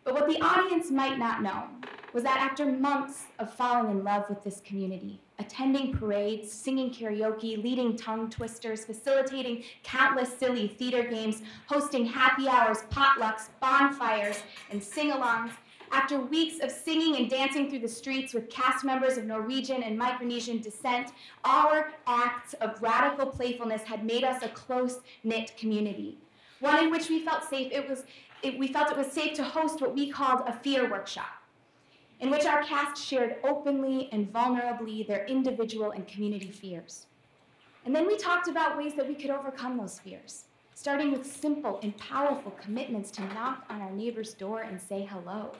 But 0.04 0.14
what 0.14 0.28
the 0.28 0.40
audience 0.42 0.90
might 0.90 1.18
not 1.18 1.42
know 1.42 1.64
was 2.12 2.22
that 2.22 2.38
after 2.38 2.66
months 2.66 3.24
of 3.38 3.52
falling 3.52 3.90
in 3.90 4.04
love 4.04 4.24
with 4.28 4.42
this 4.44 4.60
community, 4.60 5.20
attending 5.38 5.92
parades, 5.92 6.52
singing 6.52 6.90
karaoke, 6.90 7.62
leading 7.62 7.96
tongue 7.96 8.28
twisters, 8.28 8.84
facilitating 8.84 9.64
countless 9.82 10.36
silly 10.36 10.68
theater 10.68 11.02
games, 11.02 11.42
hosting 11.66 12.04
happy 12.04 12.48
hours, 12.48 12.84
potlucks, 12.90 13.48
bonfires, 13.60 14.42
and 14.70 14.82
sing 14.82 15.10
alongs, 15.10 15.52
after 15.92 16.18
weeks 16.18 16.62
of 16.62 16.70
singing 16.70 17.16
and 17.16 17.28
dancing 17.28 17.68
through 17.68 17.80
the 17.80 17.88
streets 17.88 18.32
with 18.32 18.48
cast 18.48 18.82
members 18.82 19.18
of 19.18 19.24
Norwegian 19.24 19.82
and 19.82 20.00
Micronesian 20.00 20.62
descent, 20.62 21.12
our 21.44 21.92
acts 22.06 22.54
of 22.54 22.80
radical 22.80 23.26
playfulness 23.26 23.82
had 23.82 24.04
made 24.04 24.24
us 24.24 24.42
a 24.42 24.48
close 24.48 25.00
knit 25.22 25.54
community, 25.58 26.16
one 26.60 26.82
in 26.82 26.90
which 26.90 27.10
we 27.10 27.22
felt 27.24 27.44
safe. 27.44 27.70
It 27.70 27.86
was, 27.88 28.04
it, 28.42 28.58
we 28.58 28.68
felt 28.68 28.90
it 28.90 28.96
was 28.96 29.08
safe 29.08 29.34
to 29.34 29.44
host 29.44 29.82
what 29.82 29.94
we 29.94 30.10
called 30.10 30.42
a 30.46 30.52
fear 30.54 30.90
workshop, 30.90 31.41
in 32.22 32.30
which 32.30 32.46
our 32.46 32.62
cast 32.62 33.04
shared 33.04 33.36
openly 33.44 34.08
and 34.10 34.32
vulnerably 34.32 35.06
their 35.06 35.26
individual 35.26 35.90
and 35.90 36.08
community 36.08 36.50
fears. 36.50 37.06
And 37.84 37.94
then 37.94 38.06
we 38.06 38.16
talked 38.16 38.48
about 38.48 38.78
ways 38.78 38.94
that 38.94 39.06
we 39.06 39.14
could 39.14 39.30
overcome 39.30 39.76
those 39.76 39.98
fears, 39.98 40.44
starting 40.74 41.12
with 41.12 41.26
simple 41.26 41.78
and 41.82 41.94
powerful 41.98 42.52
commitments 42.52 43.10
to 43.10 43.34
knock 43.34 43.66
on 43.68 43.82
our 43.82 43.90
neighbor's 43.90 44.32
door 44.32 44.62
and 44.62 44.80
say 44.80 45.04
hello 45.04 45.52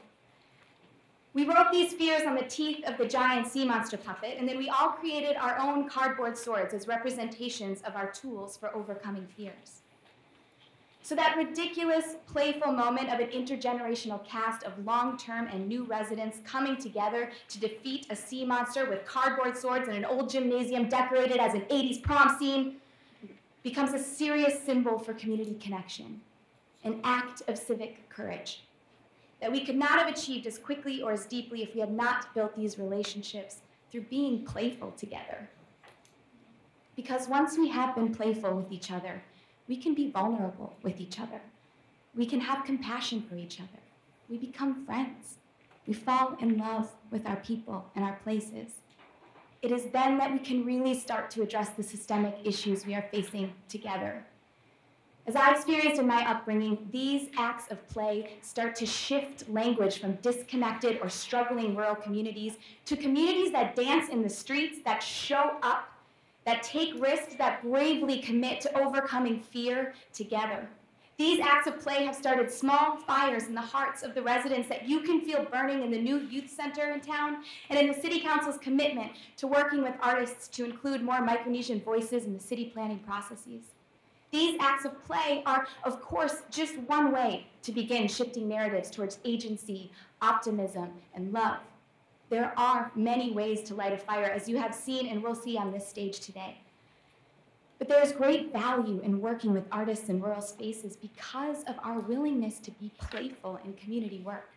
we 1.34 1.44
wrote 1.46 1.72
these 1.72 1.94
fears 1.94 2.26
on 2.26 2.34
the 2.34 2.42
teeth 2.42 2.84
of 2.86 2.98
the 2.98 3.06
giant 3.06 3.46
sea 3.46 3.64
monster 3.64 3.96
puppet, 3.96 4.36
and 4.38 4.46
then 4.46 4.58
we 4.58 4.68
all 4.68 4.90
created 4.90 5.36
our 5.36 5.58
own 5.58 5.88
cardboard 5.88 6.36
swords 6.36 6.74
as 6.74 6.86
representations 6.86 7.80
of 7.82 7.96
our 7.96 8.12
tools 8.12 8.58
for 8.58 8.74
overcoming 8.76 9.26
fears. 9.26 9.81
So, 11.04 11.16
that 11.16 11.36
ridiculous, 11.36 12.14
playful 12.26 12.72
moment 12.72 13.12
of 13.12 13.18
an 13.18 13.28
intergenerational 13.30 14.24
cast 14.24 14.62
of 14.62 14.86
long 14.86 15.16
term 15.16 15.48
and 15.48 15.66
new 15.66 15.84
residents 15.84 16.38
coming 16.44 16.76
together 16.76 17.30
to 17.48 17.58
defeat 17.58 18.06
a 18.10 18.14
sea 18.16 18.44
monster 18.44 18.88
with 18.88 19.04
cardboard 19.04 19.58
swords 19.58 19.88
in 19.88 19.94
an 19.94 20.04
old 20.04 20.30
gymnasium 20.30 20.88
decorated 20.88 21.38
as 21.38 21.54
an 21.54 21.62
80s 21.62 22.02
prom 22.02 22.38
scene 22.38 22.76
becomes 23.64 23.94
a 23.94 23.98
serious 23.98 24.62
symbol 24.62 24.98
for 24.98 25.12
community 25.14 25.54
connection, 25.60 26.20
an 26.84 27.00
act 27.02 27.42
of 27.48 27.58
civic 27.58 28.08
courage 28.08 28.62
that 29.42 29.50
we 29.50 29.64
could 29.64 29.76
not 29.76 29.98
have 29.98 30.08
achieved 30.08 30.46
as 30.46 30.56
quickly 30.56 31.02
or 31.02 31.10
as 31.10 31.26
deeply 31.26 31.62
if 31.62 31.74
we 31.74 31.80
had 31.80 31.92
not 31.92 32.32
built 32.32 32.54
these 32.54 32.78
relationships 32.78 33.58
through 33.90 34.02
being 34.02 34.44
playful 34.44 34.92
together. 34.92 35.50
Because 36.94 37.28
once 37.28 37.58
we 37.58 37.68
have 37.68 37.96
been 37.96 38.14
playful 38.14 38.54
with 38.54 38.70
each 38.70 38.92
other, 38.92 39.20
we 39.72 39.78
can 39.78 39.94
be 39.94 40.10
vulnerable 40.10 40.76
with 40.82 41.00
each 41.00 41.18
other. 41.18 41.40
We 42.14 42.26
can 42.26 42.40
have 42.40 42.66
compassion 42.66 43.22
for 43.22 43.36
each 43.36 43.58
other. 43.58 43.82
We 44.28 44.36
become 44.36 44.84
friends. 44.84 45.38
We 45.86 45.94
fall 45.94 46.36
in 46.42 46.58
love 46.58 46.90
with 47.10 47.26
our 47.26 47.36
people 47.36 47.86
and 47.96 48.04
our 48.04 48.18
places. 48.22 48.68
It 49.62 49.72
is 49.72 49.84
then 49.84 50.18
that 50.18 50.30
we 50.30 50.40
can 50.40 50.66
really 50.66 50.92
start 50.92 51.30
to 51.30 51.40
address 51.40 51.70
the 51.70 51.82
systemic 51.82 52.36
issues 52.44 52.84
we 52.84 52.94
are 52.94 53.08
facing 53.10 53.54
together. 53.70 54.26
As 55.26 55.36
I 55.36 55.52
experienced 55.52 55.98
in 55.98 56.06
my 56.06 56.22
upbringing, 56.30 56.86
these 56.90 57.30
acts 57.38 57.70
of 57.70 57.78
play 57.88 58.34
start 58.42 58.74
to 58.74 58.84
shift 58.84 59.48
language 59.48 60.00
from 60.00 60.16
disconnected 60.16 60.98
or 61.00 61.08
struggling 61.08 61.74
rural 61.74 61.94
communities 61.94 62.58
to 62.84 62.94
communities 62.94 63.52
that 63.52 63.74
dance 63.74 64.10
in 64.10 64.22
the 64.22 64.28
streets, 64.28 64.80
that 64.84 65.02
show 65.02 65.56
up, 65.62 65.88
that 66.44 66.62
take 66.62 67.00
risks, 67.00 67.34
that 67.34 67.62
bravely 67.62 68.18
commit 68.18 68.60
to 68.62 68.78
overcoming 68.78 69.40
fear 69.40 69.94
together. 70.12 70.68
These 71.18 71.40
acts 71.40 71.66
of 71.66 71.78
play 71.78 72.04
have 72.04 72.16
started 72.16 72.50
small 72.50 72.96
fires 72.96 73.44
in 73.44 73.54
the 73.54 73.60
hearts 73.60 74.02
of 74.02 74.14
the 74.14 74.22
residents 74.22 74.68
that 74.68 74.88
you 74.88 75.00
can 75.00 75.20
feel 75.20 75.44
burning 75.44 75.82
in 75.82 75.90
the 75.90 76.00
new 76.00 76.18
youth 76.18 76.50
center 76.50 76.90
in 76.90 77.00
town 77.00 77.44
and 77.68 77.78
in 77.78 77.86
the 77.86 78.00
City 78.00 78.18
Council's 78.18 78.58
commitment 78.58 79.12
to 79.36 79.46
working 79.46 79.82
with 79.82 79.94
artists 80.00 80.48
to 80.48 80.64
include 80.64 81.02
more 81.02 81.20
Micronesian 81.20 81.84
voices 81.84 82.24
in 82.24 82.32
the 82.32 82.40
city 82.40 82.70
planning 82.74 82.98
processes. 83.00 83.62
These 84.32 84.56
acts 84.58 84.86
of 84.86 85.00
play 85.04 85.42
are, 85.44 85.66
of 85.84 86.00
course, 86.00 86.42
just 86.50 86.78
one 86.78 87.12
way 87.12 87.46
to 87.62 87.72
begin 87.72 88.08
shifting 88.08 88.48
narratives 88.48 88.90
towards 88.90 89.18
agency, 89.26 89.92
optimism, 90.22 90.90
and 91.14 91.32
love. 91.32 91.58
There 92.32 92.58
are 92.58 92.90
many 92.94 93.30
ways 93.30 93.60
to 93.64 93.74
light 93.74 93.92
a 93.92 93.98
fire, 93.98 94.24
as 94.24 94.48
you 94.48 94.56
have 94.56 94.74
seen 94.74 95.06
and 95.06 95.22
will 95.22 95.34
see 95.34 95.58
on 95.58 95.70
this 95.70 95.86
stage 95.86 96.18
today. 96.20 96.56
But 97.78 97.88
there 97.88 98.02
is 98.02 98.12
great 98.12 98.54
value 98.54 99.02
in 99.04 99.20
working 99.20 99.52
with 99.52 99.66
artists 99.70 100.08
in 100.08 100.18
rural 100.18 100.40
spaces 100.40 100.96
because 100.96 101.62
of 101.64 101.74
our 101.82 102.00
willingness 102.00 102.58
to 102.60 102.70
be 102.70 102.90
playful 102.96 103.60
in 103.66 103.74
community 103.74 104.22
work. 104.24 104.48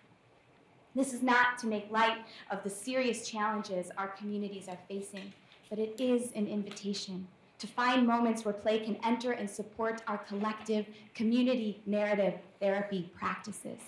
This 0.96 1.14
is 1.14 1.22
not 1.22 1.58
to 1.58 1.68
make 1.68 1.92
light 1.92 2.20
of 2.50 2.64
the 2.64 2.70
serious 2.70 3.28
challenges 3.28 3.92
our 3.98 4.08
communities 4.08 4.70
are 4.70 4.80
facing, 4.88 5.34
but 5.70 5.78
it 5.78 6.00
is 6.00 6.32
an 6.32 6.48
invitation 6.48 7.28
to 7.60 7.68
find 7.68 8.08
moments 8.08 8.46
where 8.46 8.54
play 8.54 8.80
can 8.80 8.96
enter 9.04 9.34
and 9.34 9.50
support 9.50 10.02
our 10.08 10.20
collective 10.20 10.86
community 11.14 11.82
narrative 11.86 12.36
therapy 12.62 13.12
practices. 13.20 13.82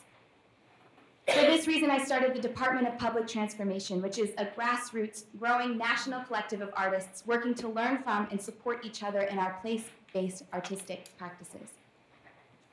For 1.29 1.41
this 1.41 1.67
reason, 1.67 1.91
I 1.91 2.01
started 2.01 2.33
the 2.33 2.39
Department 2.39 2.87
of 2.87 2.97
Public 2.97 3.27
Transformation, 3.27 4.01
which 4.01 4.17
is 4.17 4.31
a 4.37 4.45
grassroots, 4.45 5.25
growing 5.37 5.77
national 5.77 6.21
collective 6.21 6.61
of 6.61 6.69
artists 6.73 7.25
working 7.25 7.53
to 7.55 7.67
learn 7.67 8.01
from 8.01 8.29
and 8.31 8.41
support 8.41 8.85
each 8.85 9.03
other 9.03 9.19
in 9.19 9.37
our 9.37 9.59
place 9.61 9.83
based 10.13 10.45
artistic 10.53 11.09
practices. 11.17 11.73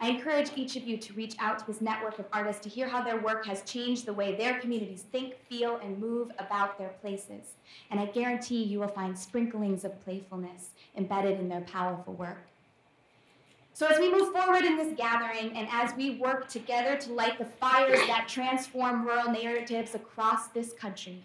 I 0.01 0.11
encourage 0.11 0.53
each 0.55 0.77
of 0.77 0.85
you 0.85 0.97
to 0.99 1.13
reach 1.15 1.35
out 1.41 1.59
to 1.59 1.67
this 1.67 1.81
network 1.81 2.21
of 2.21 2.27
artists 2.33 2.63
to 2.63 2.69
hear 2.69 2.87
how 2.87 3.03
their 3.03 3.21
work 3.21 3.45
has 3.47 3.63
changed 3.63 4.07
the 4.07 4.13
way 4.13 4.37
their 4.37 4.61
communities 4.61 5.03
think, 5.03 5.35
feel, 5.49 5.81
and 5.83 5.99
move 5.99 6.31
about 6.39 6.79
their 6.79 6.91
places. 7.01 7.55
And 7.91 7.99
I 7.99 8.07
guarantee 8.07 8.63
you 8.63 8.79
will 8.79 8.89
find 8.89 9.19
sprinklings 9.19 9.85
of 9.85 10.01
playfulness 10.05 10.71
embedded 10.97 11.41
in 11.41 11.49
their 11.49 11.63
powerful 11.63 12.15
work. 12.15 12.47
So, 13.77 13.89
as 13.89 13.99
we 13.99 14.09
move 14.09 14.33
forward 14.33 14.65
in 14.65 14.77
this 14.77 14.97
gathering 14.97 15.57
and 15.57 15.67
as 15.69 15.97
we 15.97 16.11
work 16.11 16.49
together 16.49 16.97
to 16.97 17.13
light 17.13 17.39
the 17.39 17.45
fires 17.45 17.99
that 18.07 18.29
transform 18.29 19.05
rural 19.05 19.33
narratives 19.33 19.97
across 19.97 20.47
this 20.47 20.73
country, 20.73 21.25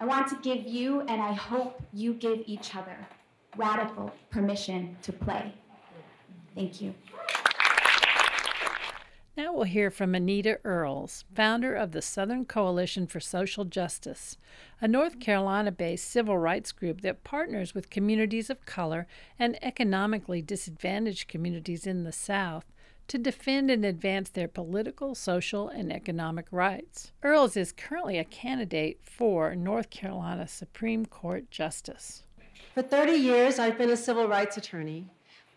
I 0.00 0.06
want 0.06 0.28
to 0.28 0.38
give 0.42 0.66
you, 0.66 1.02
and 1.02 1.20
I 1.20 1.34
hope 1.34 1.82
you 1.92 2.14
give 2.14 2.42
each 2.46 2.74
other, 2.74 2.96
radical 3.54 4.14
permission 4.30 4.96
to 5.02 5.12
play. 5.12 5.52
Thank 6.54 6.80
you. 6.80 6.94
Now 9.34 9.54
we'll 9.54 9.64
hear 9.64 9.90
from 9.90 10.14
Anita 10.14 10.58
Earls, 10.62 11.24
founder 11.34 11.74
of 11.74 11.92
the 11.92 12.02
Southern 12.02 12.44
Coalition 12.44 13.06
for 13.06 13.18
Social 13.18 13.64
Justice, 13.64 14.36
a 14.78 14.86
North 14.86 15.20
Carolina 15.20 15.72
based 15.72 16.10
civil 16.10 16.36
rights 16.36 16.70
group 16.70 17.00
that 17.00 17.24
partners 17.24 17.74
with 17.74 17.88
communities 17.88 18.50
of 18.50 18.66
color 18.66 19.06
and 19.38 19.58
economically 19.64 20.42
disadvantaged 20.42 21.28
communities 21.28 21.86
in 21.86 22.04
the 22.04 22.12
South 22.12 22.66
to 23.08 23.16
defend 23.16 23.70
and 23.70 23.86
advance 23.86 24.28
their 24.28 24.48
political, 24.48 25.14
social, 25.14 25.66
and 25.66 25.90
economic 25.90 26.46
rights. 26.50 27.12
Earls 27.22 27.56
is 27.56 27.72
currently 27.72 28.18
a 28.18 28.24
candidate 28.24 28.98
for 29.02 29.56
North 29.56 29.88
Carolina 29.88 30.46
Supreme 30.46 31.06
Court 31.06 31.50
Justice. 31.50 32.24
For 32.74 32.82
30 32.82 33.12
years, 33.12 33.58
I've 33.58 33.78
been 33.78 33.90
a 33.90 33.96
civil 33.96 34.28
rights 34.28 34.58
attorney. 34.58 35.06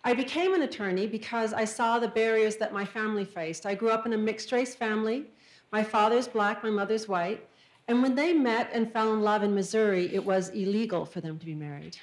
I 0.07 0.13
became 0.13 0.53
an 0.53 0.61
attorney 0.61 1.07
because 1.07 1.51
I 1.51 1.65
saw 1.65 1.97
the 1.97 2.07
barriers 2.07 2.57
that 2.57 2.71
my 2.71 2.85
family 2.85 3.25
faced. 3.25 3.65
I 3.65 3.73
grew 3.73 3.89
up 3.89 4.05
in 4.05 4.13
a 4.13 4.17
mixed 4.17 4.51
race 4.51 4.75
family. 4.75 5.25
My 5.71 5.83
father's 5.83 6.27
black, 6.27 6.63
my 6.63 6.69
mother's 6.69 7.07
white. 7.07 7.43
And 7.87 8.03
when 8.03 8.13
they 8.13 8.31
met 8.31 8.69
and 8.71 8.93
fell 8.93 9.13
in 9.13 9.23
love 9.23 9.41
in 9.41 9.55
Missouri, 9.55 10.13
it 10.13 10.23
was 10.23 10.49
illegal 10.49 11.07
for 11.07 11.21
them 11.21 11.39
to 11.39 11.45
be 11.45 11.55
married. 11.55 11.97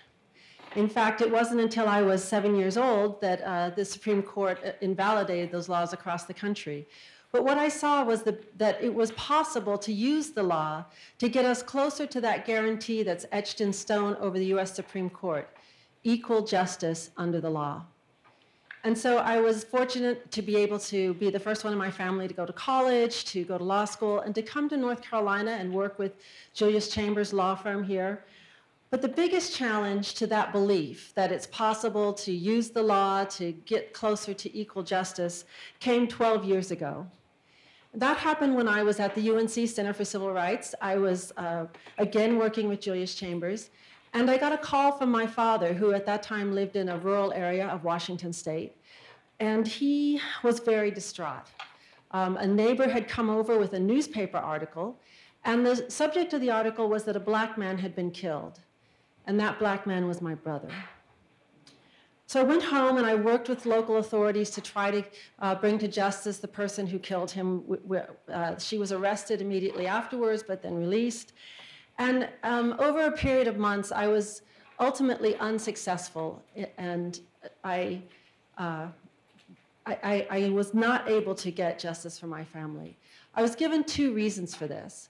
In 0.74 0.88
fact, 0.88 1.20
it 1.20 1.30
wasn't 1.30 1.60
until 1.60 1.86
I 1.86 2.02
was 2.02 2.24
seven 2.24 2.56
years 2.56 2.76
old 2.76 3.20
that 3.20 3.40
uh, 3.42 3.70
the 3.70 3.84
Supreme 3.84 4.22
Court 4.22 4.58
uh, 4.66 4.72
invalidated 4.80 5.52
those 5.52 5.68
laws 5.68 5.92
across 5.92 6.24
the 6.24 6.34
country. 6.34 6.88
But 7.30 7.44
what 7.44 7.56
I 7.56 7.68
saw 7.68 8.02
was 8.02 8.24
the, 8.24 8.36
that 8.56 8.82
it 8.82 8.92
was 8.92 9.12
possible 9.12 9.78
to 9.78 9.92
use 9.92 10.30
the 10.30 10.42
law 10.42 10.86
to 11.18 11.28
get 11.28 11.44
us 11.44 11.62
closer 11.62 12.06
to 12.06 12.20
that 12.20 12.46
guarantee 12.46 13.04
that's 13.04 13.26
etched 13.30 13.60
in 13.60 13.72
stone 13.72 14.16
over 14.16 14.40
the 14.40 14.46
US 14.46 14.74
Supreme 14.74 15.08
Court 15.08 15.48
equal 16.04 16.44
justice 16.44 17.10
under 17.16 17.40
the 17.40 17.50
law. 17.50 17.84
And 18.84 18.98
so 18.98 19.18
I 19.18 19.40
was 19.40 19.62
fortunate 19.62 20.30
to 20.32 20.42
be 20.42 20.56
able 20.56 20.78
to 20.80 21.14
be 21.14 21.30
the 21.30 21.38
first 21.38 21.62
one 21.62 21.72
in 21.72 21.78
my 21.78 21.90
family 21.90 22.26
to 22.26 22.34
go 22.34 22.44
to 22.44 22.52
college, 22.52 23.24
to 23.26 23.44
go 23.44 23.56
to 23.56 23.62
law 23.62 23.84
school, 23.84 24.20
and 24.20 24.34
to 24.34 24.42
come 24.42 24.68
to 24.70 24.76
North 24.76 25.00
Carolina 25.02 25.52
and 25.52 25.72
work 25.72 26.00
with 26.00 26.12
Julius 26.52 26.88
Chambers 26.88 27.32
law 27.32 27.54
firm 27.54 27.84
here. 27.84 28.24
But 28.90 29.00
the 29.00 29.08
biggest 29.08 29.54
challenge 29.54 30.14
to 30.14 30.26
that 30.26 30.52
belief 30.52 31.12
that 31.14 31.30
it's 31.30 31.46
possible 31.46 32.12
to 32.14 32.32
use 32.32 32.70
the 32.70 32.82
law 32.82 33.24
to 33.24 33.52
get 33.52 33.92
closer 33.92 34.34
to 34.34 34.56
equal 34.56 34.82
justice 34.82 35.44
came 35.78 36.08
12 36.08 36.44
years 36.44 36.72
ago. 36.72 37.06
That 37.94 38.16
happened 38.16 38.56
when 38.56 38.68
I 38.68 38.82
was 38.82 39.00
at 39.00 39.14
the 39.14 39.30
UNC 39.30 39.68
Center 39.68 39.92
for 39.92 40.04
Civil 40.04 40.32
Rights. 40.32 40.74
I 40.80 40.96
was 40.96 41.32
uh, 41.36 41.66
again 41.98 42.36
working 42.36 42.68
with 42.68 42.80
Julius 42.80 43.14
Chambers. 43.14 43.70
And 44.14 44.30
I 44.30 44.36
got 44.36 44.52
a 44.52 44.58
call 44.58 44.92
from 44.92 45.10
my 45.10 45.26
father, 45.26 45.72
who 45.72 45.92
at 45.92 46.04
that 46.06 46.22
time 46.22 46.54
lived 46.54 46.76
in 46.76 46.88
a 46.90 46.98
rural 46.98 47.32
area 47.32 47.66
of 47.68 47.84
Washington 47.84 48.32
state. 48.32 48.76
And 49.40 49.66
he 49.66 50.20
was 50.42 50.60
very 50.60 50.90
distraught. 50.90 51.46
Um, 52.10 52.36
a 52.36 52.46
neighbor 52.46 52.88
had 52.88 53.08
come 53.08 53.30
over 53.30 53.58
with 53.58 53.72
a 53.72 53.80
newspaper 53.80 54.36
article, 54.36 54.98
and 55.44 55.64
the 55.66 55.90
subject 55.90 56.32
of 56.34 56.40
the 56.40 56.50
article 56.50 56.88
was 56.88 57.04
that 57.04 57.16
a 57.16 57.20
black 57.20 57.56
man 57.56 57.78
had 57.78 57.96
been 57.96 58.10
killed. 58.10 58.60
And 59.26 59.40
that 59.40 59.58
black 59.58 59.86
man 59.86 60.06
was 60.06 60.20
my 60.20 60.34
brother. 60.34 60.68
So 62.26 62.40
I 62.40 62.44
went 62.44 62.62
home 62.62 62.96
and 62.96 63.06
I 63.06 63.14
worked 63.14 63.48
with 63.48 63.66
local 63.66 63.98
authorities 63.98 64.50
to 64.50 64.60
try 64.60 64.90
to 64.90 65.04
uh, 65.38 65.54
bring 65.54 65.78
to 65.78 65.88
justice 65.88 66.38
the 66.38 66.48
person 66.48 66.86
who 66.86 66.98
killed 66.98 67.30
him. 67.30 67.62
Uh, 68.32 68.56
she 68.58 68.78
was 68.78 68.90
arrested 68.90 69.40
immediately 69.42 69.86
afterwards, 69.86 70.42
but 70.42 70.62
then 70.62 70.74
released. 70.76 71.32
And 71.98 72.28
um, 72.42 72.74
over 72.78 73.06
a 73.06 73.12
period 73.12 73.48
of 73.48 73.58
months, 73.58 73.92
I 73.92 74.06
was 74.08 74.42
ultimately 74.80 75.36
unsuccessful, 75.36 76.42
and 76.78 77.20
I, 77.62 78.02
uh, 78.58 78.88
I, 79.86 79.98
I, 80.02 80.26
I 80.30 80.48
was 80.50 80.74
not 80.74 81.08
able 81.08 81.34
to 81.36 81.50
get 81.50 81.78
justice 81.78 82.18
for 82.18 82.26
my 82.26 82.44
family. 82.44 82.96
I 83.34 83.42
was 83.42 83.54
given 83.54 83.84
two 83.84 84.12
reasons 84.12 84.54
for 84.54 84.66
this. 84.66 85.08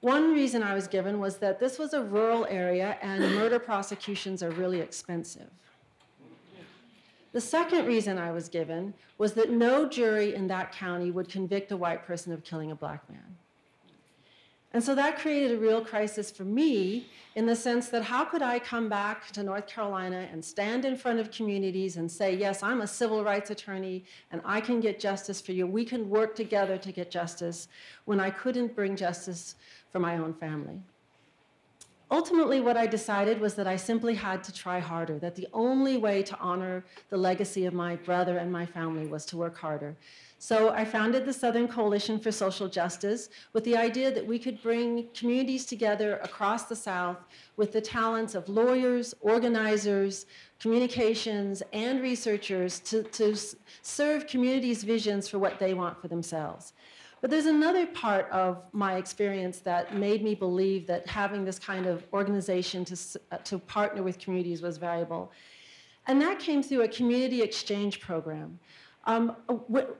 One 0.00 0.32
reason 0.32 0.62
I 0.62 0.74
was 0.74 0.88
given 0.88 1.20
was 1.20 1.36
that 1.38 1.60
this 1.60 1.78
was 1.78 1.92
a 1.92 2.02
rural 2.02 2.46
area 2.48 2.96
and 3.02 3.22
murder 3.34 3.58
prosecutions 3.58 4.42
are 4.42 4.50
really 4.50 4.80
expensive. 4.80 5.50
The 7.32 7.40
second 7.40 7.86
reason 7.86 8.18
I 8.18 8.32
was 8.32 8.48
given 8.48 8.94
was 9.18 9.34
that 9.34 9.50
no 9.50 9.88
jury 9.88 10.34
in 10.34 10.48
that 10.48 10.72
county 10.72 11.10
would 11.10 11.28
convict 11.28 11.70
a 11.70 11.76
white 11.76 12.04
person 12.04 12.32
of 12.32 12.42
killing 12.42 12.70
a 12.70 12.74
black 12.74 13.08
man. 13.08 13.36
And 14.72 14.82
so 14.82 14.94
that 14.94 15.18
created 15.18 15.52
a 15.52 15.60
real 15.60 15.84
crisis 15.84 16.30
for 16.30 16.44
me 16.44 17.08
in 17.34 17.46
the 17.46 17.56
sense 17.56 17.88
that 17.88 18.04
how 18.04 18.24
could 18.24 18.42
I 18.42 18.60
come 18.60 18.88
back 18.88 19.30
to 19.32 19.42
North 19.42 19.66
Carolina 19.66 20.28
and 20.30 20.44
stand 20.44 20.84
in 20.84 20.96
front 20.96 21.18
of 21.18 21.32
communities 21.32 21.96
and 21.96 22.10
say, 22.10 22.36
yes, 22.36 22.62
I'm 22.62 22.80
a 22.80 22.86
civil 22.86 23.24
rights 23.24 23.50
attorney 23.50 24.04
and 24.30 24.40
I 24.44 24.60
can 24.60 24.80
get 24.80 25.00
justice 25.00 25.40
for 25.40 25.52
you. 25.52 25.66
We 25.66 25.84
can 25.84 26.08
work 26.08 26.36
together 26.36 26.78
to 26.78 26.92
get 26.92 27.10
justice 27.10 27.66
when 28.04 28.20
I 28.20 28.30
couldn't 28.30 28.76
bring 28.76 28.94
justice 28.94 29.56
for 29.90 29.98
my 29.98 30.18
own 30.18 30.34
family. 30.34 30.80
Ultimately, 32.10 32.60
what 32.60 32.76
I 32.76 32.86
decided 32.86 33.40
was 33.40 33.54
that 33.54 33.66
I 33.66 33.76
simply 33.76 34.14
had 34.14 34.42
to 34.44 34.52
try 34.52 34.78
harder, 34.80 35.18
that 35.18 35.36
the 35.36 35.48
only 35.52 35.96
way 35.96 36.22
to 36.22 36.38
honor 36.38 36.84
the 37.08 37.16
legacy 37.16 37.66
of 37.66 37.74
my 37.74 37.96
brother 37.96 38.38
and 38.38 38.50
my 38.52 38.66
family 38.66 39.06
was 39.06 39.24
to 39.26 39.36
work 39.36 39.56
harder. 39.56 39.96
So 40.42 40.70
I 40.70 40.86
founded 40.86 41.26
the 41.26 41.34
Southern 41.34 41.68
Coalition 41.68 42.18
for 42.18 42.32
Social 42.32 42.66
Justice 42.66 43.28
with 43.52 43.62
the 43.64 43.76
idea 43.76 44.10
that 44.10 44.26
we 44.26 44.38
could 44.38 44.62
bring 44.62 45.08
communities 45.12 45.66
together 45.66 46.16
across 46.22 46.64
the 46.64 46.74
South 46.74 47.18
with 47.58 47.72
the 47.72 47.80
talents 47.82 48.34
of 48.34 48.48
lawyers, 48.48 49.14
organizers, 49.20 50.24
communications, 50.58 51.62
and 51.74 52.00
researchers 52.00 52.80
to, 52.80 53.02
to 53.02 53.36
serve 53.82 54.26
communities' 54.26 54.82
visions 54.82 55.28
for 55.28 55.38
what 55.38 55.58
they 55.58 55.74
want 55.74 56.00
for 56.00 56.08
themselves. 56.08 56.72
But 57.20 57.30
there's 57.30 57.46
another 57.46 57.86
part 57.86 58.30
of 58.30 58.62
my 58.72 58.96
experience 58.96 59.58
that 59.60 59.94
made 59.94 60.22
me 60.22 60.34
believe 60.34 60.86
that 60.86 61.06
having 61.06 61.44
this 61.44 61.58
kind 61.58 61.86
of 61.86 62.06
organization 62.12 62.84
to, 62.86 62.96
uh, 63.30 63.36
to 63.38 63.58
partner 63.58 64.02
with 64.02 64.18
communities 64.18 64.62
was 64.62 64.78
valuable. 64.78 65.30
And 66.06 66.20
that 66.22 66.38
came 66.38 66.62
through 66.62 66.82
a 66.82 66.88
community 66.88 67.42
exchange 67.42 68.00
program. 68.00 68.58
Um, 69.04 69.34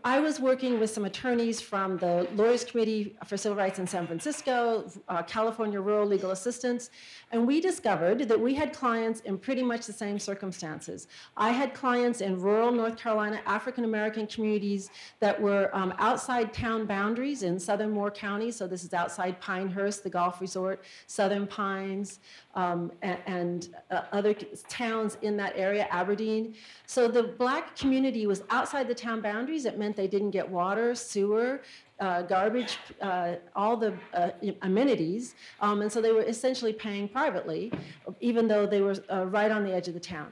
I 0.04 0.20
was 0.20 0.40
working 0.40 0.78
with 0.78 0.90
some 0.90 1.06
attorneys 1.06 1.58
from 1.58 1.96
the 1.96 2.28
Lawyers 2.34 2.64
Committee 2.64 3.16
for 3.24 3.38
Civil 3.38 3.56
Rights 3.56 3.78
in 3.78 3.86
San 3.86 4.06
Francisco, 4.06 4.90
uh, 5.08 5.22
California 5.22 5.80
Rural 5.80 6.06
Legal 6.06 6.32
Assistance, 6.32 6.90
and 7.32 7.46
we 7.46 7.62
discovered 7.62 8.28
that 8.28 8.38
we 8.38 8.54
had 8.54 8.74
clients 8.74 9.20
in 9.20 9.38
pretty 9.38 9.62
much 9.62 9.86
the 9.86 9.92
same 9.92 10.18
circumstances. 10.18 11.08
I 11.34 11.50
had 11.50 11.72
clients 11.72 12.20
in 12.20 12.38
rural 12.38 12.70
North 12.70 12.98
Carolina, 12.98 13.40
African 13.46 13.84
American 13.84 14.26
communities 14.26 14.90
that 15.20 15.40
were 15.40 15.70
um, 15.72 15.94
outside 15.98 16.52
town 16.52 16.84
boundaries 16.84 17.42
in 17.42 17.58
southern 17.58 17.92
Moore 17.92 18.10
County, 18.10 18.50
so 18.50 18.66
this 18.66 18.84
is 18.84 18.92
outside 18.92 19.40
Pinehurst, 19.40 20.04
the 20.04 20.10
golf 20.10 20.42
resort, 20.42 20.84
Southern 21.06 21.46
Pines, 21.46 22.20
um, 22.54 22.92
and, 23.00 23.18
and 23.26 23.68
uh, 23.90 24.02
other 24.12 24.34
towns 24.68 25.16
in 25.22 25.38
that 25.38 25.54
area, 25.56 25.88
Aberdeen. 25.90 26.54
So 26.86 27.08
the 27.08 27.22
black 27.22 27.76
community 27.76 28.26
was 28.26 28.42
outside 28.50 28.89
the 28.90 28.94
town 28.94 29.20
boundaries. 29.20 29.64
It 29.64 29.78
meant 29.78 29.96
they 29.96 30.12
didn't 30.16 30.32
get 30.32 30.46
water, 30.60 30.94
sewer, 30.94 31.62
uh, 32.00 32.22
garbage, 32.22 32.78
uh, 33.00 33.36
all 33.54 33.76
the 33.76 33.92
uh, 34.14 34.30
amenities, 34.62 35.34
um, 35.60 35.82
and 35.82 35.90
so 35.92 36.00
they 36.00 36.12
were 36.12 36.22
essentially 36.34 36.72
paying 36.72 37.06
privately, 37.08 37.72
even 38.20 38.48
though 38.48 38.66
they 38.66 38.80
were 38.80 38.96
uh, 39.12 39.26
right 39.26 39.50
on 39.50 39.62
the 39.64 39.72
edge 39.72 39.86
of 39.86 39.94
the 39.94 40.06
town. 40.16 40.30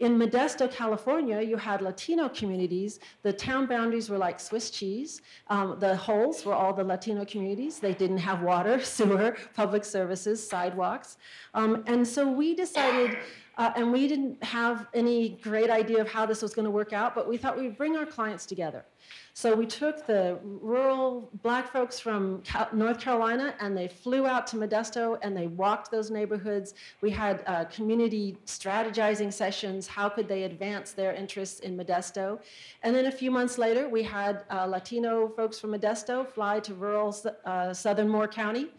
In 0.00 0.18
Modesto, 0.18 0.66
California, 0.82 1.42
you 1.42 1.58
had 1.58 1.82
Latino 1.82 2.26
communities. 2.30 3.00
The 3.22 3.34
town 3.34 3.66
boundaries 3.66 4.08
were 4.08 4.16
like 4.16 4.40
Swiss 4.40 4.70
cheese. 4.70 5.20
Um, 5.48 5.76
the 5.78 5.94
holes 5.94 6.46
were 6.46 6.54
all 6.54 6.72
the 6.72 6.84
Latino 6.84 7.26
communities. 7.26 7.80
They 7.80 7.92
didn't 7.92 8.22
have 8.28 8.40
water, 8.40 8.82
sewer, 8.96 9.36
public 9.54 9.84
services, 9.84 10.36
sidewalks. 10.54 11.18
Um, 11.52 11.84
and 11.86 12.08
so 12.08 12.26
we 12.26 12.54
decided, 12.54 13.18
uh, 13.60 13.70
and 13.76 13.92
we 13.92 14.08
didn't 14.08 14.42
have 14.42 14.86
any 14.94 15.38
great 15.42 15.68
idea 15.68 16.00
of 16.00 16.08
how 16.08 16.24
this 16.24 16.40
was 16.40 16.54
going 16.54 16.64
to 16.64 16.70
work 16.70 16.94
out, 16.94 17.14
but 17.14 17.28
we 17.28 17.36
thought 17.36 17.58
we'd 17.58 17.76
bring 17.76 17.94
our 17.94 18.06
clients 18.06 18.46
together. 18.46 18.86
So 19.34 19.54
we 19.54 19.66
took 19.66 20.06
the 20.06 20.38
rural 20.42 21.28
black 21.42 21.70
folks 21.70 22.00
from 22.00 22.42
North 22.72 22.98
Carolina 22.98 23.54
and 23.60 23.76
they 23.76 23.86
flew 23.86 24.26
out 24.26 24.46
to 24.48 24.56
Modesto 24.56 25.18
and 25.20 25.36
they 25.36 25.46
walked 25.46 25.90
those 25.90 26.10
neighborhoods. 26.10 26.72
We 27.02 27.10
had 27.10 27.42
uh, 27.46 27.64
community 27.66 28.38
strategizing 28.46 29.30
sessions. 29.30 29.86
How 29.86 30.08
could 30.08 30.26
they 30.26 30.44
advance 30.44 30.92
their 30.92 31.12
interests 31.12 31.60
in 31.60 31.76
Modesto? 31.76 32.40
And 32.82 32.96
then 32.96 33.06
a 33.06 33.12
few 33.12 33.30
months 33.30 33.58
later, 33.58 33.90
we 33.90 34.02
had 34.02 34.44
uh, 34.50 34.64
Latino 34.64 35.28
folks 35.28 35.58
from 35.60 35.72
Modesto 35.72 36.26
fly 36.26 36.60
to 36.60 36.72
rural 36.72 37.14
uh, 37.44 37.74
southern 37.74 38.08
Moore 38.08 38.28
County. 38.28 38.70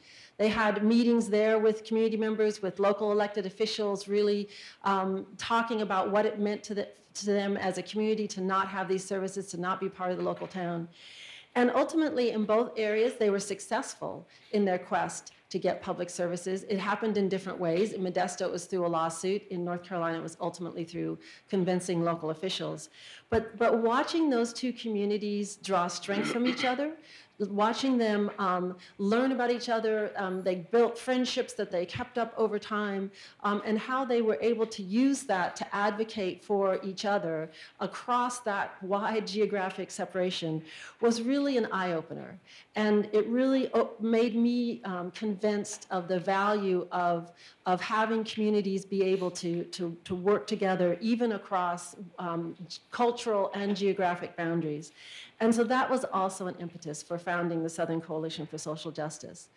They 0.42 0.48
had 0.48 0.84
meetings 0.84 1.30
there 1.30 1.60
with 1.60 1.84
community 1.84 2.18
members, 2.18 2.64
with 2.64 2.80
local 2.80 3.12
elected 3.12 3.46
officials, 3.46 4.08
really 4.08 4.50
um, 4.84 5.28
talking 5.38 5.84
about 5.84 6.10
what 6.10 6.26
it 6.26 6.40
meant 6.40 6.64
to 6.64 6.74
the, 6.74 6.88
to 7.14 7.26
them 7.28 7.58
as 7.58 7.78
a 7.78 7.84
community 7.84 8.28
to 8.30 8.42
not 8.42 8.68
have 8.68 8.88
these 8.88 9.06
services, 9.06 9.46
to 9.52 9.58
not 9.58 9.80
be 9.80 9.88
part 9.88 10.10
of 10.10 10.18
the 10.18 10.24
local 10.24 10.48
town. 10.48 10.90
And 11.54 11.70
ultimately, 11.76 12.32
in 12.32 12.46
both 12.46 12.72
areas, 12.76 13.14
they 13.20 13.30
were 13.30 13.40
successful 13.40 14.28
in 14.52 14.66
their 14.66 14.80
quest 14.80 15.32
to 15.52 15.60
get 15.60 15.80
public 15.80 16.10
services. 16.10 16.64
It 16.64 16.80
happened 16.80 17.18
in 17.18 17.30
different 17.30 17.60
ways. 17.60 17.92
In 17.92 18.02
Modesto, 18.02 18.42
it 18.42 18.52
was 18.52 18.66
through 18.66 18.86
a 18.86 18.88
lawsuit. 18.88 19.44
In 19.50 19.64
North 19.64 19.84
Carolina, 19.84 20.18
it 20.18 20.24
was 20.24 20.38
ultimately 20.42 20.86
through 20.86 21.20
convincing 21.50 22.04
local 22.04 22.32
officials. 22.32 22.90
But, 23.30 23.58
but 23.58 23.78
watching 23.80 24.30
those 24.30 24.54
two 24.54 24.74
communities 24.74 25.58
draw 25.58 25.88
strength 25.88 26.32
from 26.32 26.48
each 26.48 26.64
other, 26.64 26.94
watching 27.50 27.98
them 27.98 28.32
um, 28.40 28.78
learn 28.98 29.32
about 29.32 29.52
each 29.52 29.70
other. 29.70 30.12
Um, 30.16 30.44
they 30.44 30.56
built 30.56 30.98
friendships 30.98 31.54
that 31.54 31.72
they 31.72 31.86
kept 31.86 32.18
up 32.18 32.34
over 32.38 32.60
time, 32.60 33.12
um, 33.44 33.62
and 33.66 33.78
how 33.78 34.06
they 34.06 34.22
were 34.22 34.38
able 34.42 34.68
to 34.68 34.84
use 34.84 35.24
that 35.24 35.56
to 35.58 35.76
advocate 35.76 36.44
for 36.44 36.80
each 36.84 37.06
other 37.06 37.50
across 37.80 38.40
that 38.40 38.82
wide 38.84 39.26
geographic 39.28 39.92
separation 39.92 40.62
was 41.00 41.22
really 41.22 41.58
an 41.58 41.68
eye 41.72 41.94
opener. 41.94 42.40
And 42.76 43.10
it 43.12 43.28
really 43.28 43.70
made 44.00 44.36
me 44.36 44.82
um, 44.84 45.12
convinced 45.12 45.88
of 45.92 46.08
the 46.08 46.20
value 46.20 46.88
of, 46.92 47.32
of 47.66 47.82
having 47.82 48.24
communities 48.24 48.86
be 48.86 49.04
able 49.04 49.32
to, 49.32 49.64
to, 49.66 49.98
to 50.04 50.16
work 50.16 50.48
together, 50.48 50.98
even 51.02 51.34
across 51.34 51.96
um, 52.20 52.56
cultural 52.92 53.52
and 53.54 53.76
geographic 53.76 54.36
boundaries. 54.36 54.92
And 55.42 55.54
so 55.54 55.64
that 55.66 55.90
was 55.90 56.06
also 56.14 56.46
an 56.46 56.56
impetus 56.60 57.02
for 57.02 57.18
founding 57.18 57.64
the 57.64 57.70
Southern 57.70 58.00
Coalition 58.00 58.46
for 58.46 58.60
Social 58.60 58.92
Justice. 58.92 59.50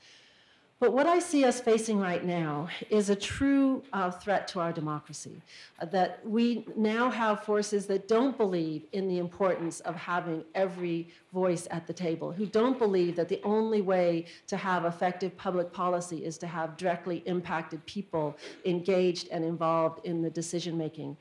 But 0.80 0.92
what 0.92 1.06
I 1.06 1.18
see 1.18 1.44
us 1.44 1.60
facing 1.60 2.00
right 2.00 2.24
now 2.24 2.68
is 2.90 3.08
a 3.08 3.14
true 3.14 3.82
uh, 3.92 4.10
threat 4.10 4.48
to 4.48 4.60
our 4.60 4.72
democracy. 4.72 5.40
Uh, 5.78 5.86
that 5.86 6.20
we 6.26 6.66
now 6.76 7.10
have 7.10 7.44
forces 7.44 7.86
that 7.86 8.08
don't 8.08 8.36
believe 8.36 8.84
in 8.92 9.06
the 9.06 9.18
importance 9.18 9.80
of 9.80 9.94
having 9.94 10.44
every 10.54 11.10
voice 11.32 11.68
at 11.70 11.86
the 11.86 11.92
table, 11.92 12.32
who 12.32 12.44
don't 12.44 12.78
believe 12.78 13.14
that 13.16 13.28
the 13.28 13.40
only 13.44 13.82
way 13.82 14.26
to 14.48 14.56
have 14.56 14.84
effective 14.84 15.36
public 15.36 15.72
policy 15.72 16.24
is 16.24 16.36
to 16.38 16.46
have 16.46 16.76
directly 16.76 17.22
impacted 17.26 17.84
people 17.86 18.36
engaged 18.64 19.28
and 19.30 19.44
involved 19.44 20.04
in 20.04 20.22
the 20.22 20.30
decision 20.30 20.76
making. 20.76 21.16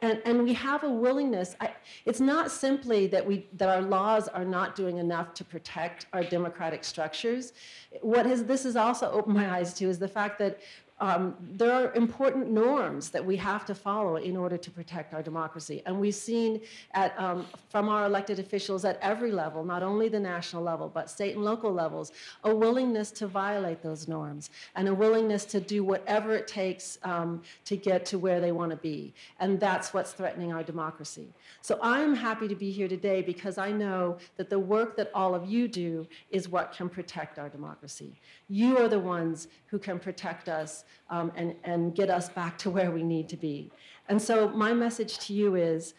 And, 0.00 0.22
and 0.24 0.44
we 0.44 0.54
have 0.54 0.84
a 0.84 0.90
willingness. 0.90 1.56
I, 1.60 1.72
it's 2.04 2.20
not 2.20 2.50
simply 2.50 3.08
that, 3.08 3.26
we, 3.26 3.46
that 3.54 3.68
our 3.68 3.82
laws 3.82 4.28
are 4.28 4.44
not 4.44 4.76
doing 4.76 4.98
enough 4.98 5.34
to 5.34 5.44
protect 5.44 6.06
our 6.12 6.22
democratic 6.22 6.84
structures. 6.84 7.52
What 8.00 8.24
has, 8.26 8.44
this 8.44 8.62
has 8.62 8.76
also 8.76 9.10
opened 9.10 9.34
my 9.34 9.56
eyes 9.56 9.74
to 9.74 9.86
is 9.86 9.98
the 9.98 10.08
fact 10.08 10.38
that 10.38 10.60
um, 11.00 11.36
there 11.40 11.72
are 11.72 11.94
important 11.94 12.50
norms 12.50 13.10
that 13.10 13.24
we 13.24 13.36
have 13.36 13.64
to 13.66 13.74
follow 13.74 14.16
in 14.16 14.36
order 14.36 14.56
to 14.56 14.70
protect 14.70 15.14
our 15.14 15.22
democracy. 15.22 15.82
And 15.86 16.00
we've 16.00 16.14
seen 16.14 16.60
at, 16.92 17.18
um, 17.18 17.46
from 17.68 17.88
our 17.88 18.06
elected 18.06 18.38
officials 18.40 18.84
at 18.84 18.98
every 19.00 19.30
level, 19.30 19.64
not 19.64 19.82
only 19.82 20.08
the 20.08 20.18
national 20.18 20.62
level, 20.62 20.90
but 20.92 21.08
state 21.08 21.36
and 21.36 21.44
local 21.44 21.72
levels, 21.72 22.12
a 22.44 22.54
willingness 22.54 23.12
to 23.12 23.28
violate 23.28 23.80
those 23.80 24.08
norms 24.08 24.50
and 24.74 24.88
a 24.88 24.94
willingness 24.94 25.44
to 25.44 25.60
do 25.60 25.84
whatever 25.84 26.34
it 26.34 26.48
takes 26.48 26.98
um, 27.04 27.42
to 27.64 27.76
get 27.76 28.04
to 28.06 28.18
where 28.18 28.40
they 28.40 28.50
want 28.50 28.70
to 28.70 28.76
be. 28.76 29.14
And 29.38 29.60
that's 29.60 29.94
what's 29.94 30.12
threatening 30.12 30.52
our 30.52 30.64
democracy. 30.64 31.28
So 31.62 31.78
I'm 31.80 32.14
happy 32.14 32.48
to 32.48 32.56
be 32.56 32.72
here 32.72 32.88
today 32.88 33.22
because 33.22 33.56
I 33.56 33.70
know 33.70 34.18
that 34.36 34.50
the 34.50 34.58
work 34.58 34.96
that 34.96 35.10
all 35.14 35.34
of 35.34 35.48
you 35.48 35.68
do 35.68 36.08
is 36.30 36.48
what 36.48 36.72
can 36.72 36.88
protect 36.88 37.38
our 37.38 37.48
democracy. 37.48 38.20
You 38.48 38.78
are 38.78 38.88
the 38.88 38.98
ones 38.98 39.46
who 39.66 39.78
can 39.78 39.98
protect 39.98 40.48
us 40.48 40.84
um, 41.10 41.32
and, 41.36 41.54
and 41.64 41.94
get 41.94 42.10
us 42.10 42.28
back 42.28 42.58
to 42.58 42.70
where 42.70 42.90
we 42.90 43.02
need 43.02 43.28
to 43.28 43.36
be. 43.36 43.70
And 44.08 44.20
so, 44.20 44.48
my 44.48 44.72
message 44.72 45.18
to 45.20 45.32
you 45.32 45.54
is 45.54 45.94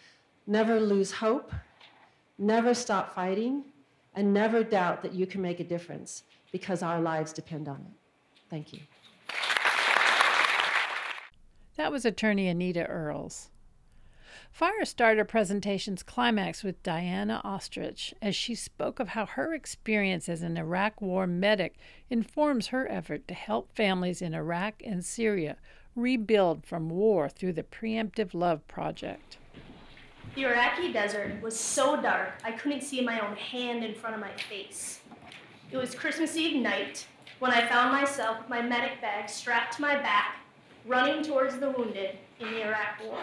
never 0.48 0.80
lose 0.80 1.12
hope, 1.12 1.52
never 2.38 2.74
stop 2.74 3.14
fighting, 3.14 3.66
and 4.16 4.34
never 4.34 4.64
doubt 4.64 5.02
that 5.04 5.14
you 5.14 5.26
can 5.26 5.42
make 5.42 5.60
a 5.60 5.64
difference 5.64 6.24
because 6.52 6.82
our 6.84 7.00
lives 7.00 7.32
depend 7.34 7.68
on 7.68 7.78
it. 7.78 7.94
Thank 8.50 8.74
you. 8.74 8.80
That 11.78 11.92
was 11.92 12.04
attorney 12.04 12.48
Anita 12.48 12.86
Earls. 12.88 13.50
Firestarter 14.58 15.28
presentations 15.28 16.04
climaxed 16.04 16.64
with 16.64 16.84
Diana 16.84 17.42
Oestreich 17.46 18.14
as 18.22 18.36
she 18.36 18.56
spoke 18.56 19.00
of 19.00 19.10
how 19.10 19.26
her 19.26 19.54
experience 19.54 20.28
as 20.28 20.42
an 20.42 20.58
Iraq 20.58 21.02
War 21.02 21.26
medic 21.26 21.76
informs 22.10 22.68
her 22.68 22.90
effort 22.92 23.28
to 23.28 23.34
help 23.34 23.74
families 23.74 24.22
in 24.22 24.34
Iraq 24.34 24.82
and 24.86 25.06
Syria 25.06 25.56
rebuild 25.96 26.66
from 26.66 26.90
war 26.90 27.30
through 27.30 27.54
the 27.54 27.64
Preemptive 27.64 28.34
Love 28.34 28.68
Project. 28.68 29.38
The 30.36 30.44
Iraqi 30.46 30.92
desert 30.92 31.42
was 31.42 31.58
so 31.58 32.02
dark 32.02 32.34
I 32.44 32.52
couldn't 32.52 32.82
see 32.82 33.02
my 33.02 33.20
own 33.20 33.36
hand 33.36 33.84
in 33.84 33.96
front 33.96 34.16
of 34.16 34.22
my 34.22 34.32
face. 34.50 35.00
It 35.72 35.78
was 35.78 35.96
Christmas 35.96 36.36
Eve 36.36 36.62
night 36.62 37.08
when 37.40 37.52
I 37.52 37.68
found 37.68 37.92
myself 37.92 38.40
with 38.40 38.50
my 38.50 38.62
medic 38.62 39.00
bag 39.02 39.30
strapped 39.30 39.76
to 39.78 39.82
my 39.82 39.96
back, 39.96 40.38
running 40.86 41.24
towards 41.24 41.58
the 41.58 41.70
wounded 41.70 42.18
in 42.40 42.52
the 42.52 42.68
Iraq 42.68 43.04
War. 43.04 43.20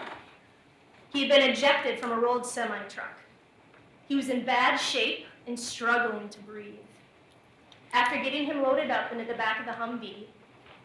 He 1.13 1.21
had 1.21 1.29
been 1.29 1.49
ejected 1.49 1.99
from 1.99 2.11
a 2.11 2.19
rolled 2.19 2.45
semi 2.45 2.79
truck. 2.89 3.17
He 4.07 4.15
was 4.15 4.29
in 4.29 4.45
bad 4.45 4.77
shape 4.77 5.25
and 5.47 5.59
struggling 5.59 6.29
to 6.29 6.39
breathe. 6.39 6.75
After 7.93 8.21
getting 8.21 8.45
him 8.45 8.61
loaded 8.61 8.91
up 8.91 9.11
into 9.11 9.25
the 9.25 9.33
back 9.33 9.59
of 9.59 9.65
the 9.65 9.71
Humvee, 9.71 10.25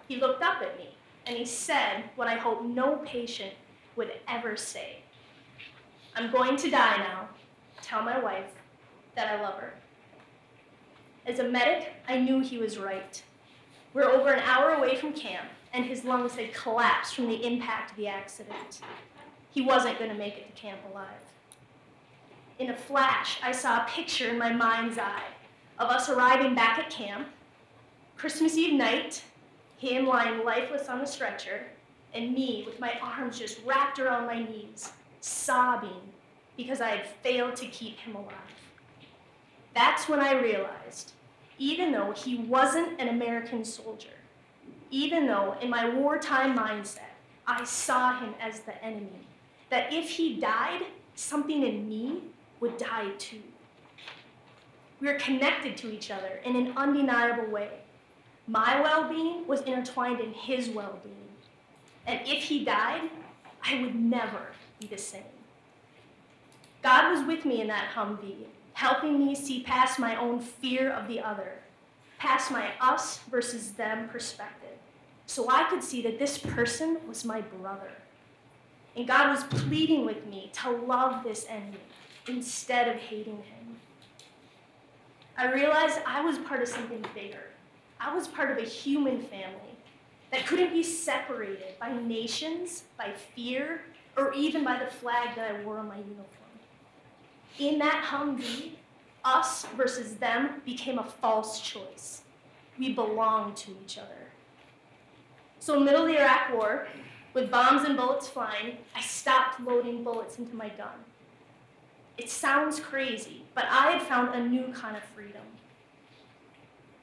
he 0.09 0.17
looked 0.17 0.43
up 0.43 0.63
at 0.63 0.79
me. 0.79 0.95
and 1.27 1.37
he 1.37 1.45
said 1.45 2.05
what 2.17 2.29
I 2.29 2.35
hope 2.35 2.65
no 2.65 2.97
patient 3.05 3.53
would 3.97 4.11
ever 4.29 4.57
say 4.57 4.99
I'm 6.15 6.31
going 6.31 6.57
to 6.57 6.71
die 6.71 6.97
now. 6.99 7.29
Tell 7.81 8.03
my 8.03 8.19
wife 8.19 8.51
that 9.15 9.29
I 9.29 9.43
love 9.43 9.55
her. 9.55 9.75
As 11.27 11.39
a 11.39 11.45
medic, 11.49 11.93
I 12.09 12.19
knew 12.19 12.41
he 12.41 12.59
was 12.59 12.79
right. 12.79 13.23
We're 13.95 14.11
over 14.11 14.31
an 14.31 14.43
hour 14.43 14.73
away 14.73 14.97
from 14.97 15.13
camp, 15.13 15.49
and 15.73 15.85
his 15.85 16.05
lungs 16.05 16.35
had 16.35 16.53
collapsed 16.53 17.15
from 17.15 17.29
the 17.29 17.47
impact 17.47 17.93
of 17.93 17.97
the 17.97 18.09
accident. 18.09 18.81
He 19.53 19.61
wasn't 19.61 19.99
going 19.99 20.11
to 20.11 20.17
make 20.17 20.37
it 20.37 20.55
to 20.55 20.61
camp 20.61 20.81
alive. 20.91 21.07
In 22.59 22.71
a 22.71 22.77
flash, 22.77 23.39
I 23.43 23.53
saw 23.53 23.83
a 23.83 23.89
picture 23.89 24.31
in 24.31 24.39
my 24.39 24.53
mind's 24.53 24.99
eye 24.99 25.25
of 25.79 25.89
us 25.89 26.09
arriving 26.09 26.55
back 26.55 26.79
at 26.79 26.91
camp, 26.91 27.29
Christmas 28.17 28.57
Eve 28.57 28.75
night, 28.75 29.23
him 29.79 30.07
lying 30.07 30.45
lifeless 30.45 30.89
on 30.89 31.01
the 31.01 31.07
stretcher, 31.07 31.65
and 32.15 32.33
me 32.33 32.63
with 32.67 32.79
my 32.79 32.93
arms 33.03 33.39
just 33.39 33.61
wrapped 33.65 33.99
around 33.99 34.27
my 34.27 34.43
knees, 34.43 34.93
sobbing 35.21 36.13
because 36.57 36.81
I 36.81 36.91
had 36.91 37.07
failed 37.07 37.57
to 37.57 37.67
keep 37.67 37.99
him 37.99 38.15
alive. 38.15 38.33
That's 39.75 40.09
when 40.09 40.21
I 40.21 40.41
realized, 40.41 41.13
even 41.59 41.91
though 41.91 42.13
he 42.13 42.37
wasn't 42.37 43.01
an 43.01 43.09
American 43.09 43.65
soldier, 43.65 44.09
even 44.91 45.27
though 45.27 45.57
in 45.61 45.71
my 45.71 45.89
wartime 45.89 46.57
mindset 46.57 47.17
I 47.47 47.65
saw 47.65 48.21
him 48.21 48.35
as 48.41 48.61
the 48.61 48.85
enemy, 48.85 49.27
that 49.73 49.91
if 49.91 50.11
he 50.11 50.39
died, 50.39 50.83
something 51.15 51.63
in 51.63 51.89
me 51.89 52.21
would 52.61 52.77
die 52.77 53.09
too. 53.17 53.41
We 55.01 55.07
were 55.07 55.15
connected 55.15 55.79
to 55.79 55.91
each 55.91 56.11
other 56.11 56.41
in 56.45 56.57
an 56.57 56.75
undeniable 56.77 57.51
way. 57.51 57.71
My 58.47 58.83
well 58.83 59.09
being 59.09 59.47
was 59.47 59.63
intertwined 59.63 60.21
in 60.21 60.35
his 60.35 60.69
well 60.69 60.99
being. 61.03 61.17
And 62.07 62.21
if 62.29 62.45
he 62.45 62.67
died, 62.67 63.09
I 63.65 63.81
would 63.81 63.95
never 63.95 64.49
be 64.79 64.89
the 64.89 64.99
same. 64.99 65.23
God 66.83 67.11
was 67.11 67.27
with 67.27 67.47
me 67.47 67.63
in 67.63 67.69
that 67.69 67.93
Humvee, 67.95 68.49
helping 68.75 69.25
me 69.25 69.35
see 69.35 69.63
past 69.63 69.99
my 69.99 70.17
own 70.17 70.39
fear 70.39 70.93
of 70.93 71.09
the 71.09 71.21
other, 71.21 71.61
past 72.19 72.51
my 72.51 72.73
us 72.79 73.21
versus 73.31 73.71
them 73.71 74.11
perspective, 74.11 74.77
so 75.25 75.49
I 75.49 75.65
could 75.71 75.83
see 75.83 76.03
that 76.03 76.19
this 76.19 76.37
person 76.37 76.99
was 77.09 77.25
my 77.25 77.41
brother. 77.41 78.02
And 78.97 79.07
God 79.07 79.31
was 79.31 79.45
pleading 79.45 80.05
with 80.05 80.27
me 80.27 80.51
to 80.55 80.71
love 80.71 81.25
this 81.25 81.47
enemy 81.49 81.79
instead 82.29 82.89
of 82.89 82.97
hating 82.97 83.37
him. 83.37 83.77
I 85.37 85.53
realized 85.53 85.99
I 86.07 86.21
was 86.21 86.39
part 86.39 86.63
of 86.63 86.69
something 86.69 87.05
bigger. 87.15 87.45
I 87.99 88.15
was 88.15 88.29
part 88.29 88.51
of 88.51 88.59
a 88.59 88.69
human 88.69 89.21
family 89.23 89.77
that 90.31 90.47
couldn't 90.47 90.73
be 90.73 90.83
separated 90.83 91.79
by 91.81 91.93
nations, 91.93 92.85
by 92.99 93.13
fear, 93.35 93.83
or 94.17 94.33
even 94.35 94.65
by 94.65 94.79
the 94.79 94.91
flag 94.91 95.37
that 95.37 95.55
I 95.55 95.65
wore 95.65 95.79
on 95.79 95.89
my 95.89 95.97
uniform. 95.97 96.27
In 97.59 97.79
that 97.79 98.05
Humvee, 98.05 98.73
us 99.25 99.67
versus 99.77 100.17
them 100.17 100.63
became 100.65 100.99
a 100.99 101.05
false 101.05 101.61
choice. 101.61 102.23
We 102.79 102.93
belonged 102.93 103.57
to 103.59 103.71
each 103.83 103.99
other. 103.99 104.09
So, 105.61 105.79
middle 105.79 106.03
of 106.03 106.09
the 106.09 106.19
Iraq 106.19 106.55
War, 106.55 106.89
with 107.35 107.51
bombs 107.51 107.85
and 107.85 107.97
bullets 107.97 108.29
flying, 108.29 108.79
I 108.95 109.01
stopped 109.01 109.61
loading 109.61 110.05
bullets 110.05 110.39
into 110.39 110.55
my 110.55 110.69
gun. 110.69 111.05
It 112.19 112.29
sounds 112.29 112.79
crazy, 112.79 113.45
but 113.55 113.65
I 113.71 113.93
had 113.93 114.03
found 114.03 114.35
a 114.35 114.47
new 114.47 114.73
kind 114.73 114.97
of 114.97 115.03
freedom 115.03 115.43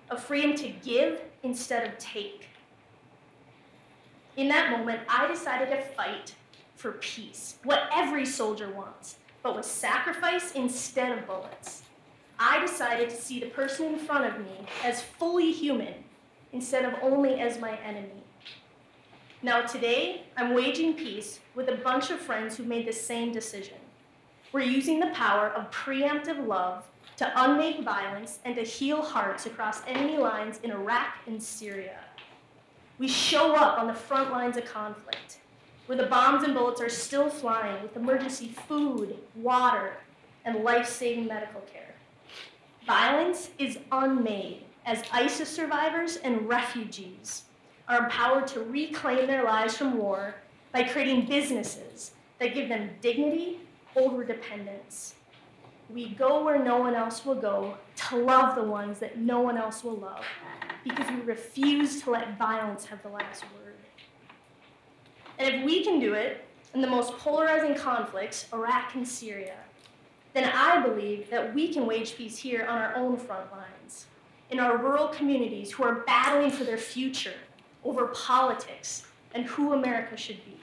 a 0.09 0.17
freedom 0.17 0.55
to 0.55 0.69
give 0.69 1.21
instead 1.43 1.87
of 1.87 1.97
take. 1.97 2.47
In 4.37 4.47
that 4.49 4.71
moment, 4.71 5.01
I 5.07 5.27
decided 5.27 5.69
to 5.69 5.81
fight 5.81 6.35
for 6.75 6.93
peace, 6.93 7.57
what 7.63 7.89
every 7.93 8.25
soldier 8.25 8.69
wants, 8.69 9.17
but 9.43 9.55
with 9.55 9.65
sacrifice 9.65 10.53
instead 10.53 11.17
of 11.17 11.27
bullets. 11.27 11.83
I 12.39 12.61
decided 12.61 13.09
to 13.09 13.15
see 13.15 13.39
the 13.39 13.47
person 13.47 13.87
in 13.87 13.99
front 13.99 14.25
of 14.25 14.39
me 14.39 14.65
as 14.83 15.01
fully 15.01 15.51
human 15.51 15.93
instead 16.53 16.85
of 16.85 16.93
only 17.01 17.39
as 17.39 17.59
my 17.59 17.77
enemy. 17.79 18.18
Now, 19.41 19.61
today, 19.61 20.23
I'm 20.35 20.53
waging 20.53 20.95
peace 20.95 21.39
with 21.55 21.69
a 21.69 21.75
bunch 21.75 22.11
of 22.11 22.19
friends 22.19 22.57
who 22.57 22.63
made 22.65 22.85
the 22.85 22.91
same 22.91 23.31
decision. 23.31 23.77
We're 24.51 24.65
using 24.65 24.99
the 24.99 25.11
power 25.11 25.47
of 25.47 25.71
preemptive 25.71 26.45
love 26.45 26.83
to 27.15 27.31
unmake 27.41 27.85
violence 27.85 28.39
and 28.43 28.53
to 28.57 28.63
heal 28.63 29.01
hearts 29.01 29.45
across 29.45 29.81
enemy 29.87 30.17
lines 30.17 30.59
in 30.61 30.71
Iraq 30.71 31.19
and 31.25 31.41
Syria. 31.41 31.99
We 32.97 33.07
show 33.07 33.55
up 33.55 33.79
on 33.79 33.87
the 33.87 33.93
front 33.93 34.29
lines 34.29 34.57
of 34.57 34.65
conflict, 34.65 35.39
where 35.85 35.97
the 35.97 36.07
bombs 36.07 36.43
and 36.43 36.53
bullets 36.53 36.81
are 36.81 36.89
still 36.89 37.29
flying 37.29 37.81
with 37.81 37.95
emergency 37.95 38.49
food, 38.67 39.17
water, 39.35 39.93
and 40.43 40.65
life 40.65 40.85
saving 40.85 41.27
medical 41.27 41.61
care. 41.61 41.95
Violence 42.85 43.51
is 43.57 43.79
unmade 43.93 44.63
as 44.85 45.01
ISIS 45.13 45.47
survivors 45.47 46.17
and 46.17 46.49
refugees 46.49 47.43
are 47.89 48.03
empowered 48.03 48.45
to 48.45 48.61
reclaim 48.61 49.25
their 49.25 49.43
lives 49.43 49.75
from 49.75 49.97
war 49.97 50.35
by 50.71 50.83
creating 50.83 51.25
businesses 51.25 52.11
that 52.37 52.53
give 52.53 52.69
them 52.69 52.91
dignity 53.01 53.59
over 53.95 54.23
dependence. 54.23 55.15
We 55.89 56.09
go 56.09 56.43
where 56.45 56.63
no 56.63 56.77
one 56.77 56.93
else 56.93 57.25
will 57.25 57.35
go 57.35 57.75
to 58.09 58.15
love 58.15 58.55
the 58.55 58.63
ones 58.63 58.99
that 58.99 59.17
no 59.17 59.41
one 59.41 59.57
else 59.57 59.83
will 59.83 59.97
love 59.97 60.23
because 60.83 61.09
we 61.09 61.21
refuse 61.21 62.03
to 62.03 62.11
let 62.11 62.37
violence 62.37 62.85
have 62.85 63.01
the 63.01 63.09
last 63.09 63.43
word. 63.55 63.75
And 65.39 65.55
if 65.55 65.65
we 65.65 65.83
can 65.83 65.99
do 65.99 66.13
it 66.13 66.45
in 66.75 66.81
the 66.81 66.87
most 66.87 67.17
polarizing 67.17 67.73
conflicts, 67.73 68.45
Iraq 68.53 68.93
and 68.93 69.07
Syria, 69.07 69.55
then 70.33 70.51
I 70.53 70.79
believe 70.85 71.31
that 71.31 71.55
we 71.55 71.73
can 71.73 71.87
wage 71.87 72.15
peace 72.15 72.37
here 72.37 72.67
on 72.67 72.77
our 72.77 72.95
own 72.95 73.17
front 73.17 73.51
lines, 73.51 74.05
in 74.51 74.59
our 74.59 74.77
rural 74.77 75.07
communities 75.07 75.71
who 75.71 75.83
are 75.83 76.03
battling 76.05 76.51
for 76.51 76.65
their 76.65 76.77
future 76.77 77.33
over 77.83 78.07
politics 78.07 79.05
and 79.33 79.45
who 79.45 79.73
America 79.73 80.17
should 80.17 80.43
be. 80.45 80.57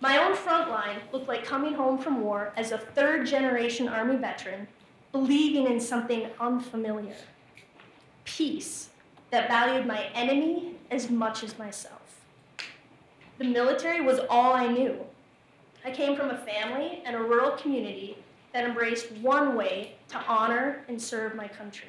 My 0.00 0.18
own 0.18 0.34
front 0.34 0.70
line 0.70 0.96
looked 1.12 1.28
like 1.28 1.44
coming 1.44 1.74
home 1.74 1.98
from 1.98 2.22
war 2.22 2.52
as 2.56 2.72
a 2.72 2.78
third 2.78 3.26
generation 3.26 3.86
Army 3.86 4.16
veteran, 4.16 4.66
believing 5.12 5.66
in 5.66 5.80
something 5.80 6.28
unfamiliar 6.40 7.16
peace 8.24 8.90
that 9.30 9.48
valued 9.48 9.86
my 9.86 10.04
enemy 10.14 10.74
as 10.90 11.10
much 11.10 11.42
as 11.42 11.58
myself. 11.58 12.20
The 13.38 13.44
military 13.44 14.00
was 14.00 14.20
all 14.28 14.52
I 14.52 14.66
knew. 14.66 14.98
I 15.84 15.90
came 15.90 16.16
from 16.16 16.30
a 16.30 16.38
family 16.38 17.02
and 17.04 17.16
a 17.16 17.22
rural 17.22 17.52
community 17.52 18.18
that 18.52 18.64
embraced 18.64 19.10
one 19.12 19.56
way 19.56 19.96
to 20.08 20.18
honor 20.26 20.84
and 20.88 21.00
serve 21.00 21.34
my 21.34 21.48
country. 21.48 21.88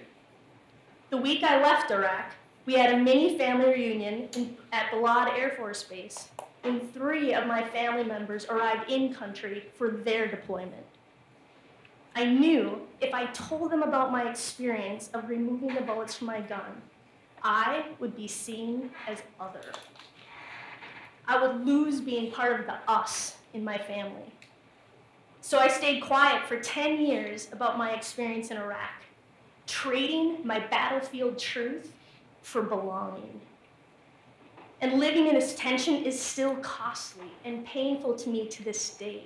The 1.09 1.17
week 1.17 1.43
I 1.43 1.61
left 1.61 1.91
Iraq, 1.91 2.33
we 2.65 2.73
had 2.73 2.93
a 2.93 2.97
mini 2.97 3.37
family 3.37 3.69
reunion 3.69 4.29
in, 4.35 4.57
at 4.71 4.91
Balad 4.91 5.37
Air 5.37 5.51
Force 5.51 5.83
Base 5.83 6.29
when 6.61 6.79
three 6.79 7.33
of 7.33 7.47
my 7.47 7.63
family 7.63 8.03
members 8.03 8.45
arrived 8.45 8.89
in 8.89 9.13
country 9.13 9.65
for 9.75 9.89
their 9.89 10.27
deployment. 10.27 10.85
I 12.15 12.25
knew 12.25 12.81
if 12.99 13.13
I 13.13 13.27
told 13.27 13.71
them 13.71 13.83
about 13.83 14.11
my 14.11 14.29
experience 14.29 15.09
of 15.13 15.29
removing 15.29 15.73
the 15.73 15.81
bullets 15.81 16.15
from 16.15 16.27
my 16.27 16.41
gun, 16.41 16.81
I 17.41 17.85
would 17.99 18.15
be 18.15 18.27
seen 18.27 18.91
as 19.07 19.19
other. 19.39 19.61
I 21.27 21.41
would 21.41 21.65
lose 21.65 22.01
being 22.01 22.31
part 22.31 22.59
of 22.59 22.65
the 22.65 22.75
us 22.87 23.37
in 23.53 23.63
my 23.63 23.77
family. 23.77 24.31
So 25.39 25.57
I 25.57 25.67
stayed 25.69 26.01
quiet 26.01 26.45
for 26.45 26.59
10 26.59 27.01
years 27.01 27.47
about 27.51 27.77
my 27.77 27.93
experience 27.93 28.51
in 28.51 28.57
Iraq, 28.57 28.91
trading 29.65 30.45
my 30.45 30.59
battlefield 30.59 31.39
truth 31.39 31.93
for 32.41 32.61
belonging. 32.61 33.41
And 34.81 34.99
living 34.99 35.27
in 35.27 35.35
this 35.35 35.55
tension 35.55 36.03
is 36.03 36.19
still 36.19 36.55
costly 36.55 37.27
and 37.45 37.65
painful 37.65 38.15
to 38.15 38.29
me 38.29 38.47
to 38.47 38.63
this 38.63 38.91
day, 38.91 39.25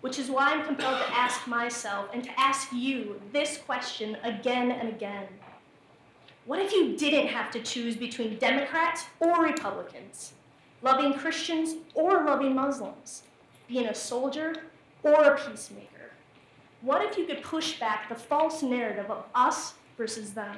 which 0.00 0.18
is 0.18 0.28
why 0.28 0.50
I'm 0.50 0.64
compelled 0.64 0.98
to 0.98 1.14
ask 1.14 1.46
myself 1.46 2.08
and 2.12 2.24
to 2.24 2.40
ask 2.40 2.72
you 2.72 3.20
this 3.32 3.58
question 3.58 4.16
again 4.24 4.72
and 4.72 4.88
again. 4.88 5.28
What 6.46 6.58
if 6.58 6.72
you 6.72 6.96
didn't 6.96 7.28
have 7.28 7.50
to 7.52 7.60
choose 7.62 7.96
between 7.96 8.36
Democrats 8.38 9.06
or 9.20 9.44
Republicans, 9.44 10.34
loving 10.82 11.14
Christians 11.14 11.76
or 11.94 12.24
loving 12.24 12.54
Muslims, 12.54 13.22
being 13.68 13.86
a 13.86 13.94
soldier 13.94 14.54
or 15.04 15.22
a 15.22 15.38
peacemaker? 15.38 16.10
What 16.82 17.02
if 17.02 17.16
you 17.16 17.24
could 17.24 17.42
push 17.42 17.78
back 17.78 18.08
the 18.08 18.14
false 18.14 18.62
narrative 18.62 19.10
of 19.10 19.24
us 19.34 19.74
versus 19.96 20.32
them? 20.34 20.56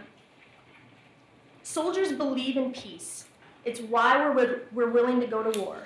Soldiers 1.67 2.13
believe 2.13 2.57
in 2.57 2.71
peace. 2.71 3.25
It's 3.65 3.81
why 3.81 4.31
we're, 4.31 4.61
we're 4.73 4.89
willing 4.89 5.19
to 5.19 5.27
go 5.27 5.43
to 5.43 5.61
war. 5.61 5.79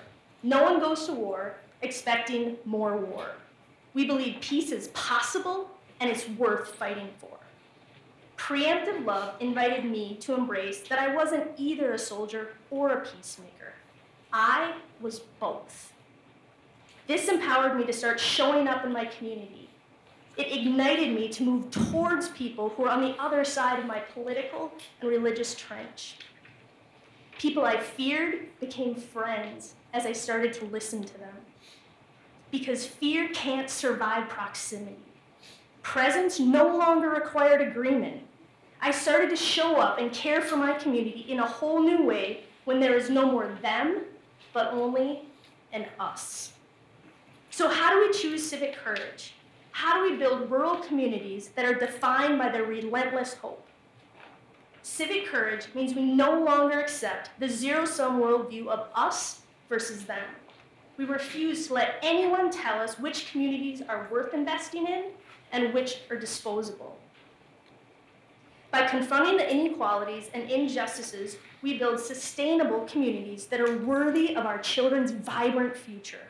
No 0.43 0.62
one 0.62 0.78
goes 0.78 1.07
to 1.07 1.14
war 1.14 1.55
expecting 1.81 2.59
more 2.66 2.99
war. 2.99 3.31
We 3.95 4.05
believe 4.05 4.43
peace 4.43 4.72
is 4.72 4.89
possible 4.89 5.70
and 5.99 6.11
it's 6.11 6.28
worth 6.28 6.74
fighting 6.74 7.09
for. 7.18 7.39
Preemptive 8.37 9.07
love 9.07 9.37
invited 9.41 9.87
me 9.87 10.16
to 10.20 10.35
embrace 10.35 10.87
that 10.89 10.99
I 10.99 11.14
wasn't 11.14 11.51
either 11.57 11.95
a 11.95 11.99
soldier 11.99 12.49
or 12.70 12.91
a 12.91 13.01
peacemaker. 13.01 13.72
I 14.35 14.74
was 15.01 15.20
both. 15.41 15.95
This 17.07 17.26
empowered 17.26 17.78
me 17.78 17.87
to 17.87 17.93
start 17.95 18.20
showing 18.20 18.68
up 18.68 18.85
in 18.85 18.93
my 18.93 19.07
community. 19.07 19.70
It 20.41 20.57
ignited 20.59 21.14
me 21.14 21.28
to 21.28 21.43
move 21.43 21.70
towards 21.70 22.30
people 22.30 22.70
who 22.70 22.86
are 22.86 22.88
on 22.88 23.03
the 23.03 23.14
other 23.20 23.45
side 23.45 23.78
of 23.78 23.84
my 23.84 23.99
political 23.99 24.72
and 25.03 25.11
religious 25.11 25.55
trench. 25.55 26.16
People 27.38 27.66
I 27.66 27.76
feared 27.76 28.59
became 28.59 28.95
friends 28.95 29.74
as 29.93 30.07
I 30.07 30.12
started 30.12 30.55
to 30.55 30.64
listen 30.64 31.05
to 31.05 31.18
them. 31.18 31.34
Because 32.51 32.86
fear 32.86 33.28
can't 33.34 33.68
survive 33.68 34.30
proximity. 34.30 34.97
Presence 35.82 36.41
no 36.41 36.74
longer 36.74 37.11
required 37.11 37.61
agreement. 37.61 38.22
I 38.80 38.93
started 38.93 39.28
to 39.28 39.36
show 39.36 39.76
up 39.76 39.99
and 39.99 40.11
care 40.11 40.41
for 40.41 40.57
my 40.57 40.72
community 40.72 41.26
in 41.28 41.41
a 41.41 41.47
whole 41.47 41.82
new 41.82 42.03
way 42.03 42.45
when 42.64 42.80
there 42.80 42.97
is 42.97 43.11
no 43.11 43.30
more 43.30 43.55
them, 43.61 44.05
but 44.55 44.72
only 44.72 45.20
an 45.70 45.84
us. 45.99 46.55
So, 47.51 47.68
how 47.68 47.93
do 47.93 48.07
we 48.07 48.18
choose 48.18 48.49
civic 48.49 48.74
courage? 48.74 49.34
How 49.73 49.97
do 49.97 50.11
we 50.11 50.16
build 50.16 50.51
rural 50.51 50.77
communities 50.77 51.49
that 51.51 51.64
are 51.64 51.75
defined 51.75 52.39
by 52.39 52.49
their 52.49 52.64
relentless 52.64 53.35
hope? 53.35 53.66
Civic 54.83 55.27
courage 55.27 55.66
means 55.75 55.95
we 55.95 56.05
no 56.05 56.43
longer 56.43 56.81
accept 56.81 57.31
the 57.39 57.49
zero 57.49 57.85
sum 57.85 58.21
worldview 58.21 58.68
of 58.68 58.89
us 58.95 59.43
versus 59.68 60.05
them. 60.05 60.25
We 60.97 61.05
refuse 61.05 61.68
to 61.68 61.75
let 61.75 61.99
anyone 62.03 62.51
tell 62.51 62.81
us 62.81 62.99
which 62.99 63.31
communities 63.31 63.83
are 63.89 64.09
worth 64.11 64.35
investing 64.35 64.87
in 64.87 65.05
and 65.53 65.73
which 65.73 66.01
are 66.11 66.16
disposable. 66.16 66.99
By 68.71 68.87
confronting 68.87 69.37
the 69.37 69.51
inequalities 69.51 70.31
and 70.33 70.49
injustices, 70.51 71.39
we 71.62 71.79
build 71.79 71.99
sustainable 71.99 72.81
communities 72.85 73.47
that 73.47 73.61
are 73.61 73.79
worthy 73.79 74.37
of 74.37 74.47
our 74.47 74.59
children's 74.59 75.11
vibrant 75.11 75.77
future. 75.77 76.29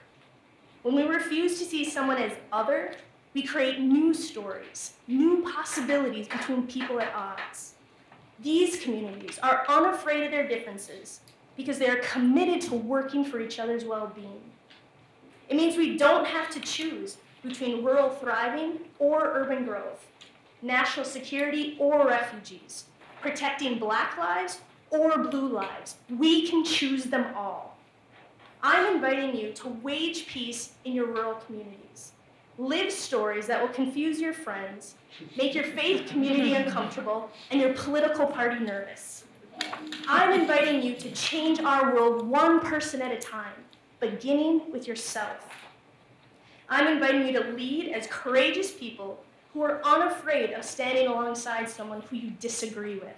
When 0.82 0.95
we 0.95 1.03
refuse 1.03 1.59
to 1.59 1.64
see 1.64 1.84
someone 1.84 2.16
as 2.16 2.32
other, 2.53 2.95
we 3.33 3.43
create 3.43 3.81
new 3.81 4.12
stories, 4.12 4.95
new 5.07 5.43
possibilities 5.43 6.26
between 6.26 6.66
people 6.66 7.01
at 7.01 7.14
odds. 7.14 7.74
These 8.43 8.81
communities 8.81 9.39
are 9.43 9.64
unafraid 9.68 10.24
of 10.24 10.31
their 10.31 10.49
differences 10.49 11.20
because 11.57 11.78
they 11.78 11.89
are 11.89 11.97
committed 11.99 12.61
to 12.62 12.74
working 12.74 13.24
for 13.24 13.41
each 13.41 13.59
other's 13.59 13.85
well 13.85 14.11
being. 14.14 14.41
It 15.49 15.57
means 15.57 15.76
we 15.76 15.97
don't 15.97 16.26
have 16.26 16.51
to 16.51 16.61
choose 16.61 17.18
between 17.43 17.85
rural 17.85 18.11
thriving 18.11 18.81
or 18.99 19.33
urban 19.35 19.64
growth, 19.64 20.07
national 20.62 21.07
security 21.07 21.76
or 21.78 22.07
refugees, 22.07 22.85
protecting 23.20 23.78
black 23.78 24.16
lives 24.18 24.61
or 24.91 25.18
blue 25.18 25.49
lives. 25.49 25.97
We 26.09 26.49
can 26.49 26.64
choose 26.64 27.05
them 27.05 27.26
all. 27.37 27.76
I'm 28.62 28.95
inviting 28.95 29.37
you 29.37 29.53
to 29.53 29.68
wage 29.68 30.26
peace 30.26 30.72
in 30.85 30.93
your 30.93 31.07
rural 31.07 31.35
communities. 31.35 32.12
Live 32.61 32.92
stories 32.92 33.46
that 33.46 33.62
will 33.62 33.72
confuse 33.72 34.20
your 34.20 34.34
friends, 34.34 34.96
make 35.34 35.54
your 35.54 35.64
faith 35.64 36.06
community 36.06 36.52
uncomfortable, 36.52 37.30
and 37.50 37.58
your 37.58 37.72
political 37.72 38.26
party 38.26 38.62
nervous. 38.62 39.24
I'm 40.06 40.38
inviting 40.38 40.82
you 40.82 40.94
to 40.96 41.11
change 41.12 41.61
our 41.61 41.94
world 41.94 42.28
one 42.28 42.61
person 42.61 43.00
at 43.00 43.12
a 43.12 43.16
time, 43.16 43.54
beginning 43.98 44.70
with 44.70 44.86
yourself. 44.86 45.48
I'm 46.68 46.86
inviting 46.86 47.26
you 47.26 47.32
to 47.42 47.48
lead 47.52 47.92
as 47.94 48.06
courageous 48.08 48.70
people 48.70 49.24
who 49.54 49.62
are 49.62 49.80
unafraid 49.82 50.52
of 50.52 50.62
standing 50.62 51.06
alongside 51.06 51.66
someone 51.66 52.02
who 52.02 52.16
you 52.16 52.30
disagree 52.40 52.96
with. 52.96 53.16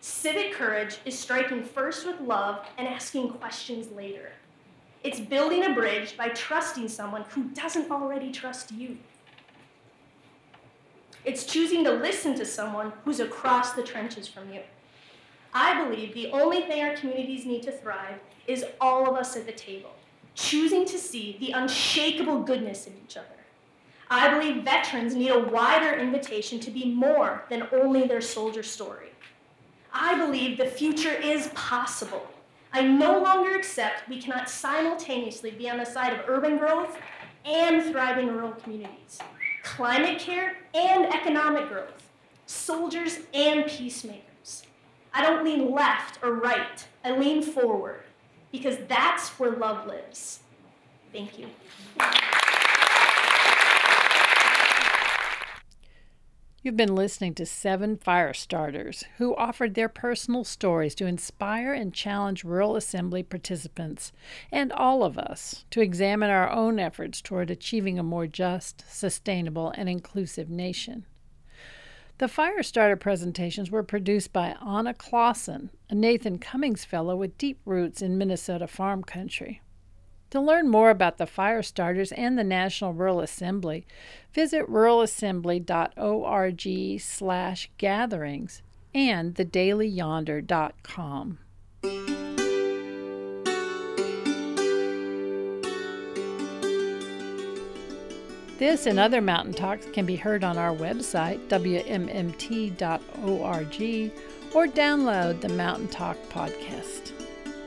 Civic 0.00 0.52
courage 0.52 0.98
is 1.04 1.18
striking 1.18 1.64
first 1.64 2.06
with 2.06 2.20
love 2.20 2.64
and 2.78 2.86
asking 2.86 3.30
questions 3.30 3.90
later. 3.90 4.30
It's 5.02 5.20
building 5.20 5.64
a 5.64 5.74
bridge 5.74 6.16
by 6.16 6.28
trusting 6.28 6.88
someone 6.88 7.24
who 7.30 7.44
doesn't 7.44 7.90
already 7.90 8.30
trust 8.30 8.70
you. 8.70 8.98
It's 11.24 11.44
choosing 11.44 11.84
to 11.84 11.92
listen 11.92 12.34
to 12.36 12.44
someone 12.44 12.92
who's 13.04 13.20
across 13.20 13.72
the 13.72 13.82
trenches 13.82 14.28
from 14.28 14.52
you. 14.52 14.60
I 15.52 15.84
believe 15.84 16.14
the 16.14 16.30
only 16.30 16.62
thing 16.62 16.82
our 16.82 16.94
communities 16.96 17.44
need 17.44 17.62
to 17.64 17.72
thrive 17.72 18.20
is 18.46 18.64
all 18.80 19.08
of 19.08 19.16
us 19.16 19.36
at 19.36 19.46
the 19.46 19.52
table, 19.52 19.90
choosing 20.34 20.84
to 20.86 20.98
see 20.98 21.36
the 21.40 21.52
unshakable 21.52 22.42
goodness 22.42 22.86
in 22.86 22.94
each 23.04 23.16
other. 23.16 23.26
I 24.10 24.30
believe 24.36 24.64
veterans 24.64 25.14
need 25.14 25.30
a 25.30 25.38
wider 25.38 25.96
invitation 25.96 26.58
to 26.60 26.70
be 26.70 26.92
more 26.92 27.44
than 27.48 27.68
only 27.72 28.06
their 28.06 28.20
soldier 28.20 28.62
story. 28.62 29.10
I 29.92 30.16
believe 30.16 30.58
the 30.58 30.66
future 30.66 31.12
is 31.12 31.48
possible. 31.54 32.26
I 32.72 32.82
no 32.82 33.18
longer 33.18 33.56
accept 33.56 34.08
we 34.08 34.20
cannot 34.20 34.48
simultaneously 34.48 35.50
be 35.50 35.68
on 35.68 35.78
the 35.78 35.84
side 35.84 36.12
of 36.12 36.28
urban 36.28 36.58
growth 36.58 36.96
and 37.44 37.82
thriving 37.90 38.28
rural 38.28 38.52
communities, 38.52 39.18
climate 39.62 40.18
care 40.20 40.56
and 40.74 41.06
economic 41.06 41.68
growth, 41.68 42.10
soldiers 42.46 43.18
and 43.34 43.66
peacemakers. 43.66 44.62
I 45.12 45.22
don't 45.22 45.44
lean 45.44 45.72
left 45.72 46.22
or 46.22 46.34
right, 46.34 46.86
I 47.04 47.16
lean 47.16 47.42
forward 47.42 48.02
because 48.52 48.76
that's 48.88 49.30
where 49.30 49.50
love 49.50 49.86
lives. 49.86 50.40
Thank 51.12 51.38
you. 51.38 51.48
You've 56.62 56.76
been 56.76 56.94
listening 56.94 57.32
to 57.36 57.46
seven 57.46 57.96
fire 57.96 58.34
starters 58.34 59.02
who 59.16 59.34
offered 59.34 59.72
their 59.72 59.88
personal 59.88 60.44
stories 60.44 60.94
to 60.96 61.06
inspire 61.06 61.72
and 61.72 61.94
challenge 61.94 62.44
Rural 62.44 62.76
Assembly 62.76 63.22
participants 63.22 64.12
and 64.52 64.70
all 64.70 65.02
of 65.02 65.16
us 65.16 65.64
to 65.70 65.80
examine 65.80 66.28
our 66.28 66.50
own 66.50 66.78
efforts 66.78 67.22
toward 67.22 67.50
achieving 67.50 67.98
a 67.98 68.02
more 68.02 68.26
just, 68.26 68.84
sustainable, 68.94 69.72
and 69.74 69.88
inclusive 69.88 70.50
nation. 70.50 71.06
The 72.18 72.28
fire 72.28 72.62
starter 72.62 72.96
presentations 72.96 73.70
were 73.70 73.82
produced 73.82 74.30
by 74.30 74.54
Anna 74.62 74.92
Clausen, 74.92 75.70
a 75.88 75.94
Nathan 75.94 76.38
Cummings 76.38 76.84
Fellow 76.84 77.16
with 77.16 77.38
deep 77.38 77.58
roots 77.64 78.02
in 78.02 78.18
Minnesota 78.18 78.66
farm 78.66 79.02
country. 79.02 79.62
To 80.30 80.40
learn 80.40 80.68
more 80.68 80.90
about 80.90 81.18
the 81.18 81.26
fire 81.26 81.62
starters 81.62 82.12
and 82.12 82.38
the 82.38 82.44
National 82.44 82.92
Rural 82.92 83.18
Assembly, 83.20 83.84
visit 84.32 84.70
ruralassembly.org 84.70 87.00
slash 87.00 87.68
gatherings 87.78 88.62
and 88.94 89.34
thedailyyonder.com. 89.34 91.38
This 98.58 98.86
and 98.86 99.00
other 99.00 99.20
Mountain 99.22 99.54
Talks 99.54 99.86
can 99.86 100.06
be 100.06 100.16
heard 100.16 100.44
on 100.44 100.58
our 100.58 100.76
website, 100.76 101.48
wmmt.org, 101.48 102.76
or 104.54 104.66
download 104.66 105.40
the 105.40 105.48
Mountain 105.48 105.88
Talk 105.88 106.18
podcast. 106.28 107.12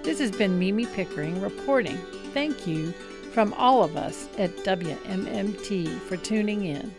This 0.04 0.20
has 0.20 0.32
been 0.32 0.60
Mimi 0.60 0.86
Pickering 0.86 1.42
reporting 1.42 1.98
thank 2.34 2.68
you 2.68 2.92
from 3.34 3.54
all 3.54 3.84
of 3.84 3.98
us 3.98 4.28
at 4.38 4.52
WMMT 4.58 6.00
for 6.02 6.18
tuning 6.18 6.66
in. 6.66 6.94